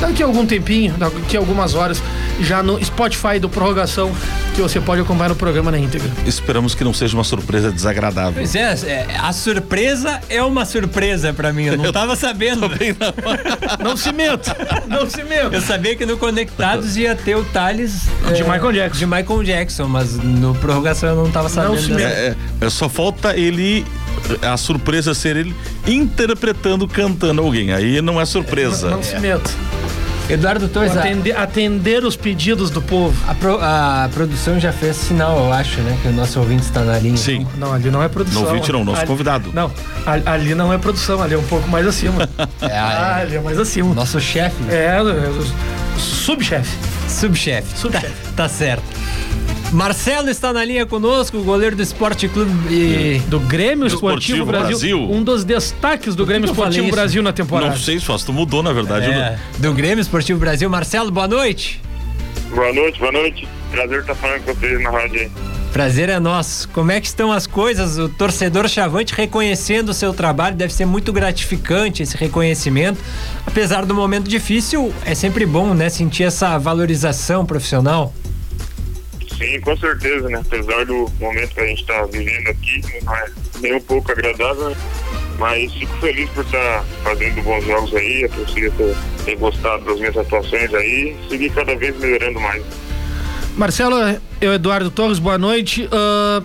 daqui 0.00 0.22
a 0.22 0.26
algum 0.26 0.46
tempinho, 0.46 0.94
daqui 0.98 1.36
a 1.36 1.40
algumas 1.40 1.74
horas, 1.74 2.02
já 2.40 2.62
no 2.62 2.82
Spotify 2.84 3.38
do 3.40 3.48
Prorrogação, 3.48 4.12
que 4.54 4.62
você 4.62 4.80
pode 4.80 5.00
acompanhar 5.02 5.32
o 5.32 5.36
programa 5.36 5.70
na 5.70 5.78
íntegra. 5.78 6.08
Esperamos 6.26 6.74
que 6.74 6.82
não 6.84 6.92
seja 6.94 7.16
uma 7.16 7.24
surpresa 7.24 7.70
desagradável. 7.70 8.34
Pois 8.34 8.54
é, 8.54 8.72
é, 8.86 9.06
a 9.20 9.32
surpresa 9.32 10.20
é 10.28 10.42
uma 10.42 10.64
surpresa 10.64 11.32
pra 11.32 11.52
mim. 11.52 11.64
Eu 11.66 11.76
não 11.76 11.92
tava 11.92 12.16
sabendo. 12.16 12.68
Não 13.82 13.96
se 13.96 14.12
meta, 14.12 14.56
não 14.88 15.08
se 15.08 15.22
meta. 15.22 15.54
Eu 15.54 15.60
sabia 15.60 15.94
que 15.96 16.04
no 16.06 16.16
Conectados 16.16 16.96
ia 16.96 17.14
ter 17.14 17.36
o 17.36 17.44
Thales 17.44 18.02
De 18.34 18.42
é, 18.42 18.44
Michael 18.44 18.72
Jackson. 18.72 18.98
De 18.98 19.06
Michael 19.06 19.42
Jackson, 19.44 19.86
mas 19.88 20.14
no 20.16 20.54
prorrogação 20.56 21.08
eu 21.10 21.16
não 21.16 21.30
tava 21.30 21.48
sabendo. 21.48 21.80
se 21.80 21.88
dessa- 21.92 22.02
É, 22.08 22.36
é, 22.60 22.70
só 22.70 22.88
falta 22.88 23.36
ele. 23.36 23.84
A 24.42 24.56
surpresa 24.56 25.14
ser 25.14 25.36
ele 25.36 25.54
interpretando, 25.86 26.86
cantando 26.88 27.40
alguém. 27.42 27.72
Aí 27.72 28.00
não 28.02 28.20
é 28.20 28.24
surpresa. 28.24 28.90
Não, 28.90 28.96
não 28.96 29.02
se 29.02 29.18
meta. 29.18 29.50
Eduardo 30.28 30.68
Torres, 30.68 30.96
Atender, 30.96 31.36
atender 31.38 32.04
os 32.04 32.14
pedidos 32.16 32.70
do 32.70 32.82
povo. 32.82 33.16
a 33.26 33.34
pro- 33.34 33.58
a 33.60 34.08
produção 34.12 34.60
já 34.60 34.72
fez 34.72 34.96
sinal, 34.96 35.38
eu 35.38 35.52
acho, 35.52 35.80
né? 35.80 35.96
Que 36.02 36.08
o 36.08 36.12
nosso 36.12 36.38
ouvinte 36.38 36.62
está 36.64 36.80
na 36.82 36.98
linha. 36.98 37.16
Sim. 37.16 37.46
Não, 37.56 37.72
ali 37.72 37.90
não 37.90 38.02
é 38.02 38.08
produção. 38.08 38.42
Não 38.42 38.48
ouvinte 38.50 38.70
não, 38.72 38.84
nosso 38.84 38.98
Ali- 39.00 39.06
convidado. 39.06 39.50
Não, 39.54 39.70
ali, 40.26 40.54
não 40.54 40.72
é 40.72 40.76
produção, 40.78 41.22
ali 41.22 41.34
é 41.34 41.38
um 41.38 41.42
pouco 41.44 41.68
mais 41.68 41.86
acima. 41.86 42.28
É, 42.60 42.76
Ah, 42.78 43.16
a- 43.16 43.16
ali 43.20 43.36
é 43.36 43.40
mais 43.40 43.58
acima. 43.58 43.94
nosso 43.94 44.20
chefe, 44.20 44.62
né? 44.64 44.74
É, 44.74 44.96
é, 44.98 45.00
o 45.02 45.98
subchefe. 46.00 46.76
subchefe. 47.08 47.78
Subchefe. 47.78 48.06
Tá, 48.36 48.44
tá 48.44 48.48
certo. 48.48 48.82
Marcelo 49.72 50.30
está 50.30 50.50
na 50.50 50.64
linha 50.64 50.86
conosco, 50.86 51.42
goleiro 51.42 51.76
do 51.76 51.82
Esporte 51.82 52.26
Clube. 52.26 52.50
E... 52.72 53.20
Do 53.26 53.38
Grêmio 53.38 53.86
Esportivo, 53.86 54.38
Esportivo 54.38 54.46
Brasil, 54.46 54.98
Brasil. 54.98 55.10
Um 55.10 55.22
dos 55.22 55.44
destaques 55.44 56.14
do 56.14 56.24
Grêmio 56.24 56.46
Esportivo? 56.46 56.90
Brasil 56.90 57.22
na 57.22 57.32
temporada. 57.32 57.70
Não 57.70 57.76
sei 57.76 57.98
se 57.98 58.06
Fausto 58.06 58.32
mudou, 58.32 58.62
na 58.62 58.72
verdade. 58.72 59.10
É, 59.10 59.38
do 59.58 59.72
Grêmio 59.74 60.00
Esportivo 60.00 60.40
Brasil. 60.40 60.70
Marcelo, 60.70 61.10
boa 61.10 61.28
noite. 61.28 61.82
Boa 62.54 62.72
noite, 62.72 62.98
boa 62.98 63.12
noite. 63.12 63.46
Prazer 63.70 64.00
estar 64.00 64.14
falando 64.14 64.42
com 64.44 64.54
vocês 64.54 64.82
na 64.82 64.90
rádio 64.90 65.20
aí. 65.20 65.30
Prazer 65.70 66.08
é 66.08 66.18
nosso. 66.18 66.66
Como 66.70 66.90
é 66.90 66.98
que 66.98 67.06
estão 67.06 67.30
as 67.30 67.46
coisas? 67.46 67.98
O 67.98 68.08
torcedor 68.08 68.66
chavante 68.68 69.14
reconhecendo 69.14 69.90
o 69.90 69.94
seu 69.94 70.14
trabalho 70.14 70.56
deve 70.56 70.72
ser 70.72 70.86
muito 70.86 71.12
gratificante 71.12 72.02
esse 72.02 72.16
reconhecimento. 72.16 72.98
Apesar 73.46 73.84
do 73.84 73.94
momento 73.94 74.28
difícil, 74.28 74.90
é 75.04 75.14
sempre 75.14 75.44
bom, 75.44 75.74
né, 75.74 75.90
sentir 75.90 76.24
essa 76.24 76.56
valorização 76.56 77.44
profissional. 77.44 78.14
Sim, 79.38 79.60
com 79.60 79.76
certeza, 79.76 80.28
né? 80.28 80.40
Apesar 80.44 80.84
do 80.84 81.08
momento 81.20 81.54
que 81.54 81.60
a 81.60 81.66
gente 81.66 81.80
está 81.80 82.04
vivendo 82.06 82.48
aqui, 82.48 82.82
não 83.04 83.14
é 83.14 83.26
nem 83.60 83.74
um 83.76 83.80
pouco 83.80 84.10
agradável, 84.10 84.70
né? 84.70 84.76
mas 85.38 85.72
fico 85.72 85.96
feliz 85.98 86.28
por 86.30 86.44
estar 86.44 86.84
fazendo 87.04 87.40
bons 87.42 87.64
jogos 87.64 87.94
aí, 87.94 88.24
a 88.24 88.28
torcida 88.28 88.70
ter, 88.76 88.96
ter 89.24 89.36
gostado 89.36 89.84
das 89.84 89.98
minhas 90.00 90.16
atuações 90.16 90.74
aí, 90.74 91.16
seguir 91.28 91.50
cada 91.50 91.76
vez 91.76 91.96
melhorando 91.98 92.40
mais. 92.40 92.64
Marcelo, 93.58 93.96
eu, 94.40 94.54
Eduardo 94.54 94.88
Torres, 94.88 95.18
boa 95.18 95.36
noite. 95.36 95.88
Ah, 95.90 96.40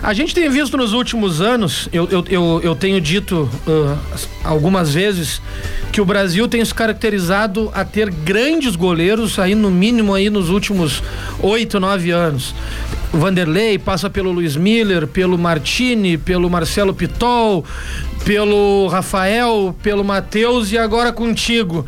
a 0.00 0.14
gente 0.14 0.32
tem 0.32 0.48
visto 0.48 0.76
nos 0.76 0.92
últimos 0.92 1.40
anos, 1.40 1.88
eu, 1.92 2.08
eu, 2.08 2.24
eu, 2.30 2.60
eu 2.62 2.74
tenho 2.76 3.00
dito 3.00 3.50
ah, 3.66 3.98
algumas 4.44 4.94
vezes, 4.94 5.42
que 5.90 6.00
o 6.00 6.04
Brasil 6.04 6.46
tem 6.46 6.64
se 6.64 6.72
caracterizado 6.72 7.68
a 7.74 7.84
ter 7.84 8.08
grandes 8.10 8.76
goleiros, 8.76 9.40
aí 9.40 9.56
no 9.56 9.72
mínimo 9.72 10.14
aí 10.14 10.30
nos 10.30 10.50
últimos 10.50 11.02
oito, 11.40 11.80
nove 11.80 12.12
anos. 12.12 12.54
Vanderlei 13.12 13.76
passa 13.76 14.08
pelo 14.08 14.30
Luiz 14.30 14.54
Miller, 14.54 15.08
pelo 15.08 15.36
Martini, 15.36 16.16
pelo 16.16 16.48
Marcelo 16.48 16.94
Pitol, 16.94 17.64
pelo 18.24 18.86
Rafael, 18.86 19.74
pelo 19.82 20.04
Matheus 20.04 20.70
e 20.70 20.78
agora 20.78 21.12
contigo. 21.12 21.84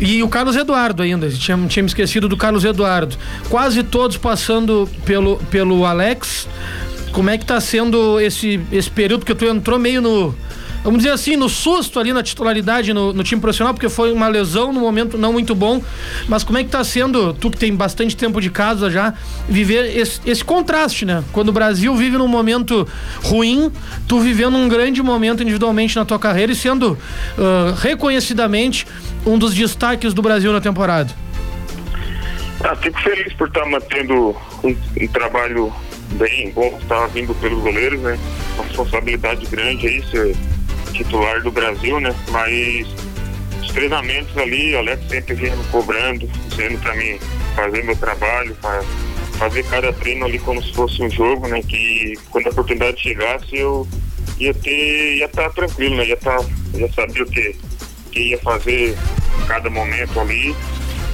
E 0.00 0.22
o 0.22 0.28
Carlos 0.28 0.56
Eduardo 0.56 1.02
ainda, 1.02 1.28
tinha, 1.28 1.58
tinha 1.68 1.82
me 1.82 1.88
esquecido 1.88 2.26
do 2.26 2.36
Carlos 2.36 2.64
Eduardo. 2.64 3.16
Quase 3.50 3.82
todos 3.82 4.16
passando 4.16 4.88
pelo, 5.04 5.36
pelo 5.50 5.84
Alex. 5.84 6.48
Como 7.12 7.28
é 7.28 7.36
que 7.36 7.44
tá 7.44 7.60
sendo 7.60 8.18
esse, 8.18 8.58
esse 8.72 8.90
período 8.90 9.26
que 9.26 9.34
tu 9.34 9.44
entrou 9.44 9.78
meio 9.78 10.00
no. 10.00 10.34
Vamos 10.82 11.00
dizer 11.00 11.12
assim, 11.12 11.36
no 11.36 11.48
susto 11.48 12.00
ali 12.00 12.12
na 12.12 12.22
titularidade 12.22 12.94
no, 12.94 13.12
no 13.12 13.22
time 13.22 13.40
profissional, 13.40 13.74
porque 13.74 13.88
foi 13.88 14.12
uma 14.12 14.28
lesão 14.28 14.72
no 14.72 14.80
momento 14.80 15.18
não 15.18 15.32
muito 15.32 15.54
bom. 15.54 15.82
Mas 16.26 16.42
como 16.42 16.58
é 16.58 16.64
que 16.64 16.70
tá 16.70 16.82
sendo, 16.82 17.34
tu 17.34 17.50
que 17.50 17.58
tem 17.58 17.74
bastante 17.74 18.16
tempo 18.16 18.40
de 18.40 18.50
casa 18.50 18.90
já, 18.90 19.12
viver 19.48 19.96
esse, 19.96 20.20
esse 20.24 20.42
contraste, 20.42 21.04
né? 21.04 21.22
Quando 21.32 21.50
o 21.50 21.52
Brasil 21.52 21.94
vive 21.94 22.16
num 22.16 22.28
momento 22.28 22.88
ruim, 23.22 23.70
tu 24.08 24.20
vivendo 24.20 24.56
um 24.56 24.68
grande 24.68 25.02
momento 25.02 25.42
individualmente 25.42 25.96
na 25.96 26.04
tua 26.04 26.18
carreira 26.18 26.52
e 26.52 26.56
sendo 26.56 26.98
ah, 27.38 27.74
reconhecidamente 27.78 28.86
um 29.26 29.38
dos 29.38 29.54
destaques 29.54 30.14
do 30.14 30.22
Brasil 30.22 30.52
na 30.52 30.60
temporada. 30.60 31.12
Ah, 32.64 32.74
fico 32.76 32.98
feliz 33.00 33.32
por 33.34 33.48
estar 33.48 33.66
mantendo 33.66 34.36
um, 34.64 34.76
um 35.00 35.06
trabalho 35.08 35.72
bem 36.12 36.50
bom, 36.52 36.78
estar 36.80 37.06
vindo 37.08 37.34
pelos 37.34 37.62
goleiros, 37.62 38.00
né? 38.00 38.18
Uma 38.54 38.64
responsabilidade 38.64 39.46
grande 39.46 39.86
aí, 39.86 40.02
ser 40.10 40.36
titular 41.04 41.42
do 41.42 41.50
Brasil, 41.50 41.98
né? 42.00 42.14
Mas 42.30 42.86
os 43.62 43.70
treinamentos 43.72 44.36
ali, 44.36 44.74
o 44.74 44.78
Alex 44.78 45.02
sempre 45.08 45.34
me 45.34 45.64
cobrando, 45.70 46.26
dizendo 46.48 46.78
pra 46.80 46.94
mim 46.94 47.18
fazer 47.56 47.84
meu 47.84 47.96
trabalho, 47.96 48.54
fa- 48.60 48.84
fazer 49.38 49.64
cada 49.64 49.92
treino 49.94 50.26
ali 50.26 50.38
como 50.38 50.62
se 50.62 50.72
fosse 50.74 51.02
um 51.02 51.10
jogo, 51.10 51.48
né? 51.48 51.62
Que 51.62 52.14
quando 52.30 52.48
a 52.48 52.50
oportunidade 52.50 53.00
chegasse 53.00 53.56
eu 53.56 53.88
ia 54.38 54.52
ter, 54.54 55.16
ia 55.16 55.26
estar 55.26 55.50
tranquilo, 55.50 55.96
né? 55.96 56.06
Ia, 56.06 56.16
tá, 56.16 56.38
ia 56.74 56.92
saber 56.92 57.22
o 57.22 57.26
que, 57.26 57.56
que 58.12 58.20
ia 58.30 58.38
fazer 58.38 58.96
cada 59.46 59.70
momento 59.70 60.20
ali. 60.20 60.54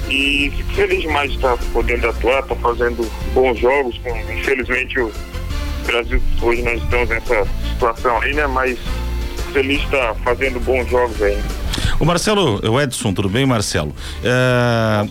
E 0.09 0.51
fico 0.55 0.73
feliz 0.73 1.01
demais 1.01 1.29
de 1.31 1.35
estar 1.37 1.57
podendo 1.73 2.07
atuar, 2.09 2.41
estar 2.41 2.55
fazendo 2.55 3.09
bons 3.33 3.59
jogos. 3.59 3.99
Infelizmente 4.37 4.99
o 4.99 5.11
Brasil 5.85 6.21
hoje 6.41 6.61
nós 6.61 6.81
estamos 6.81 7.09
nessa 7.09 7.47
situação 7.73 8.17
aí, 8.21 8.33
né? 8.33 8.47
Mas 8.47 8.77
feliz 9.57 9.81
estar 9.83 10.13
fazendo 10.23 10.59
bons 10.59 10.87
jogos 10.87 11.19
aí. 11.21 11.37
O 11.99 12.05
Marcelo, 12.05 12.61
o 12.69 12.79
Edson, 12.79 13.11
tudo 13.11 13.27
bem, 13.27 13.45
Marcelo? 13.45 13.93
É, 14.23 15.07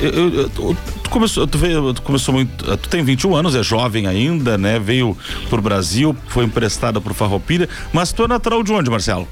eu, 0.00 0.34
eu, 0.34 0.48
tu 0.48 1.10
começou, 1.10 1.46
tu 1.46 1.58
veio, 1.58 1.92
tu 1.92 2.00
começou 2.00 2.32
muito, 2.32 2.76
tu 2.78 2.88
tem 2.88 3.04
21 3.04 3.36
anos, 3.36 3.54
é 3.54 3.62
jovem 3.62 4.06
ainda, 4.06 4.56
né? 4.56 4.78
Veio 4.78 5.16
pro 5.50 5.60
Brasil, 5.60 6.16
foi 6.28 6.44
emprestada 6.44 6.98
pro 6.98 7.12
Farroupilha, 7.12 7.68
mas 7.92 8.10
tu 8.10 8.24
é 8.24 8.28
natural 8.28 8.62
de 8.62 8.72
onde, 8.72 8.88
Marcelo? 8.88 9.28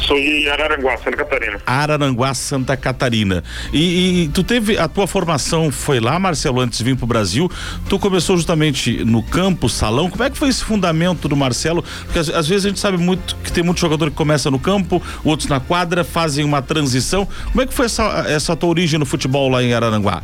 Sou 0.00 0.20
de 0.20 0.48
Araranguá, 0.50 0.96
Santa 0.98 1.16
Catarina. 1.16 1.60
Araranguá, 1.66 2.34
Santa 2.34 2.76
Catarina. 2.76 3.44
E, 3.72 4.24
e, 4.24 4.28
tu 4.28 4.42
teve 4.42 4.78
a 4.78 4.86
tua 4.88 5.06
formação 5.06 5.70
foi 5.70 6.00
lá, 6.00 6.18
Marcelo, 6.18 6.60
antes 6.60 6.78
de 6.78 6.84
vir 6.84 6.96
pro 6.96 7.06
Brasil. 7.06 7.50
Tu 7.88 7.98
começou 7.98 8.36
justamente 8.36 9.04
no 9.04 9.22
campo, 9.22 9.68
salão. 9.68 10.10
Como 10.10 10.22
é 10.22 10.30
que 10.30 10.36
foi 10.36 10.48
esse 10.48 10.64
fundamento 10.64 11.28
do 11.28 11.36
Marcelo? 11.36 11.82
Porque 12.04 12.18
às, 12.18 12.28
às 12.28 12.48
vezes 12.48 12.66
a 12.66 12.68
gente 12.68 12.80
sabe 12.80 12.98
muito 12.98 13.36
que 13.36 13.52
tem 13.52 13.64
muito 13.64 13.80
jogador 13.80 14.10
que 14.10 14.16
começa 14.16 14.50
no 14.50 14.58
campo, 14.58 15.02
outros 15.24 15.48
na 15.48 15.60
quadra, 15.60 16.04
fazem 16.04 16.44
uma 16.44 16.60
transição. 16.60 17.26
Como 17.46 17.62
é 17.62 17.66
que 17.66 17.72
foi 17.72 17.86
essa, 17.86 18.24
essa 18.28 18.54
tua 18.54 18.68
origem 18.68 18.98
no 18.98 19.06
futebol 19.06 19.48
lá 19.48 19.62
em 19.62 19.72
Araranguá? 19.72 20.22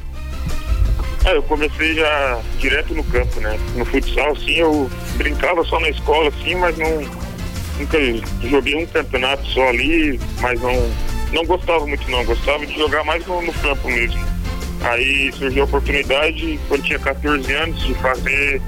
É, 1.25 1.37
eu 1.37 1.43
comecei 1.43 1.95
já 1.95 2.41
direto 2.59 2.95
no 2.95 3.05
campo, 3.05 3.41
né? 3.41 3.59
No 3.77 3.85
futsal, 3.85 4.33
assim, 4.33 4.55
eu 4.55 4.91
brincava 5.17 5.63
só 5.65 5.79
na 5.79 5.91
escola, 5.91 6.29
assim, 6.29 6.55
mas 6.55 6.77
não 6.79 7.30
nunca 7.81 7.99
joguei 8.49 8.77
um 8.77 8.87
campeonato 8.87 9.45
só 9.47 9.69
ali, 9.69 10.21
mas 10.41 10.61
não, 10.61 10.93
não 11.33 11.45
gostava 11.45 11.87
muito 11.87 12.09
não, 12.11 12.25
gostava 12.25 12.65
de 12.67 12.77
jogar 12.77 13.03
mais 13.05 13.27
no, 13.27 13.41
no 13.43 13.53
campo 13.55 13.89
mesmo. 13.89 14.21
Aí 14.83 15.33
surgiu 15.33 15.63
a 15.63 15.67
oportunidade, 15.67 16.59
quando 16.69 16.83
tinha 16.83 16.99
14 16.99 17.53
anos, 17.53 17.83
de 17.85 17.95
fazer 17.95 18.63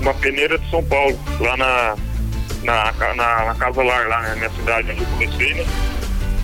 uma 0.00 0.14
peneira 0.14 0.58
de 0.58 0.70
São 0.70 0.82
Paulo, 0.84 1.18
lá 1.40 1.56
na, 1.56 1.96
na, 2.64 2.92
na, 2.92 3.44
na 3.46 3.54
Casa 3.54 3.82
Lar, 3.82 4.08
lá 4.08 4.22
na 4.22 4.36
minha 4.36 4.50
cidade 4.50 4.90
onde 4.90 5.00
eu 5.00 5.06
comecei, 5.06 5.54
né? 5.54 5.64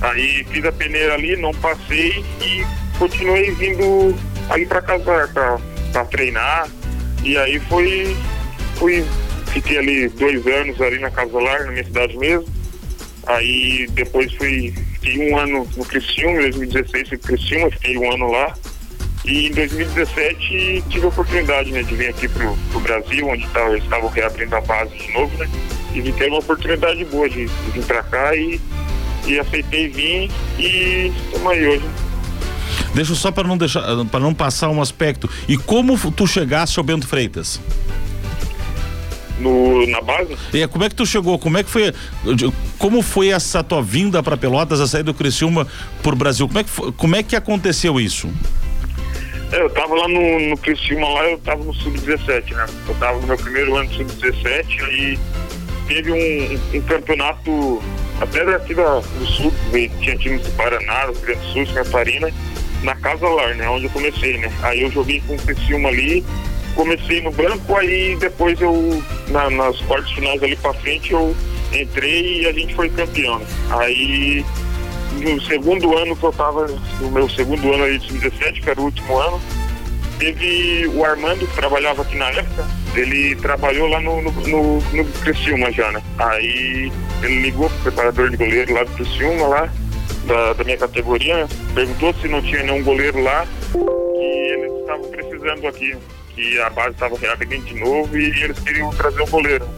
Aí 0.00 0.46
fiz 0.50 0.64
a 0.64 0.72
peneira 0.72 1.14
ali, 1.14 1.36
não 1.36 1.52
passei 1.54 2.24
e 2.40 2.64
continuei 2.98 3.50
vindo 3.52 4.14
aí 4.48 4.64
pra 4.64 4.80
Casa 4.80 5.58
pra 5.92 6.04
treinar. 6.04 6.68
E 7.24 7.36
aí 7.36 7.58
foi, 7.58 8.16
fui 8.76 9.04
Fiquei 9.52 9.78
ali 9.78 10.08
dois 10.08 10.46
anos 10.46 10.80
ali 10.80 10.98
na 10.98 11.10
Casa 11.10 11.38
Lar, 11.38 11.64
na 11.64 11.72
minha 11.72 11.84
cidade 11.84 12.16
mesmo. 12.16 12.46
Aí 13.26 13.86
depois 13.92 14.32
fui, 14.34 14.72
fiquei 14.94 15.30
um 15.30 15.38
ano 15.38 15.68
no 15.76 15.84
Criciúma, 15.84 16.40
em 16.40 16.50
2016 16.50 17.08
fui 17.08 17.18
Criciúma, 17.18 17.70
fiquei 17.70 17.98
um 17.98 18.12
ano 18.12 18.30
lá. 18.30 18.54
E 19.24 19.48
em 19.48 19.52
2017 19.52 20.84
tive 20.88 21.04
a 21.04 21.08
oportunidade 21.08 21.70
né, 21.70 21.82
de 21.82 21.94
vir 21.94 22.08
aqui 22.08 22.28
pro, 22.28 22.56
pro 22.70 22.80
Brasil, 22.80 23.26
onde 23.26 23.46
tava, 23.48 23.70
eles 23.70 23.84
estavam 23.84 24.08
reabrindo 24.08 24.56
a 24.56 24.60
base 24.60 24.96
de 24.96 25.12
novo, 25.12 25.36
né? 25.36 25.48
E 25.92 26.00
vi 26.00 26.12
ter 26.12 26.28
uma 26.28 26.38
oportunidade 26.38 27.04
boa 27.06 27.28
de, 27.28 27.46
de 27.46 27.70
vir 27.72 27.84
pra 27.84 28.02
cá 28.02 28.34
e, 28.34 28.60
e 29.26 29.38
aceitei 29.38 29.88
vir 29.88 30.30
e 30.58 31.12
estamos 31.26 31.52
aí 31.52 31.66
hoje. 31.66 31.84
Deixa 32.94 33.14
só 33.14 33.30
para 33.30 33.46
não 33.46 33.58
deixar, 33.58 33.82
para 34.06 34.20
não 34.20 34.32
passar 34.32 34.70
um 34.70 34.80
aspecto. 34.80 35.28
E 35.46 35.56
como 35.56 35.98
tu 36.12 36.26
chegaste 36.26 36.78
ao 36.78 36.84
Bento 36.84 37.06
Freitas? 37.06 37.60
No, 39.40 39.86
na 39.86 40.00
base. 40.00 40.36
E 40.52 40.66
como 40.66 40.84
é 40.84 40.88
que 40.88 40.94
tu 40.94 41.06
chegou? 41.06 41.38
Como 41.38 41.58
é 41.58 41.62
que 41.62 41.70
foi? 41.70 41.92
Como 42.78 43.02
foi 43.02 43.28
essa 43.28 43.62
tua 43.62 43.82
vinda 43.82 44.22
para 44.22 44.36
Pelotas, 44.36 44.80
a 44.80 44.86
sair 44.86 45.02
do 45.02 45.14
Criciúma 45.14 45.66
por 46.02 46.14
Brasil? 46.14 46.46
Como 46.46 46.58
é 46.58 46.64
que, 46.64 46.70
foi, 46.70 46.92
como 46.92 47.16
é 47.16 47.22
que 47.22 47.36
aconteceu 47.36 48.00
isso? 48.00 48.28
É, 49.52 49.62
eu 49.62 49.70
tava 49.70 49.94
lá 49.94 50.08
no, 50.08 50.50
no 50.50 50.56
Criciúma, 50.58 51.08
lá 51.08 51.24
eu 51.30 51.38
tava 51.38 51.64
no 51.64 51.72
Sub-17, 51.72 52.52
né? 52.52 52.66
Eu 52.86 52.94
tava 52.96 53.18
no 53.18 53.26
meu 53.26 53.36
primeiro 53.36 53.76
ano 53.76 53.88
de 53.88 53.96
Sub-17, 53.96 54.84
aí 54.84 55.18
teve 55.86 56.12
um, 56.12 56.76
um, 56.76 56.82
campeonato 56.82 57.82
até 58.20 58.44
daqui 58.44 58.74
da, 58.74 59.00
do 59.00 59.26
Sul, 59.26 59.52
tinha 60.00 60.16
times 60.18 60.42
do 60.42 60.50
Paraná, 60.50 61.06
do 61.06 61.18
Grande 61.20 61.52
Sul, 61.52 61.66
Catarina, 61.74 62.30
na 62.82 62.94
Casa 62.96 63.26
Lar, 63.26 63.54
né? 63.54 63.68
Onde 63.70 63.86
eu 63.86 63.90
comecei, 63.90 64.36
né? 64.36 64.52
Aí 64.62 64.82
eu 64.82 64.90
joguei 64.90 65.22
com 65.26 65.34
o 65.34 65.38
Criciúma 65.38 65.88
ali, 65.88 66.24
comecei 66.78 67.20
no 67.20 67.32
branco, 67.32 67.74
aí 67.74 68.16
depois 68.20 68.60
eu, 68.60 69.02
na, 69.30 69.50
nas 69.50 69.80
quartas 69.80 70.12
finais 70.12 70.40
ali 70.40 70.54
pra 70.54 70.72
frente, 70.74 71.12
eu 71.12 71.34
entrei 71.72 72.42
e 72.42 72.46
a 72.46 72.52
gente 72.52 72.72
foi 72.76 72.88
campeão. 72.88 73.42
Aí 73.70 74.44
no 75.14 75.40
segundo 75.42 75.98
ano 75.98 76.14
que 76.14 76.22
eu 76.22 76.32
tava, 76.32 76.68
no 77.00 77.10
meu 77.10 77.28
segundo 77.28 77.72
ano 77.74 77.82
aí 77.82 77.98
de 77.98 78.06
2017, 78.06 78.60
que 78.60 78.70
era 78.70 78.80
o 78.80 78.84
último 78.84 79.18
ano, 79.18 79.40
teve 80.20 80.86
o 80.94 81.04
Armando 81.04 81.48
que 81.48 81.56
trabalhava 81.56 82.02
aqui 82.02 82.16
na 82.16 82.30
época, 82.30 82.64
ele 82.94 83.34
trabalhou 83.34 83.88
lá 83.88 84.00
no, 84.00 84.22
no, 84.22 84.30
no, 84.30 84.80
no 84.80 85.04
Criciúma 85.24 85.72
já, 85.72 85.90
né? 85.90 86.00
Aí 86.16 86.92
ele 87.24 87.40
ligou 87.40 87.68
pro 87.70 87.78
preparador 87.90 88.30
de 88.30 88.36
goleiro 88.36 88.72
lá 88.72 88.84
do 88.84 88.90
Criciúma 88.92 89.48
lá, 89.48 89.72
da, 90.26 90.52
da 90.52 90.62
minha 90.62 90.76
categoria, 90.76 91.48
perguntou 91.74 92.14
se 92.20 92.28
não 92.28 92.40
tinha 92.40 92.62
nenhum 92.62 92.84
goleiro 92.84 93.20
lá, 93.20 93.44
que 93.72 94.18
eles 94.18 94.72
estavam 94.80 95.10
precisando 95.10 95.66
aqui 95.66 95.96
que 96.38 96.60
a 96.60 96.70
base 96.70 96.90
estava 96.90 97.18
reabrindo 97.18 97.64
de 97.64 97.74
novo 97.74 98.16
e 98.16 98.26
eles 98.44 98.58
queriam 98.60 98.90
trazer 98.90 99.20
um 99.22 99.26
goleiro. 99.26 99.68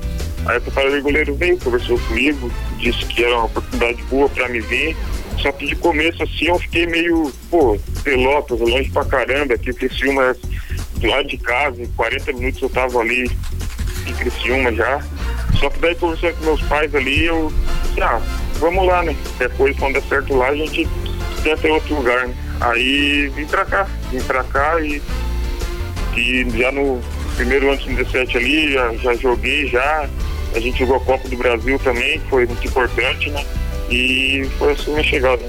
Aí 0.45 0.59
o 0.99 1.03
goleiro 1.03 1.35
veio, 1.35 1.59
conversou 1.59 1.99
comigo, 2.01 2.53
disse 2.79 3.05
que 3.07 3.25
era 3.25 3.35
uma 3.35 3.45
oportunidade 3.47 4.03
boa 4.05 4.29
para 4.29 4.49
me 4.49 4.61
vir. 4.61 4.97
Só 5.39 5.51
que 5.53 5.67
de 5.67 5.77
começo 5.77 6.23
assim 6.23 6.47
eu 6.47 6.59
fiquei 6.59 6.87
meio, 6.87 7.33
pô, 7.51 7.79
Pelotas, 8.05 8.61
longe 8.61 8.91
pra 8.91 9.05
caramba, 9.07 9.55
aqui 9.55 9.73
Criciúma 9.73 10.37
do 10.97 11.07
lado 11.07 11.29
de 11.29 11.39
casa, 11.39 11.83
em 11.83 11.87
40 11.87 12.33
minutos 12.35 12.61
eu 12.61 12.69
tava 12.69 13.01
ali 13.01 13.31
em 14.07 14.13
Criciúma 14.15 14.71
já. 14.73 15.03
Só 15.59 15.71
que 15.71 15.79
daí 15.79 15.95
conversando 15.95 16.37
com 16.37 16.45
meus 16.45 16.63
pais 16.63 16.95
ali, 16.95 17.25
eu 17.25 17.51
disse, 17.89 18.03
ah, 18.03 18.21
vamos 18.59 18.87
lá, 18.87 19.03
né? 19.03 19.17
Depois 19.39 19.79
quando 19.79 19.95
der 19.95 20.03
certo 20.03 20.35
lá, 20.37 20.49
a 20.49 20.57
gente 20.57 20.87
tenta 21.43 21.69
em 21.69 21.71
outro 21.71 21.95
lugar, 21.95 22.29
né? 22.29 22.35
Aí 22.61 23.29
vim 23.29 23.47
pra 23.47 23.65
cá, 23.65 23.87
vim 24.11 24.21
pra 24.21 24.45
cá 24.45 24.79
e 24.81 25.01
e 26.21 26.51
já 26.59 26.71
no 26.71 27.01
primeiro 27.37 27.69
ano 27.69 27.79
de 27.79 27.87
2017 27.87 28.37
ali, 28.37 28.73
já, 28.73 28.95
já 28.95 29.15
joguei 29.15 29.67
já. 29.67 30.09
A 30.55 30.61
gente 30.61 30.79
jogou 30.81 30.97
a 30.97 31.01
Copa 31.01 31.29
do 31.29 31.37
Brasil 31.37 31.79
também, 31.79 32.21
que 32.21 32.29
foi 32.29 32.47
muito 32.47 32.67
importante, 32.67 33.31
né? 33.31 33.45
E 33.89 34.49
foi 34.59 34.73
assim 34.73 34.91
a 34.91 34.95
minha 34.95 35.05
chegada. 35.05 35.43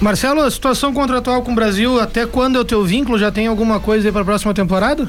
Marcelo, 0.00 0.42
a 0.42 0.50
situação 0.50 0.92
contratual 0.92 1.42
com 1.42 1.52
o 1.52 1.54
Brasil, 1.54 2.00
até 2.00 2.26
quando 2.26 2.58
é 2.58 2.60
o 2.60 2.64
teu 2.64 2.84
vínculo? 2.84 3.18
Já 3.18 3.30
tem 3.30 3.46
alguma 3.46 3.80
coisa 3.80 4.08
aí 4.08 4.12
para 4.12 4.22
a 4.22 4.24
próxima 4.24 4.52
temporada? 4.52 5.08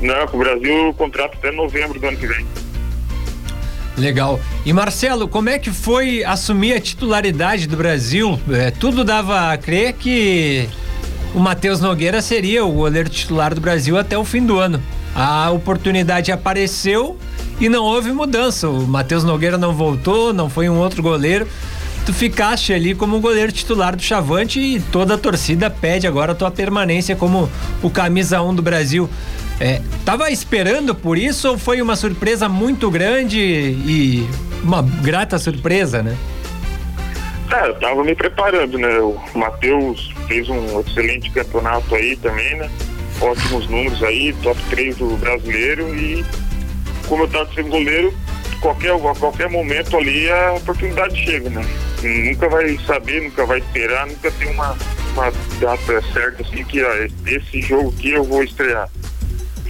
Não, 0.00 0.26
com 0.26 0.36
o 0.36 0.40
Brasil 0.40 0.88
o 0.88 0.94
contrato 0.94 1.36
até 1.36 1.50
novembro 1.50 1.98
do 1.98 2.06
ano 2.06 2.16
que 2.16 2.26
vem. 2.26 2.46
Legal. 3.96 4.40
E 4.64 4.72
Marcelo, 4.72 5.26
como 5.26 5.48
é 5.48 5.58
que 5.58 5.70
foi 5.70 6.22
assumir 6.24 6.72
a 6.72 6.80
titularidade 6.80 7.66
do 7.66 7.76
Brasil? 7.76 8.38
É, 8.50 8.70
tudo 8.70 9.04
dava 9.04 9.52
a 9.52 9.58
crer 9.58 9.94
que 9.94 10.68
o 11.34 11.38
Matheus 11.38 11.80
Nogueira 11.80 12.22
seria 12.22 12.64
o 12.64 12.72
goleiro 12.72 13.08
titular 13.08 13.54
do 13.54 13.60
Brasil 13.60 13.98
até 13.98 14.16
o 14.16 14.24
fim 14.24 14.44
do 14.44 14.58
ano. 14.58 14.82
A 15.14 15.50
oportunidade 15.50 16.30
apareceu 16.30 17.18
e 17.60 17.68
não 17.68 17.84
houve 17.84 18.12
mudança. 18.12 18.68
O 18.68 18.86
Matheus 18.86 19.24
Nogueira 19.24 19.58
não 19.58 19.74
voltou, 19.74 20.32
não 20.32 20.48
foi 20.48 20.68
um 20.68 20.78
outro 20.78 21.02
goleiro. 21.02 21.46
Tu 22.06 22.12
ficaste 22.12 22.72
ali 22.72 22.94
como 22.94 23.20
goleiro 23.20 23.52
titular 23.52 23.94
do 23.94 24.02
Chavante 24.02 24.58
e 24.58 24.80
toda 24.80 25.14
a 25.14 25.18
torcida 25.18 25.68
pede 25.68 26.06
agora 26.06 26.32
a 26.32 26.34
tua 26.34 26.50
permanência 26.50 27.14
como 27.14 27.50
o 27.82 27.90
camisa 27.90 28.40
1 28.40 28.48
um 28.48 28.54
do 28.54 28.62
Brasil. 28.62 29.10
É, 29.60 29.82
tava 30.04 30.30
esperando 30.30 30.94
por 30.94 31.18
isso 31.18 31.48
ou 31.48 31.58
foi 31.58 31.82
uma 31.82 31.96
surpresa 31.96 32.48
muito 32.48 32.90
grande 32.90 33.38
e 33.38 34.26
uma 34.62 34.80
grata 34.82 35.38
surpresa, 35.38 36.02
né? 36.02 36.16
É, 37.50 37.68
eu 37.68 37.74
tava 37.76 38.04
me 38.04 38.14
preparando, 38.14 38.78
né? 38.78 38.98
O 38.98 39.18
Matheus 39.34 40.12
fez 40.26 40.48
um 40.48 40.80
excelente 40.80 41.30
campeonato 41.30 41.94
aí 41.94 42.14
também, 42.16 42.56
né? 42.56 42.70
Ótimos 43.20 43.66
números 43.68 44.02
aí, 44.02 44.32
top 44.42 44.60
3 44.70 44.96
do 44.96 45.16
brasileiro 45.16 45.94
e 45.94 46.24
como 47.06 47.22
eu 47.22 47.28
tava 47.28 47.52
sendo 47.54 47.70
goleiro, 47.70 48.12
qualquer, 48.60 48.92
a 48.92 49.14
qualquer 49.14 49.48
momento 49.48 49.96
ali 49.96 50.30
a 50.30 50.52
oportunidade 50.52 51.16
chega, 51.24 51.48
né? 51.48 51.64
Nunca 52.02 52.48
vai 52.50 52.78
saber, 52.86 53.22
nunca 53.22 53.46
vai 53.46 53.58
esperar, 53.58 54.06
nunca 54.06 54.30
tem 54.30 54.50
uma, 54.50 54.76
uma 55.14 55.32
data 55.58 56.02
certa 56.12 56.42
assim 56.42 56.62
que 56.64 56.82
ó, 56.84 56.94
esse 57.26 57.62
jogo 57.62 57.94
aqui 57.96 58.10
eu 58.10 58.24
vou 58.24 58.44
estrear. 58.44 58.88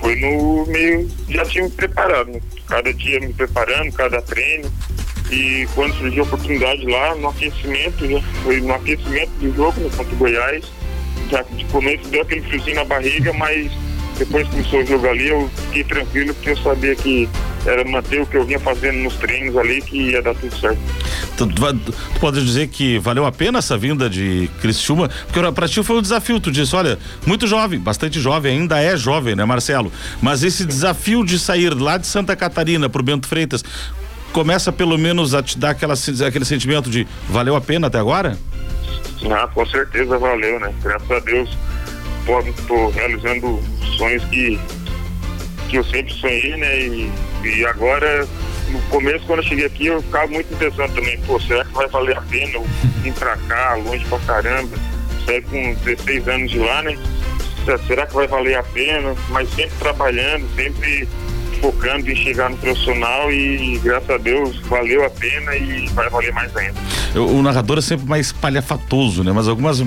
Foi 0.00 0.16
no 0.16 0.66
meio, 0.66 1.08
já 1.28 1.44
tinha 1.44 1.64
me 1.64 1.70
preparado, 1.70 2.30
né? 2.32 2.40
cada 2.68 2.92
dia 2.92 3.20
me 3.20 3.32
preparando, 3.32 3.92
cada 3.92 4.20
treino 4.20 4.70
e 5.30 5.68
quando 5.74 5.94
surgiu 5.94 6.22
a 6.22 6.26
oportunidade 6.26 6.86
lá, 6.86 7.14
no 7.16 7.28
aquecimento, 7.28 8.08
já 8.08 8.20
foi 8.42 8.60
no 8.60 8.72
aquecimento 8.72 9.30
do 9.40 9.54
jogo 9.54 9.80
no 9.80 9.90
contra 9.90 10.14
o 10.14 10.16
Goiás, 10.16 10.64
já 11.30 11.42
de 11.42 11.64
começo 11.66 12.08
deu 12.08 12.22
aquele 12.22 12.42
friozinho 12.42 12.76
na 12.76 12.84
barriga, 12.84 13.32
mas 13.34 13.70
depois 14.18 14.48
que 14.48 14.56
começou 14.56 14.80
o 14.80 14.86
jogo 14.86 15.08
ali, 15.08 15.28
eu 15.28 15.50
fiquei 15.66 15.84
tranquilo 15.84 16.34
porque 16.34 16.50
eu 16.50 16.56
sabia 16.56 16.94
que 16.96 17.28
era 17.64 17.84
manter 17.84 18.20
o 18.20 18.26
que 18.26 18.36
eu 18.36 18.44
vinha 18.44 18.58
fazendo 18.58 18.98
nos 18.98 19.14
treinos 19.16 19.56
ali 19.56 19.80
que 19.82 20.10
ia 20.10 20.22
dar 20.22 20.34
tudo 20.34 20.58
certo. 20.58 20.78
Tu, 21.36 21.46
tu, 21.46 21.74
tu 21.74 21.94
pode 22.20 22.44
dizer 22.44 22.68
que 22.68 22.98
valeu 22.98 23.26
a 23.26 23.32
pena 23.32 23.58
essa 23.58 23.76
vinda 23.76 24.08
de 24.08 24.50
Criciúma? 24.60 25.08
Porque 25.30 25.52
pra 25.52 25.68
ti 25.68 25.82
foi 25.82 25.98
um 25.98 26.02
desafio, 26.02 26.40
tu 26.40 26.50
disse, 26.50 26.74
olha, 26.74 26.98
muito 27.26 27.46
jovem, 27.46 27.78
bastante 27.78 28.20
jovem, 28.20 28.58
ainda 28.58 28.80
é 28.80 28.96
jovem, 28.96 29.36
né, 29.36 29.44
Marcelo? 29.44 29.92
Mas 30.20 30.42
esse 30.42 30.64
desafio 30.64 31.24
de 31.24 31.38
sair 31.38 31.74
lá 31.74 31.96
de 31.96 32.06
Santa 32.06 32.34
Catarina 32.34 32.88
pro 32.88 33.02
Bento 33.02 33.28
Freitas, 33.28 33.62
começa 34.32 34.72
pelo 34.72 34.98
menos 34.98 35.34
a 35.34 35.42
te 35.42 35.58
dar 35.58 35.70
aquela, 35.70 35.94
aquele 36.26 36.44
sentimento 36.44 36.90
de 36.90 37.06
valeu 37.28 37.56
a 37.56 37.60
pena 37.60 37.86
até 37.86 37.98
agora? 37.98 38.38
Ah, 39.30 39.48
com 39.52 39.66
certeza 39.66 40.18
valeu, 40.18 40.60
né? 40.60 40.72
Graças 40.82 41.10
a 41.10 41.18
Deus, 41.20 41.50
estou 42.46 42.90
realizando 42.90 43.60
sonhos 43.96 44.24
que, 44.26 44.58
que 45.68 45.76
eu 45.76 45.84
sempre 45.84 46.12
sonhei, 46.14 46.56
né? 46.56 46.80
E, 46.80 47.12
e 47.44 47.66
agora, 47.66 48.26
no 48.68 48.80
começo, 48.82 49.26
quando 49.26 49.40
eu 49.40 49.48
cheguei 49.48 49.66
aqui, 49.66 49.86
eu 49.86 50.02
ficava 50.02 50.26
muito 50.28 50.52
interessado 50.52 50.94
também. 50.94 51.18
Pô, 51.22 51.40
será 51.40 51.64
que 51.64 51.72
vai 51.72 51.88
valer 51.88 52.16
a 52.16 52.22
pena 52.22 52.52
eu 52.54 52.66
vir 53.02 53.12
pra 53.14 53.36
cá, 53.36 53.74
longe 53.74 54.04
pra 54.06 54.18
caramba? 54.20 54.76
Sair 55.26 55.42
com 55.42 55.74
16 55.84 56.28
anos 56.28 56.50
de 56.50 56.58
lá, 56.58 56.82
né? 56.82 56.96
Será 57.86 58.06
que 58.06 58.14
vai 58.14 58.26
valer 58.26 58.56
a 58.56 58.62
pena? 58.62 59.14
Mas 59.28 59.48
sempre 59.50 59.76
trabalhando, 59.78 60.48
sempre 60.54 61.08
focando 61.60 62.10
em 62.10 62.16
chegar 62.16 62.50
no 62.50 62.56
profissional 62.56 63.30
e 63.30 63.78
graças 63.82 64.10
a 64.10 64.18
Deus 64.18 64.56
valeu 64.68 65.04
a 65.04 65.10
pena 65.10 65.56
e 65.56 65.88
vai 65.88 66.08
valer 66.08 66.32
mais 66.32 66.54
ainda. 66.56 66.78
O, 67.14 67.42
narrador 67.42 67.78
é 67.78 67.80
sempre 67.80 68.06
mais 68.06 68.32
palhafatoso, 68.32 69.24
né? 69.24 69.32
Mas 69.32 69.48
algumas 69.48 69.80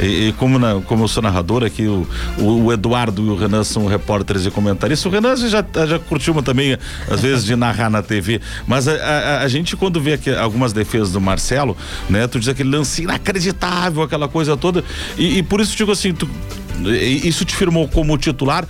e, 0.00 0.28
e 0.28 0.32
como, 0.34 0.58
na, 0.58 0.80
como 0.82 1.04
eu 1.04 1.08
sou 1.08 1.22
narrador 1.22 1.64
aqui, 1.64 1.86
o, 1.86 2.06
o, 2.38 2.64
o, 2.64 2.72
Eduardo 2.72 3.22
e 3.22 3.28
o 3.28 3.36
Renan 3.36 3.64
são 3.64 3.86
repórteres 3.86 4.46
e 4.46 4.50
comentaristas. 4.50 5.04
O 5.04 5.14
Renan 5.14 5.36
já, 5.36 5.64
já 5.86 5.98
curtiu 5.98 6.34
também, 6.42 6.78
às 7.10 7.20
vezes, 7.20 7.44
de 7.44 7.56
narrar 7.56 7.90
na 7.90 8.02
TV. 8.02 8.40
Mas 8.66 8.86
a, 8.88 8.92
a, 8.92 9.40
a, 9.42 9.48
gente, 9.48 9.76
quando 9.76 10.00
vê 10.00 10.14
aqui 10.14 10.34
algumas 10.34 10.72
defesas 10.72 11.12
do 11.12 11.20
Marcelo, 11.20 11.76
né? 12.08 12.26
Tu 12.26 12.38
diz 12.38 12.48
aquele 12.48 12.70
lance 12.70 13.02
inacreditável, 13.02 14.02
aquela 14.02 14.28
coisa 14.28 14.56
toda. 14.56 14.84
E, 15.16 15.38
e 15.38 15.42
por 15.42 15.60
isso 15.60 15.76
digo 15.76 15.92
assim, 15.92 16.12
tu, 16.12 16.28
isso 16.82 17.44
te 17.44 17.54
firmou 17.54 17.88
como 17.88 18.16
titular, 18.18 18.64
uh, 18.64 18.68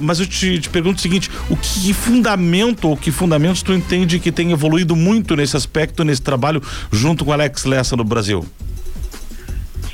mas 0.00 0.20
eu 0.20 0.26
te, 0.26 0.58
te, 0.58 0.68
pergunto 0.68 0.98
o 0.98 1.02
seguinte: 1.02 1.30
o 1.50 1.56
que 1.56 1.92
fundamento 1.92 2.88
ou 2.88 2.96
que 2.96 3.10
fundamentos 3.10 3.62
tu 3.62 3.72
entende 3.72 4.18
que 4.18 4.32
tem 4.32 4.52
evoluído 4.52 4.96
muito 4.96 5.36
nesse 5.36 5.56
aspecto, 5.56 6.04
nesse 6.04 6.22
trabalho, 6.22 6.62
junto 6.90 7.24
com 7.24 7.32
Alex 7.32 7.64
Lessa 7.64 7.96
no 7.96 8.04
Brasil? 8.04 8.44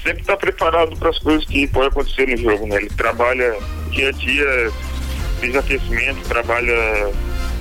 Sempre 0.02 0.22
está 0.22 0.36
preparado 0.36 0.96
para 0.96 1.10
as 1.10 1.18
coisas 1.18 1.44
que 1.44 1.66
podem 1.68 1.88
acontecer 1.88 2.26
no 2.28 2.36
jogo, 2.36 2.66
né? 2.66 2.76
Ele 2.76 2.90
trabalha 2.90 3.56
dia 3.90 4.08
a 4.08 4.12
dia, 4.12 4.72
desde 5.40 5.58
aquecimento, 5.58 6.20
trabalha 6.28 7.12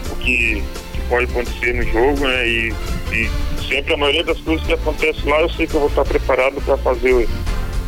o 0.09 0.15
que, 0.17 0.63
que 0.93 1.01
pode 1.07 1.25
acontecer 1.25 1.73
no 1.73 1.84
jogo, 1.84 2.27
né? 2.27 2.47
E, 2.47 2.73
e, 3.11 3.29
sempre 3.67 3.93
a 3.93 3.97
maioria 3.97 4.23
das 4.23 4.39
coisas 4.39 4.65
que 4.65 4.73
acontecem 4.73 5.29
lá, 5.29 5.41
eu 5.41 5.49
sei 5.51 5.67
que 5.67 5.75
eu 5.75 5.82
vou 5.82 5.89
estar 5.89 6.03
preparado 6.03 6.59
para 6.61 6.77
fazer 6.77 7.27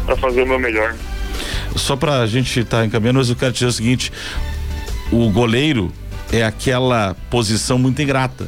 para 0.06 0.18
fazer 0.18 0.44
o 0.44 0.48
meu 0.48 0.60
melhor. 0.60 0.96
Só 1.76 1.96
para 1.96 2.20
a 2.20 2.28
gente 2.28 2.60
estar 2.60 2.80
tá 2.80 2.86
encaminhando, 2.86 3.20
mas 3.20 3.30
eu 3.30 3.36
quero 3.36 3.52
dizer 3.52 3.66
o 3.66 3.72
seguinte: 3.72 4.12
o 5.12 5.30
goleiro 5.30 5.92
é 6.32 6.44
aquela 6.44 7.16
posição 7.30 7.78
muito 7.78 8.02
ingrata. 8.02 8.48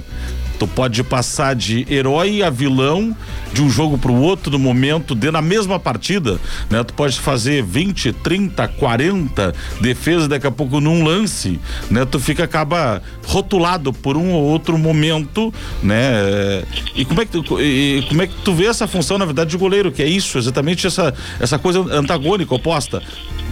Tu 0.58 0.68
pode 0.68 1.04
passar 1.04 1.56
de 1.56 1.86
herói 1.90 2.42
a 2.42 2.50
vilão 2.50 3.16
de 3.56 3.62
um 3.62 3.70
jogo 3.70 3.98
para 3.98 4.12
o 4.12 4.22
outro 4.22 4.52
no 4.52 4.60
momento 4.60 5.16
de 5.16 5.32
na 5.32 5.42
mesma 5.42 5.80
partida, 5.80 6.38
né? 6.70 6.84
Tu 6.84 6.94
pode 6.94 7.18
fazer 7.18 7.64
20, 7.64 8.12
30, 8.12 8.68
40 8.68 9.56
defesas 9.80 10.28
daqui 10.28 10.46
a 10.46 10.52
pouco 10.52 10.82
num 10.82 11.06
lance, 11.06 11.58
né? 11.90 12.04
Tu 12.04 12.20
fica 12.20 12.44
acaba 12.44 13.02
rotulado 13.26 13.94
por 13.94 14.18
um 14.18 14.34
ou 14.34 14.44
outro 14.44 14.78
momento, 14.78 15.54
né? 15.82 16.66
E 16.98 17.06
como 17.06 17.22
é 17.22 17.26
que 17.26 17.32
tu, 17.42 17.62
e, 17.62 18.06
como 18.10 18.22
é 18.24 18.28
que 18.28 18.36
tu 18.44 18.54
vê 18.54 18.66
essa 18.66 18.88
função 18.88 19.18
na 19.18 19.24
verdade 19.24 19.52
de 19.52 19.58
goleiro, 19.58 19.90
que 19.90 20.04
é 20.04 20.08
isso, 20.08 20.38
exatamente 20.38 20.86
essa 20.86 21.14
essa 21.40 21.58
coisa 21.58 21.80
antagônica 21.96 22.54
oposta 22.54 23.02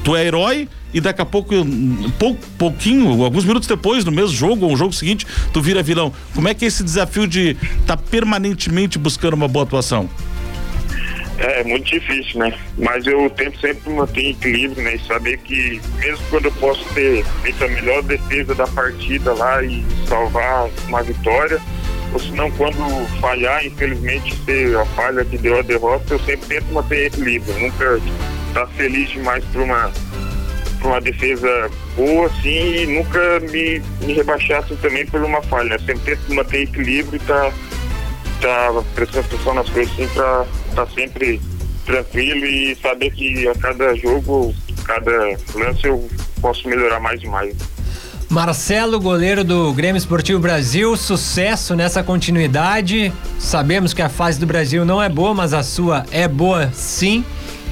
tu 0.04 0.16
é 0.16 0.26
herói 0.26 0.68
e 0.94 1.02
daqui 1.02 1.22
a 1.22 1.26
pouco, 1.26 1.54
pou, 2.20 2.38
pouquinho, 2.58 3.24
alguns 3.24 3.46
minutos 3.46 3.68
depois, 3.68 4.06
no 4.06 4.12
mesmo 4.12 4.36
jogo 4.36 4.66
ou 4.66 4.72
no 4.72 4.78
jogo 4.78 4.94
seguinte, 4.94 5.26
tu 5.52 5.62
vira 5.62 5.82
vilão. 5.82 6.14
Como 6.36 6.48
é 6.48 6.54
que 6.54 6.66
é 6.66 6.68
esse 6.68 6.84
desafio 6.84 7.28
de 7.28 7.58
estar 7.82 7.98
tá 7.98 7.98
permanentemente 7.98 9.00
buscando 9.00 9.34
uma 9.34 9.48
boa 9.48 9.64
atuação? 9.64 10.10
É, 11.40 11.62
é 11.62 11.64
muito 11.64 11.86
difícil, 11.86 12.40
né? 12.40 12.54
Mas 12.78 13.08
eu 13.08 13.30
tento 13.32 13.60
sempre 13.60 13.92
manter 13.92 14.30
equilíbrio, 14.30 14.84
né? 14.84 14.96
E 14.96 15.00
saber 15.08 15.38
que 15.40 15.82
mesmo 15.98 16.24
quando 16.30 16.46
eu 16.46 16.52
posso 16.54 16.86
ter 16.94 17.26
feito 17.42 17.64
a 17.64 17.68
melhor 17.68 18.04
defesa 18.04 18.54
da 18.54 18.68
partida 18.68 19.34
lá 19.34 19.64
e 19.64 19.84
salvar 20.08 20.70
uma 20.88 21.02
vitória, 21.02 21.60
ou 22.14 22.20
se 22.20 22.32
não 22.34 22.52
quando 22.52 22.78
falhar, 23.20 23.66
infelizmente 23.66 24.36
ser 24.46 24.78
a 24.78 24.86
falha 24.88 25.26
que 25.26 25.38
deu 25.38 25.58
a 25.58 25.64
derrota, 25.64 26.14
eu 26.14 26.20
sempre 26.20 26.48
tento 26.48 26.72
manter 26.72 27.08
equilíbrio. 27.08 27.60
Nunca 27.60 28.00
tá 28.54 28.68
feliz 28.68 29.10
demais 29.10 29.44
por 29.46 29.62
uma, 29.62 29.92
por 30.80 30.88
uma 30.88 31.02
defesa 31.02 31.70
boa, 31.96 32.28
assim, 32.28 32.76
e 32.76 32.86
nunca 32.88 33.40
me, 33.40 33.82
me 34.06 34.14
rebaixasse 34.14 34.76
também 34.78 35.06
por 35.06 35.22
uma 35.22 35.42
falha. 35.44 35.70
Né? 35.70 35.78
Sempre 35.80 36.16
tento 36.16 36.34
manter 36.34 36.62
equilíbrio 36.64 37.16
e 37.16 37.20
tá, 37.20 37.52
tá 38.42 38.84
prestando 38.96 39.26
atenção 39.26 39.54
nas 39.54 39.70
coisas 39.70 39.94
assim 39.94 40.08
pra 40.14 40.46
tá 40.76 40.88
sempre 40.88 41.42
tranquilo 41.86 42.46
e 42.46 42.76
saber 42.82 43.12
que 43.12 43.48
a 43.48 43.56
cada 43.56 43.96
jogo, 43.96 44.54
cada 44.86 45.12
lance 45.54 45.86
eu 45.86 46.08
posso 46.42 46.68
melhorar 46.68 47.00
mais 47.00 47.22
e 47.22 47.28
mais. 47.28 47.56
Marcelo, 48.30 49.00
goleiro 49.00 49.44
do 49.44 49.72
Grêmio 49.74 49.98
Esportivo 49.98 50.40
Brasil, 50.40 50.98
sucesso 50.98 51.76
nessa 51.76 52.02
continuidade. 52.02 53.14
Sabemos 53.38 53.94
que 53.94 54.02
a 54.02 54.10
fase 54.10 54.40
do 54.40 54.48
Brasil 54.48 54.84
não 54.84 55.02
é 55.02 55.08
boa, 55.08 55.36
mas 55.36 55.54
a 55.54 55.62
sua 55.62 56.04
é 56.10 56.28
boa 56.28 56.72
sim. 56.74 57.24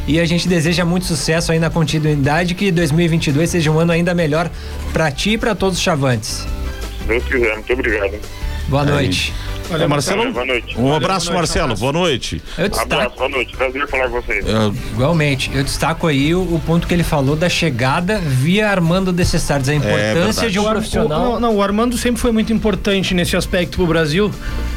E 0.08 0.20
a 0.20 0.26
gente 0.26 0.48
deseja 0.48 0.84
muito 0.84 1.06
sucesso 1.06 1.52
aí 1.52 1.60
na 1.60 1.70
continuidade, 1.70 2.56
que 2.56 2.72
2022 2.72 3.50
seja 3.50 3.72
um 3.72 3.80
ano 3.80 3.92
ainda 3.92 4.14
melhor 4.14 4.50
para 4.92 5.12
ti 5.12 5.32
e 5.32 5.38
para 5.38 5.54
todos 5.54 5.78
os 5.78 5.84
chavantes. 5.84 6.48
Se 7.00 7.08
Deus 7.08 7.24
quiser, 7.26 7.54
muito 7.54 7.74
obrigado. 7.74 8.20
Boa 8.68 8.84
noite. 8.84 9.34
Valeu, 9.72 9.90
Marcelo. 9.90 10.32
Boa 10.32 10.46
noite. 10.46 10.78
Um 10.78 10.94
abraço, 10.94 11.28
boa 11.28 11.40
noite, 11.40 11.58
Marcelo. 11.58 11.78
Boa 11.78 11.94
noite. 11.94 12.42
Eu 12.58 12.70
destaco... 12.70 12.94
Abraço, 12.94 13.16
boa 13.16 13.30
noite. 13.30 13.56
Prazer 13.56 13.88
falar 13.88 14.10
com 14.10 14.22
vocês. 14.22 14.46
Uh... 14.46 14.76
Igualmente. 14.94 15.52
Eu 15.54 15.64
destaco 15.64 16.08
aí 16.08 16.36
o, 16.36 16.42
o, 16.42 16.62
ponto 16.66 16.88
que 16.88 16.94
ele 16.94 17.04
falou 17.04 17.36
da 17.36 17.48
chegada 17.48 18.20
via 18.20 18.70
Armando 18.70 19.12
Descessares, 19.14 19.70
a 19.70 19.74
importância 19.74 20.46
é 20.46 20.50
de 20.50 20.60
um 20.60 20.64
profissional. 20.64 21.22
O, 21.22 21.34
não, 21.34 21.40
não, 21.40 21.56
o 21.56 21.62
Armando 21.62 21.98
sempre 21.98 22.20
foi 22.20 22.32
muito 22.32 22.52
importante 22.52 23.14
nesse 23.14 23.36
aspecto 23.36 23.78
pro 23.78 23.88
Brasil. 23.88 24.32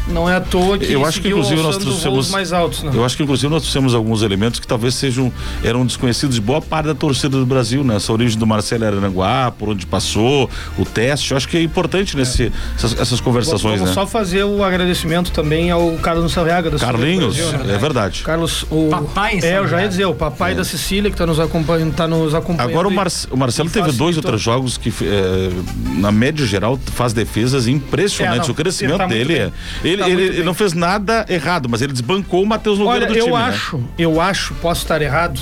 Não 0.09 0.29
é 0.29 0.37
à 0.37 0.41
toa 0.41 0.79
que 0.79 0.93
eu 0.93 1.05
acho 1.05 1.21
que 1.21 1.29
inclusive 1.29 1.63
nós 1.63 1.79
trouxemos 1.79 2.31
mais 2.31 2.53
altos, 2.53 2.83
não. 2.83 2.93
Eu 2.93 3.05
acho 3.05 3.17
que 3.17 3.23
inclusive 3.23 3.51
nós 3.51 3.63
trouxemos 3.63 3.95
alguns 3.95 4.23
elementos 4.23 4.61
que 4.61 4.67
talvez 4.67 4.95
sejam 4.95 5.33
eram 5.63 5.85
desconhecidos 5.87 6.35
de 6.37 6.43
boa 6.43 6.61
parte 6.61 6.87
da 6.87 6.95
torcida 6.95 7.39
do 7.39 7.47
Brasil, 7.47 7.83
né? 7.83 7.97
Essa 7.97 8.13
origem 8.13 8.39
do 8.39 8.47
Marcelo 8.47 8.85
Aranguá, 8.85 9.51
por 9.51 9.71
onde 9.71 9.87
passou, 9.87 10.51
o 10.79 10.85
teste, 10.85 11.31
eu 11.31 11.37
acho 11.37 11.49
que 11.49 11.57
é 11.57 11.63
importante 11.63 12.17
nesse 12.17 12.45
é. 12.45 12.53
essas, 12.77 13.01
essas, 13.01 13.21
conversações, 13.21 13.81
Vamos 13.81 13.89
né? 13.89 13.95
só 13.95 14.07
fazer 14.07 14.45
o 14.45 14.63
agradecimento 14.63 14.84
também 15.33 15.71
ao 15.71 15.93
Carlos 15.97 16.33
Sarriaga 16.33 16.71
da 16.71 16.79
Carlinhos, 16.79 17.37
Brasil, 17.37 17.59
né? 17.59 17.75
é 17.75 17.79
verdade. 17.79 18.23
Carlos, 18.23 18.65
o 18.71 18.89
papai, 18.89 19.41
é, 19.43 19.59
eu 19.59 19.69
já 19.69 19.83
ia 19.83 19.89
dizer, 19.89 20.05
o 20.07 20.15
papai 20.15 20.53
é. 20.53 20.55
da 20.55 20.65
Cecília 20.65 21.11
que 21.11 21.15
está 21.15 21.27
nos 21.27 21.39
acompanhando, 21.39 21.95
tá 21.95 22.07
nos 22.07 22.35
acompanhando. 22.35 22.71
Agora 22.71 22.89
o, 22.89 22.91
Mar 22.91 23.09
o 23.31 23.37
Marcelo 23.37 23.71
teve 23.71 23.93
dois 23.93 24.17
outros 24.17 24.41
jogos 24.41 24.77
que 24.77 24.91
é, 25.03 25.51
na 25.99 26.11
média 26.11 26.47
geral 26.47 26.79
faz 26.93 27.13
defesas 27.13 27.67
impressionantes. 27.67 28.49
É, 28.49 28.53
o 28.53 28.55
crescimento 28.55 28.99
tá 28.99 29.07
dele 29.07 29.35
é, 29.35 29.53
ele, 29.83 30.03
tá 30.03 30.09
ele, 30.09 30.23
ele 30.23 30.43
não 30.43 30.55
fez 30.55 30.73
nada 30.73 31.25
errado, 31.29 31.69
mas 31.69 31.83
ele 31.83 31.93
desbancou 31.93 32.43
o 32.43 32.47
Matheus 32.47 32.79
Nogueira 32.79 33.07
Olha, 33.07 33.13
do 33.13 33.19
eu 33.19 33.25
time, 33.25 33.37
né? 33.37 33.45
acho, 33.45 33.79
né? 33.79 33.85
eu 33.99 34.21
acho, 34.21 34.55
posso 34.55 34.83
estar 34.83 35.01
errado, 35.01 35.41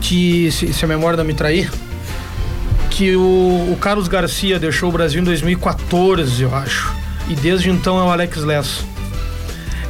que 0.00 0.50
se, 0.50 0.72
se, 0.72 0.84
a 0.84 0.88
memória 0.88 1.16
não 1.16 1.24
me 1.24 1.34
trair, 1.34 1.70
que 2.90 3.16
o, 3.16 3.20
o, 3.72 3.78
Carlos 3.80 4.08
Garcia 4.08 4.58
deixou 4.58 4.88
o 4.88 4.92
Brasil 4.92 5.20
em 5.20 5.24
2014, 5.24 6.42
eu 6.42 6.54
acho. 6.54 6.94
E 7.28 7.34
desde 7.34 7.70
então 7.70 7.98
é 7.98 8.02
o 8.02 8.10
Alex 8.10 8.38
Lessa. 8.38 8.82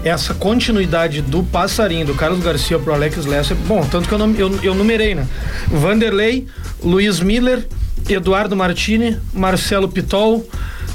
Essa 0.04 0.32
continuidade 0.34 1.20
do 1.20 1.42
passarinho 1.42 2.06
do 2.06 2.14
Carlos 2.14 2.40
Garcia 2.42 2.78
pro 2.78 2.94
Alex 2.94 3.26
Lessa, 3.26 3.54
bom, 3.54 3.84
tanto 3.84 4.08
que 4.08 4.14
eu, 4.14 4.34
eu, 4.36 4.58
eu 4.62 4.74
numerei, 4.74 5.14
né? 5.14 5.26
Vanderlei, 5.68 6.46
Luiz 6.82 7.20
Miller, 7.20 7.66
Eduardo 8.08 8.56
Martini, 8.56 9.18
Marcelo 9.34 9.88
Pitol, 9.88 10.46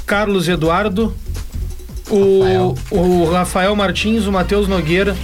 Carlos 0.06 0.48
Eduardo, 0.48 1.14
o 2.10 2.42
Rafael, 2.42 2.74
o 2.90 3.30
Rafael 3.30 3.76
Martins, 3.76 4.26
o 4.26 4.32
Matheus 4.32 4.68
Nogueira 4.68 5.16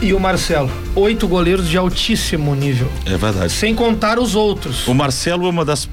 e 0.00 0.12
o 0.12 0.20
Marcelo. 0.20 0.70
Oito 0.94 1.26
goleiros 1.26 1.68
de 1.68 1.76
altíssimo 1.76 2.54
nível. 2.54 2.88
É 3.06 3.16
verdade. 3.16 3.52
Sem 3.52 3.74
contar 3.74 4.18
os 4.18 4.34
outros. 4.34 4.86
O 4.86 4.94
Marcelo 4.94 5.46
é 5.46 5.50
uma 5.50 5.64
das 5.64 5.88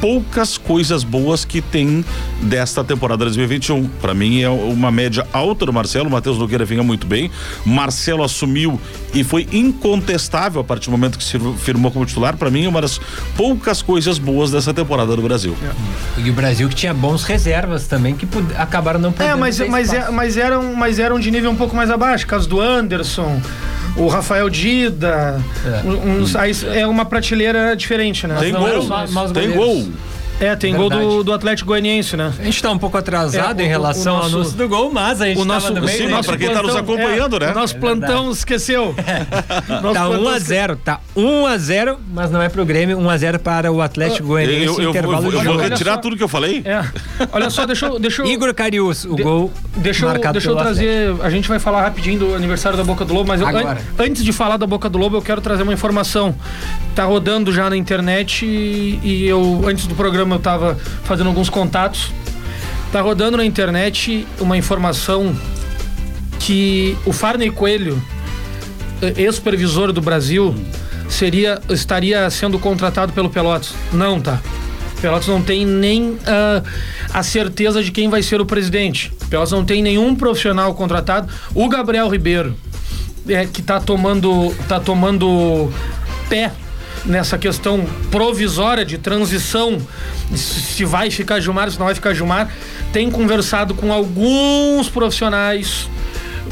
poucas 0.00 0.58
coisas 0.58 1.02
boas 1.04 1.44
que 1.44 1.60
tem 1.60 2.04
desta 2.42 2.84
temporada 2.84 3.24
2021. 3.24 3.88
Para 4.00 4.14
mim 4.14 4.42
é 4.42 4.48
uma 4.48 4.90
média 4.90 5.26
alta 5.32 5.66
do 5.66 5.72
Marcelo. 5.72 6.08
O 6.08 6.12
Matheus 6.12 6.38
Nogueira 6.38 6.64
vinha 6.64 6.82
muito 6.82 7.06
bem. 7.06 7.30
Marcelo 7.64 8.22
assumiu 8.22 8.80
e 9.14 9.24
foi 9.24 9.46
incontestável 9.52 10.60
a 10.60 10.64
partir 10.64 10.86
do 10.86 10.92
momento 10.92 11.18
que 11.18 11.24
se 11.24 11.38
firmou 11.58 11.90
como 11.90 12.04
titular. 12.04 12.36
Para 12.36 12.50
mim 12.50 12.64
é 12.64 12.68
uma 12.68 12.80
das 12.80 13.00
poucas 13.36 13.82
coisas 13.82 14.18
boas 14.18 14.50
dessa 14.50 14.72
temporada 14.72 15.14
do 15.14 15.22
Brasil. 15.22 15.56
É. 15.62 16.20
E 16.20 16.30
o 16.30 16.32
Brasil 16.32 16.68
que 16.68 16.74
tinha 16.74 16.94
bons 16.94 17.24
reservas 17.24 17.86
também 17.86 18.14
que 18.14 18.26
acabaram 18.56 19.00
não 19.00 19.12
podendo. 19.12 19.32
É, 19.32 19.34
mas, 19.36 19.58
mas, 19.60 19.92
é, 19.92 20.10
mas, 20.10 20.36
eram, 20.36 20.74
mas 20.74 20.98
eram 20.98 21.18
de 21.18 21.30
nível 21.30 21.50
um 21.50 21.56
pouco 21.56 21.74
mais 21.74 21.90
abaixo. 21.90 22.26
Caso 22.26 22.48
do 22.48 22.60
Anderson 22.60 23.40
o 23.96 24.06
Rafael 24.08 24.48
Dida. 24.50 25.40
É, 25.64 25.88
uns, 25.88 26.36
aí 26.36 26.52
é 26.74 26.86
uma 26.86 27.04
prateleira 27.04 27.74
diferente, 27.76 28.26
né? 28.26 28.36
Tem 28.38 28.52
gol. 28.52 28.88
Tem 29.32 29.50
gol. 29.52 29.88
É, 30.38 30.54
tem 30.54 30.72
Verdade. 30.72 31.02
gol 31.02 31.18
do, 31.18 31.24
do 31.24 31.32
Atlético 31.32 31.68
Goianiense, 31.68 32.16
né? 32.16 32.32
A 32.38 32.42
gente 32.44 32.62
tá 32.62 32.70
um 32.70 32.78
pouco 32.78 32.96
atrasado 32.98 33.60
é, 33.60 33.64
em 33.64 33.68
relação 33.68 34.14
o, 34.14 34.16
o 34.16 34.20
nosso, 34.20 34.34
ao 34.34 34.40
anúncio 34.40 34.58
do 34.58 34.68
gol, 34.68 34.92
mas 34.92 35.22
a 35.22 35.26
gente 35.26 35.40
o 35.40 35.44
nosso, 35.44 35.72
no 35.72 35.80
meio. 35.80 35.96
Sim, 35.96 36.08
mas 36.08 36.26
pra 36.26 36.36
quem 36.36 36.48
plantão, 36.48 36.62
tá 36.62 36.68
nos 36.68 36.76
acompanhando, 36.76 37.36
é, 37.36 37.40
né? 37.40 37.52
O 37.52 37.54
nosso 37.54 37.76
é 37.76 37.78
plantão 37.78 38.30
esqueceu. 38.30 38.94
É. 38.98 39.24
tá 39.94 40.08
1 40.08 40.28
a 40.28 40.38
0 40.38 40.76
tá 40.76 41.00
1 41.14 41.46
a 41.46 41.56
0 41.56 41.98
mas 42.12 42.30
não 42.30 42.42
é 42.42 42.48
pro 42.48 42.66
Grêmio, 42.66 42.98
1 42.98 43.10
a 43.10 43.16
0 43.16 43.38
para 43.38 43.72
o 43.72 43.80
Atlético 43.80 44.28
Goianiense. 44.28 44.66
Eu, 44.66 44.80
eu, 44.80 44.90
intervalo 44.90 45.32
eu, 45.32 45.42
eu 45.42 45.44
vou 45.44 45.56
retirar 45.56 45.96
tudo 45.98 46.16
que 46.16 46.22
eu 46.22 46.28
falei. 46.28 46.62
É. 46.64 46.84
Olha 47.32 47.48
só, 47.48 47.64
deixa 47.64 47.86
eu... 47.86 47.98
Deixa 47.98 48.22
eu 48.22 48.26
Igor 48.26 48.52
Carius, 48.54 49.04
o 49.04 49.14
de, 49.14 49.22
gol 49.22 49.50
Deixa 49.76 50.04
eu, 50.04 50.32
deixa 50.32 50.50
eu 50.50 50.56
trazer... 50.56 51.10
Atlético. 51.10 51.26
A 51.26 51.30
gente 51.30 51.48
vai 51.48 51.58
falar 51.58 51.82
rapidinho 51.82 52.18
do 52.18 52.34
aniversário 52.34 52.76
da 52.76 52.84
Boca 52.84 53.04
do 53.04 53.14
Lobo, 53.14 53.28
mas 53.28 53.40
eu, 53.40 53.46
an, 53.46 53.76
antes 53.98 54.22
de 54.22 54.32
falar 54.32 54.58
da 54.58 54.66
Boca 54.66 54.88
do 54.90 54.98
Lobo, 54.98 55.16
eu 55.16 55.22
quero 55.22 55.40
trazer 55.40 55.62
uma 55.62 55.72
informação. 55.72 56.34
Tá 56.94 57.04
rodando 57.04 57.52
já 57.52 57.70
na 57.70 57.76
internet 57.76 58.44
e, 58.44 59.00
e 59.02 59.26
eu, 59.26 59.62
antes 59.66 59.86
do 59.86 59.94
programa, 59.94 60.25
eu 60.34 60.40
tava 60.40 60.76
fazendo 61.04 61.28
alguns 61.28 61.48
contatos. 61.48 62.12
Tá 62.92 63.00
rodando 63.00 63.36
na 63.36 63.44
internet 63.44 64.26
uma 64.40 64.56
informação 64.56 65.36
que 66.38 66.96
o 67.04 67.12
Farney 67.12 67.50
Coelho, 67.50 68.00
eh, 69.02 69.14
ex-supervisor 69.16 69.92
do 69.92 70.00
Brasil, 70.00 70.54
seria 71.08 71.60
estaria 71.68 72.28
sendo 72.30 72.58
contratado 72.58 73.12
pelo 73.12 73.28
Pelotas. 73.28 73.74
Não, 73.92 74.20
tá. 74.20 74.40
Pelotas 75.00 75.28
não 75.28 75.42
tem 75.42 75.66
nem 75.66 76.10
uh, 76.10 76.18
a 77.12 77.22
certeza 77.22 77.82
de 77.82 77.90
quem 77.90 78.08
vai 78.08 78.22
ser 78.22 78.40
o 78.40 78.46
presidente. 78.46 79.12
Pelotas 79.28 79.52
não 79.52 79.64
tem 79.64 79.82
nenhum 79.82 80.14
profissional 80.14 80.74
contratado. 80.74 81.28
O 81.54 81.68
Gabriel 81.68 82.08
Ribeiro, 82.08 82.56
é, 83.28 83.44
que 83.46 83.60
está 83.60 83.80
tomando, 83.80 84.54
tá 84.68 84.80
tomando 84.80 85.70
pé 86.28 86.52
nessa 87.06 87.38
questão 87.38 87.86
provisória 88.10 88.84
de 88.84 88.98
transição, 88.98 89.78
se 90.34 90.84
vai 90.84 91.10
ficar 91.10 91.40
Gilmar, 91.40 91.70
se 91.70 91.78
não 91.78 91.86
vai 91.86 91.94
ficar 91.94 92.12
Gilmar, 92.12 92.52
tem 92.92 93.10
conversado 93.10 93.74
com 93.74 93.92
alguns 93.92 94.88
profissionais 94.88 95.88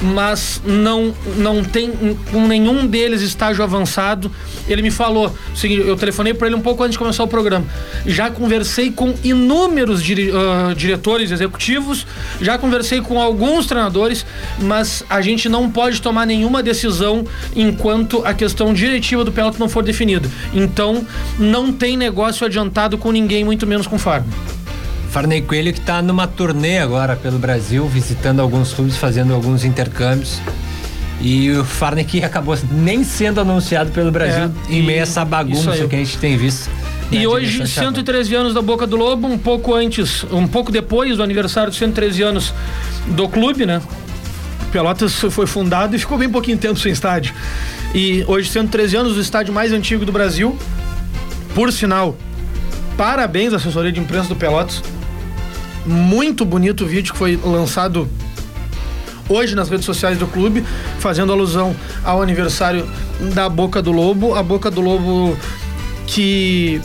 mas 0.03 0.61
não 0.65 1.15
não 1.37 1.63
tem 1.63 1.93
com 2.31 2.47
nenhum 2.47 2.87
deles 2.87 3.23
estágio 3.23 3.63
avançado. 3.63 4.31
Ele 4.69 4.83
me 4.83 4.91
falou, 4.91 5.35
eu 5.63 5.97
telefonei 5.97 6.35
para 6.35 6.47
ele 6.47 6.57
um 6.57 6.61
pouco 6.61 6.83
antes 6.83 6.93
de 6.93 6.99
começar 6.99 7.23
o 7.23 7.29
programa. 7.29 7.67
Já 8.07 8.31
conversei 8.31 8.91
com 8.91 9.15
inúmeros 9.23 10.03
dire, 10.03 10.31
uh, 10.31 10.75
diretores 10.75 11.31
executivos, 11.31 12.07
já 12.41 12.59
conversei 12.59 13.01
com 13.01 13.21
alguns 13.21 13.67
treinadores, 13.67 14.25
mas 14.59 15.05
a 15.09 15.21
gente 15.21 15.49
não 15.49 15.71
pode 15.71 16.01
tomar 16.01 16.27
nenhuma 16.27 16.63
decisão 16.63 17.25
enquanto 17.55 18.25
a 18.25 18.35
questão 18.35 18.73
diretiva 18.73 19.25
do 19.25 19.33
Pelotas 19.33 19.59
não 19.59 19.69
for 19.69 19.83
definida. 19.83 20.29
Então, 20.53 21.07
não 21.39 21.73
tem 21.73 21.97
negócio 21.97 22.47
adiantado 22.47 22.97
com 22.99 23.13
ninguém, 23.13 23.45
muito 23.45 23.67
menos 23.67 23.87
com 23.87 23.97
o 23.97 23.99
Fábio. 23.99 24.33
Farney 25.15 25.43
Coelho 25.43 25.73
que 25.73 25.79
está 25.79 26.03
numa 26.03 26.27
turnê 26.27 26.79
agora 26.79 27.15
pelo 27.15 27.39
Brasil, 27.39 27.87
visitando 27.87 28.41
alguns 28.41 28.73
clubes, 28.73 28.97
fazendo 28.97 29.33
alguns 29.33 29.65
intercâmbios. 29.65 30.41
E 31.21 31.53
o 31.53 31.65
Farney 31.65 32.05
que 32.05 32.25
acabou 32.25 32.59
nem 32.73 33.05
sendo 33.05 33.41
anunciado 33.41 33.93
pelo 33.93 34.11
Brasil 34.11 34.51
é, 34.69 34.73
em 34.73 34.83
meio 34.83 34.99
a 34.99 35.03
essa 35.03 35.25
bagunça 35.25 35.87
que 35.87 35.95
a 35.95 35.99
gente 36.01 36.19
tem 36.19 36.37
visto. 36.37 36.69
E 37.13 37.29
hoje, 37.29 37.65
113 37.65 38.35
anos 38.35 38.55
da 38.55 38.61
Boca 38.61 38.89
do 38.89 38.97
Lobo, 38.97 39.29
um 39.29 39.39
pouco 39.39 39.73
antes, 39.73 40.25
um 40.33 40.49
pouco 40.49 40.73
depois 40.73 41.17
do 41.17 41.23
aniversário 41.23 41.71
de 41.71 41.77
113 41.77 42.21
anos 42.21 42.53
do 43.07 43.29
clube, 43.29 43.65
né? 43.65 43.81
Pelotas 44.73 45.15
foi 45.15 45.47
fundado 45.47 45.95
e 45.95 45.99
ficou 46.01 46.19
bem 46.19 46.29
pouquinho 46.29 46.59
tempo 46.59 46.81
sem 46.81 46.91
estádio. 46.91 47.33
E 47.95 48.25
hoje, 48.27 48.51
113 48.51 48.97
anos, 48.97 49.17
o 49.17 49.21
estádio 49.21 49.55
mais 49.55 49.73
antigo 49.73 50.05
do 50.05 50.11
Brasil. 50.11 50.59
Por 51.55 51.73
sinal, 51.73 52.17
parabéns 52.97 53.53
à 53.53 53.57
assessoria 53.59 53.93
de 53.93 54.01
imprensa 54.01 54.29
do 54.29 54.35
Pelotas 54.35 54.83
muito 55.87 56.45
bonito 56.45 56.85
o 56.85 56.87
vídeo 56.87 57.13
que 57.13 57.19
foi 57.19 57.39
lançado 57.43 58.09
hoje 59.29 59.55
nas 59.55 59.69
redes 59.69 59.85
sociais 59.85 60.19
do 60.19 60.27
clube, 60.27 60.65
fazendo 60.99 61.33
alusão 61.33 61.75
ao 62.05 62.23
aniversário 62.23 62.87
da 63.35 63.49
Boca 63.49 63.81
do 63.81 63.93
Lobo. 63.93 64.35
A 64.35 64.43
Boca 64.43 64.71
do 64.71 64.81
Lobo 64.81 65.37
que 66.07 66.81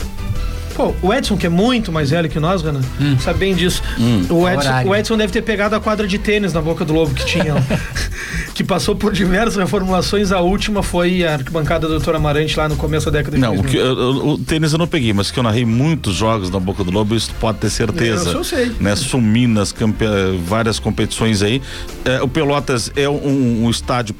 Pô, 0.74 0.94
o 1.02 1.12
Edson, 1.12 1.36
que 1.36 1.46
é 1.46 1.50
muito 1.50 1.92
mais 1.92 2.10
velho 2.10 2.28
que 2.28 2.40
nós, 2.40 2.62
Renan, 2.62 2.80
hum. 3.00 3.18
sabe 3.18 3.40
bem 3.40 3.54
disso. 3.54 3.82
Hum. 3.98 4.24
O, 4.30 4.48
Edson, 4.48 4.70
o, 4.86 4.94
Edson, 4.94 5.16
deve 5.16 5.32
ter 5.32 5.42
pegado 5.42 5.74
a 5.74 5.80
quadra 5.80 6.06
de 6.06 6.18
tênis 6.18 6.52
na 6.52 6.60
boca 6.62 6.84
do 6.84 6.92
lobo 6.92 7.14
que 7.14 7.26
tinha. 7.26 7.54
que 8.54 8.64
passou 8.64 8.94
por 8.94 9.12
diversas 9.12 9.56
reformulações. 9.56 10.32
A 10.32 10.40
última 10.40 10.82
foi 10.82 11.24
a 11.24 11.34
arquibancada 11.34 11.86
do 11.86 11.94
Doutor 11.94 12.14
Amarante 12.14 12.56
lá 12.56 12.68
no 12.68 12.76
começo 12.76 13.10
da 13.10 13.18
década 13.18 13.36
de 13.36 13.42
Não, 13.42 13.56
o, 13.56 13.64
que, 13.64 13.78
o, 13.78 14.28
o, 14.30 14.38
tênis 14.38 14.72
eu 14.72 14.78
não 14.78 14.86
peguei, 14.86 15.12
mas 15.12 15.30
que 15.30 15.38
eu 15.38 15.42
narrei 15.42 15.64
muitos 15.64 16.14
jogos 16.14 16.50
na 16.50 16.60
boca 16.60 16.84
do 16.84 16.90
lobo, 16.90 17.14
isso 17.14 17.32
pode 17.40 17.58
ter 17.58 17.70
certeza. 17.70 18.30
Eu, 18.30 18.38
eu 18.38 18.44
sei. 18.44 18.72
Né? 18.80 18.94
Suminas, 18.96 19.72
campe... 19.72 20.04
várias 20.46 20.78
competições 20.78 21.42
aí. 21.42 21.60
É, 22.04 22.22
o 22.22 22.28
Pelotas 22.28 22.90
é 22.96 23.08
um, 23.08 23.64
um 23.64 23.70
estádio 23.70 24.14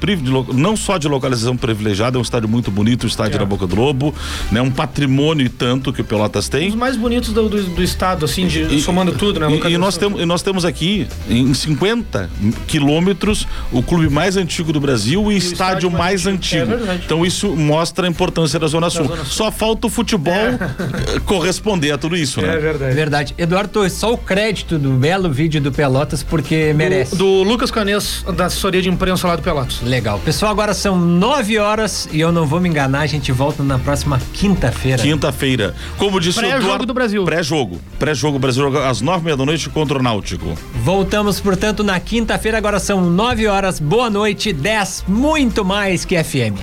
não 0.53 0.75
só 0.75 0.97
de 0.97 1.07
localização 1.07 1.55
privilegiada, 1.55 2.17
é 2.17 2.19
um 2.19 2.21
estádio 2.21 2.49
muito 2.49 2.71
bonito, 2.71 3.03
o 3.03 3.07
estádio 3.07 3.35
é. 3.35 3.39
da 3.39 3.45
Boca 3.45 3.67
do 3.67 3.75
Lobo, 3.75 4.13
né? 4.51 4.61
Um 4.61 4.71
patrimônio 4.71 5.45
e 5.45 5.49
tanto 5.49 5.93
que 5.93 6.01
o 6.01 6.03
Pelotas 6.03 6.49
tem. 6.49 6.69
Os 6.69 6.75
mais 6.75 6.97
bonitos 6.97 7.31
do, 7.31 7.47
do, 7.47 7.63
do 7.63 7.83
estado, 7.83 8.25
assim, 8.25 8.47
de, 8.47 8.61
e, 8.63 8.81
somando 8.81 9.11
tudo, 9.13 9.39
né? 9.39 9.47
E, 9.51 9.73
e 9.73 9.77
nós, 9.77 9.97
tem, 9.97 10.09
e 10.21 10.25
nós 10.25 10.41
temos 10.41 10.65
aqui, 10.65 11.07
em 11.29 11.53
50 11.53 12.29
quilômetros, 12.67 13.47
o 13.71 13.81
clube 13.81 14.00
mais 14.09 14.37
antigo 14.37 14.71
do 14.71 14.79
Brasil 14.79 15.23
e, 15.23 15.25
o 15.25 15.31
estádio, 15.37 15.53
estádio 15.53 15.91
mais, 15.91 16.25
mais 16.25 16.27
antigo. 16.27 16.73
É 16.73 16.95
então 16.95 17.25
isso 17.25 17.55
mostra 17.55 18.07
a 18.07 18.09
importância 18.09 18.59
da 18.59 18.67
Zona 18.67 18.89
Sul. 18.89 19.05
Zona 19.05 19.23
Sul. 19.23 19.25
Só 19.25 19.51
falta 19.51 19.87
o 19.87 19.89
futebol 19.89 20.33
é. 20.33 21.19
corresponder 21.25 21.91
a 21.91 21.97
tudo 21.97 22.15
isso, 22.15 22.41
né? 22.41 22.55
É 22.55 22.57
verdade. 22.57 22.95
Verdade. 22.95 23.35
Eduardo, 23.37 23.89
só 23.89 24.13
o 24.13 24.17
crédito 24.17 24.77
do 24.77 24.91
belo 24.91 25.31
vídeo 25.31 25.61
do 25.61 25.71
Pelotas, 25.71 26.23
porque 26.23 26.73
merece. 26.73 27.15
Do, 27.15 27.43
do 27.43 27.43
Lucas 27.43 27.71
Canês, 27.71 28.23
da 28.35 28.45
assessoria 28.45 28.81
de 28.81 28.89
imprensa 28.89 29.27
lá 29.27 29.35
do 29.35 29.41
Pelotas. 29.41 29.81
Legal. 29.81 30.19
Pessoal, 30.19 30.51
agora 30.51 30.73
são 30.73 30.97
nove 30.97 31.57
horas 31.57 32.07
e 32.11 32.19
eu 32.19 32.31
não 32.31 32.45
vou 32.45 32.59
me 32.59 32.69
enganar, 32.69 33.01
a 33.01 33.07
gente 33.07 33.31
volta 33.31 33.63
na 33.63 33.79
próxima 33.79 34.19
quinta-feira. 34.33 35.01
Quinta-feira. 35.01 35.75
Como 35.97 36.19
disse 36.19 36.39
Pré-jogo 36.39 36.85
do 36.85 36.93
Brasil. 36.93 37.23
Pré-jogo. 37.25 37.79
Pré-jogo 37.99 38.39
Brasil 38.39 38.77
às 38.79 39.01
nove 39.01 39.21
e 39.21 39.25
meia 39.25 39.37
da 39.37 39.45
noite 39.45 39.69
contra 39.69 39.97
o 39.97 40.03
Náutico. 40.03 40.57
Voltamos, 40.83 41.39
portanto, 41.39 41.83
na 41.83 41.99
quinta-feira. 41.99 42.57
Agora 42.57 42.79
são 42.79 43.09
nove 43.09 43.47
horas. 43.47 43.79
Boa 43.91 44.09
noite. 44.09 44.53
Dez, 44.53 45.03
muito 45.05 45.65
mais 45.65 46.05
que 46.05 46.15
FM. 46.23 46.55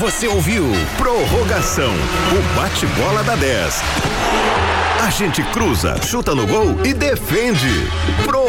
Você 0.00 0.26
ouviu 0.26 0.64
Prorrogação, 0.96 1.92
o 1.92 2.56
bate-bola 2.56 3.22
da 3.22 3.36
10. 3.36 3.82
A 5.04 5.10
gente 5.10 5.42
cruza, 5.50 6.00
chuta 6.00 6.34
no 6.34 6.46
gol 6.46 6.74
e 6.82 6.94
defende. 6.94 7.68
Pro 8.24 8.40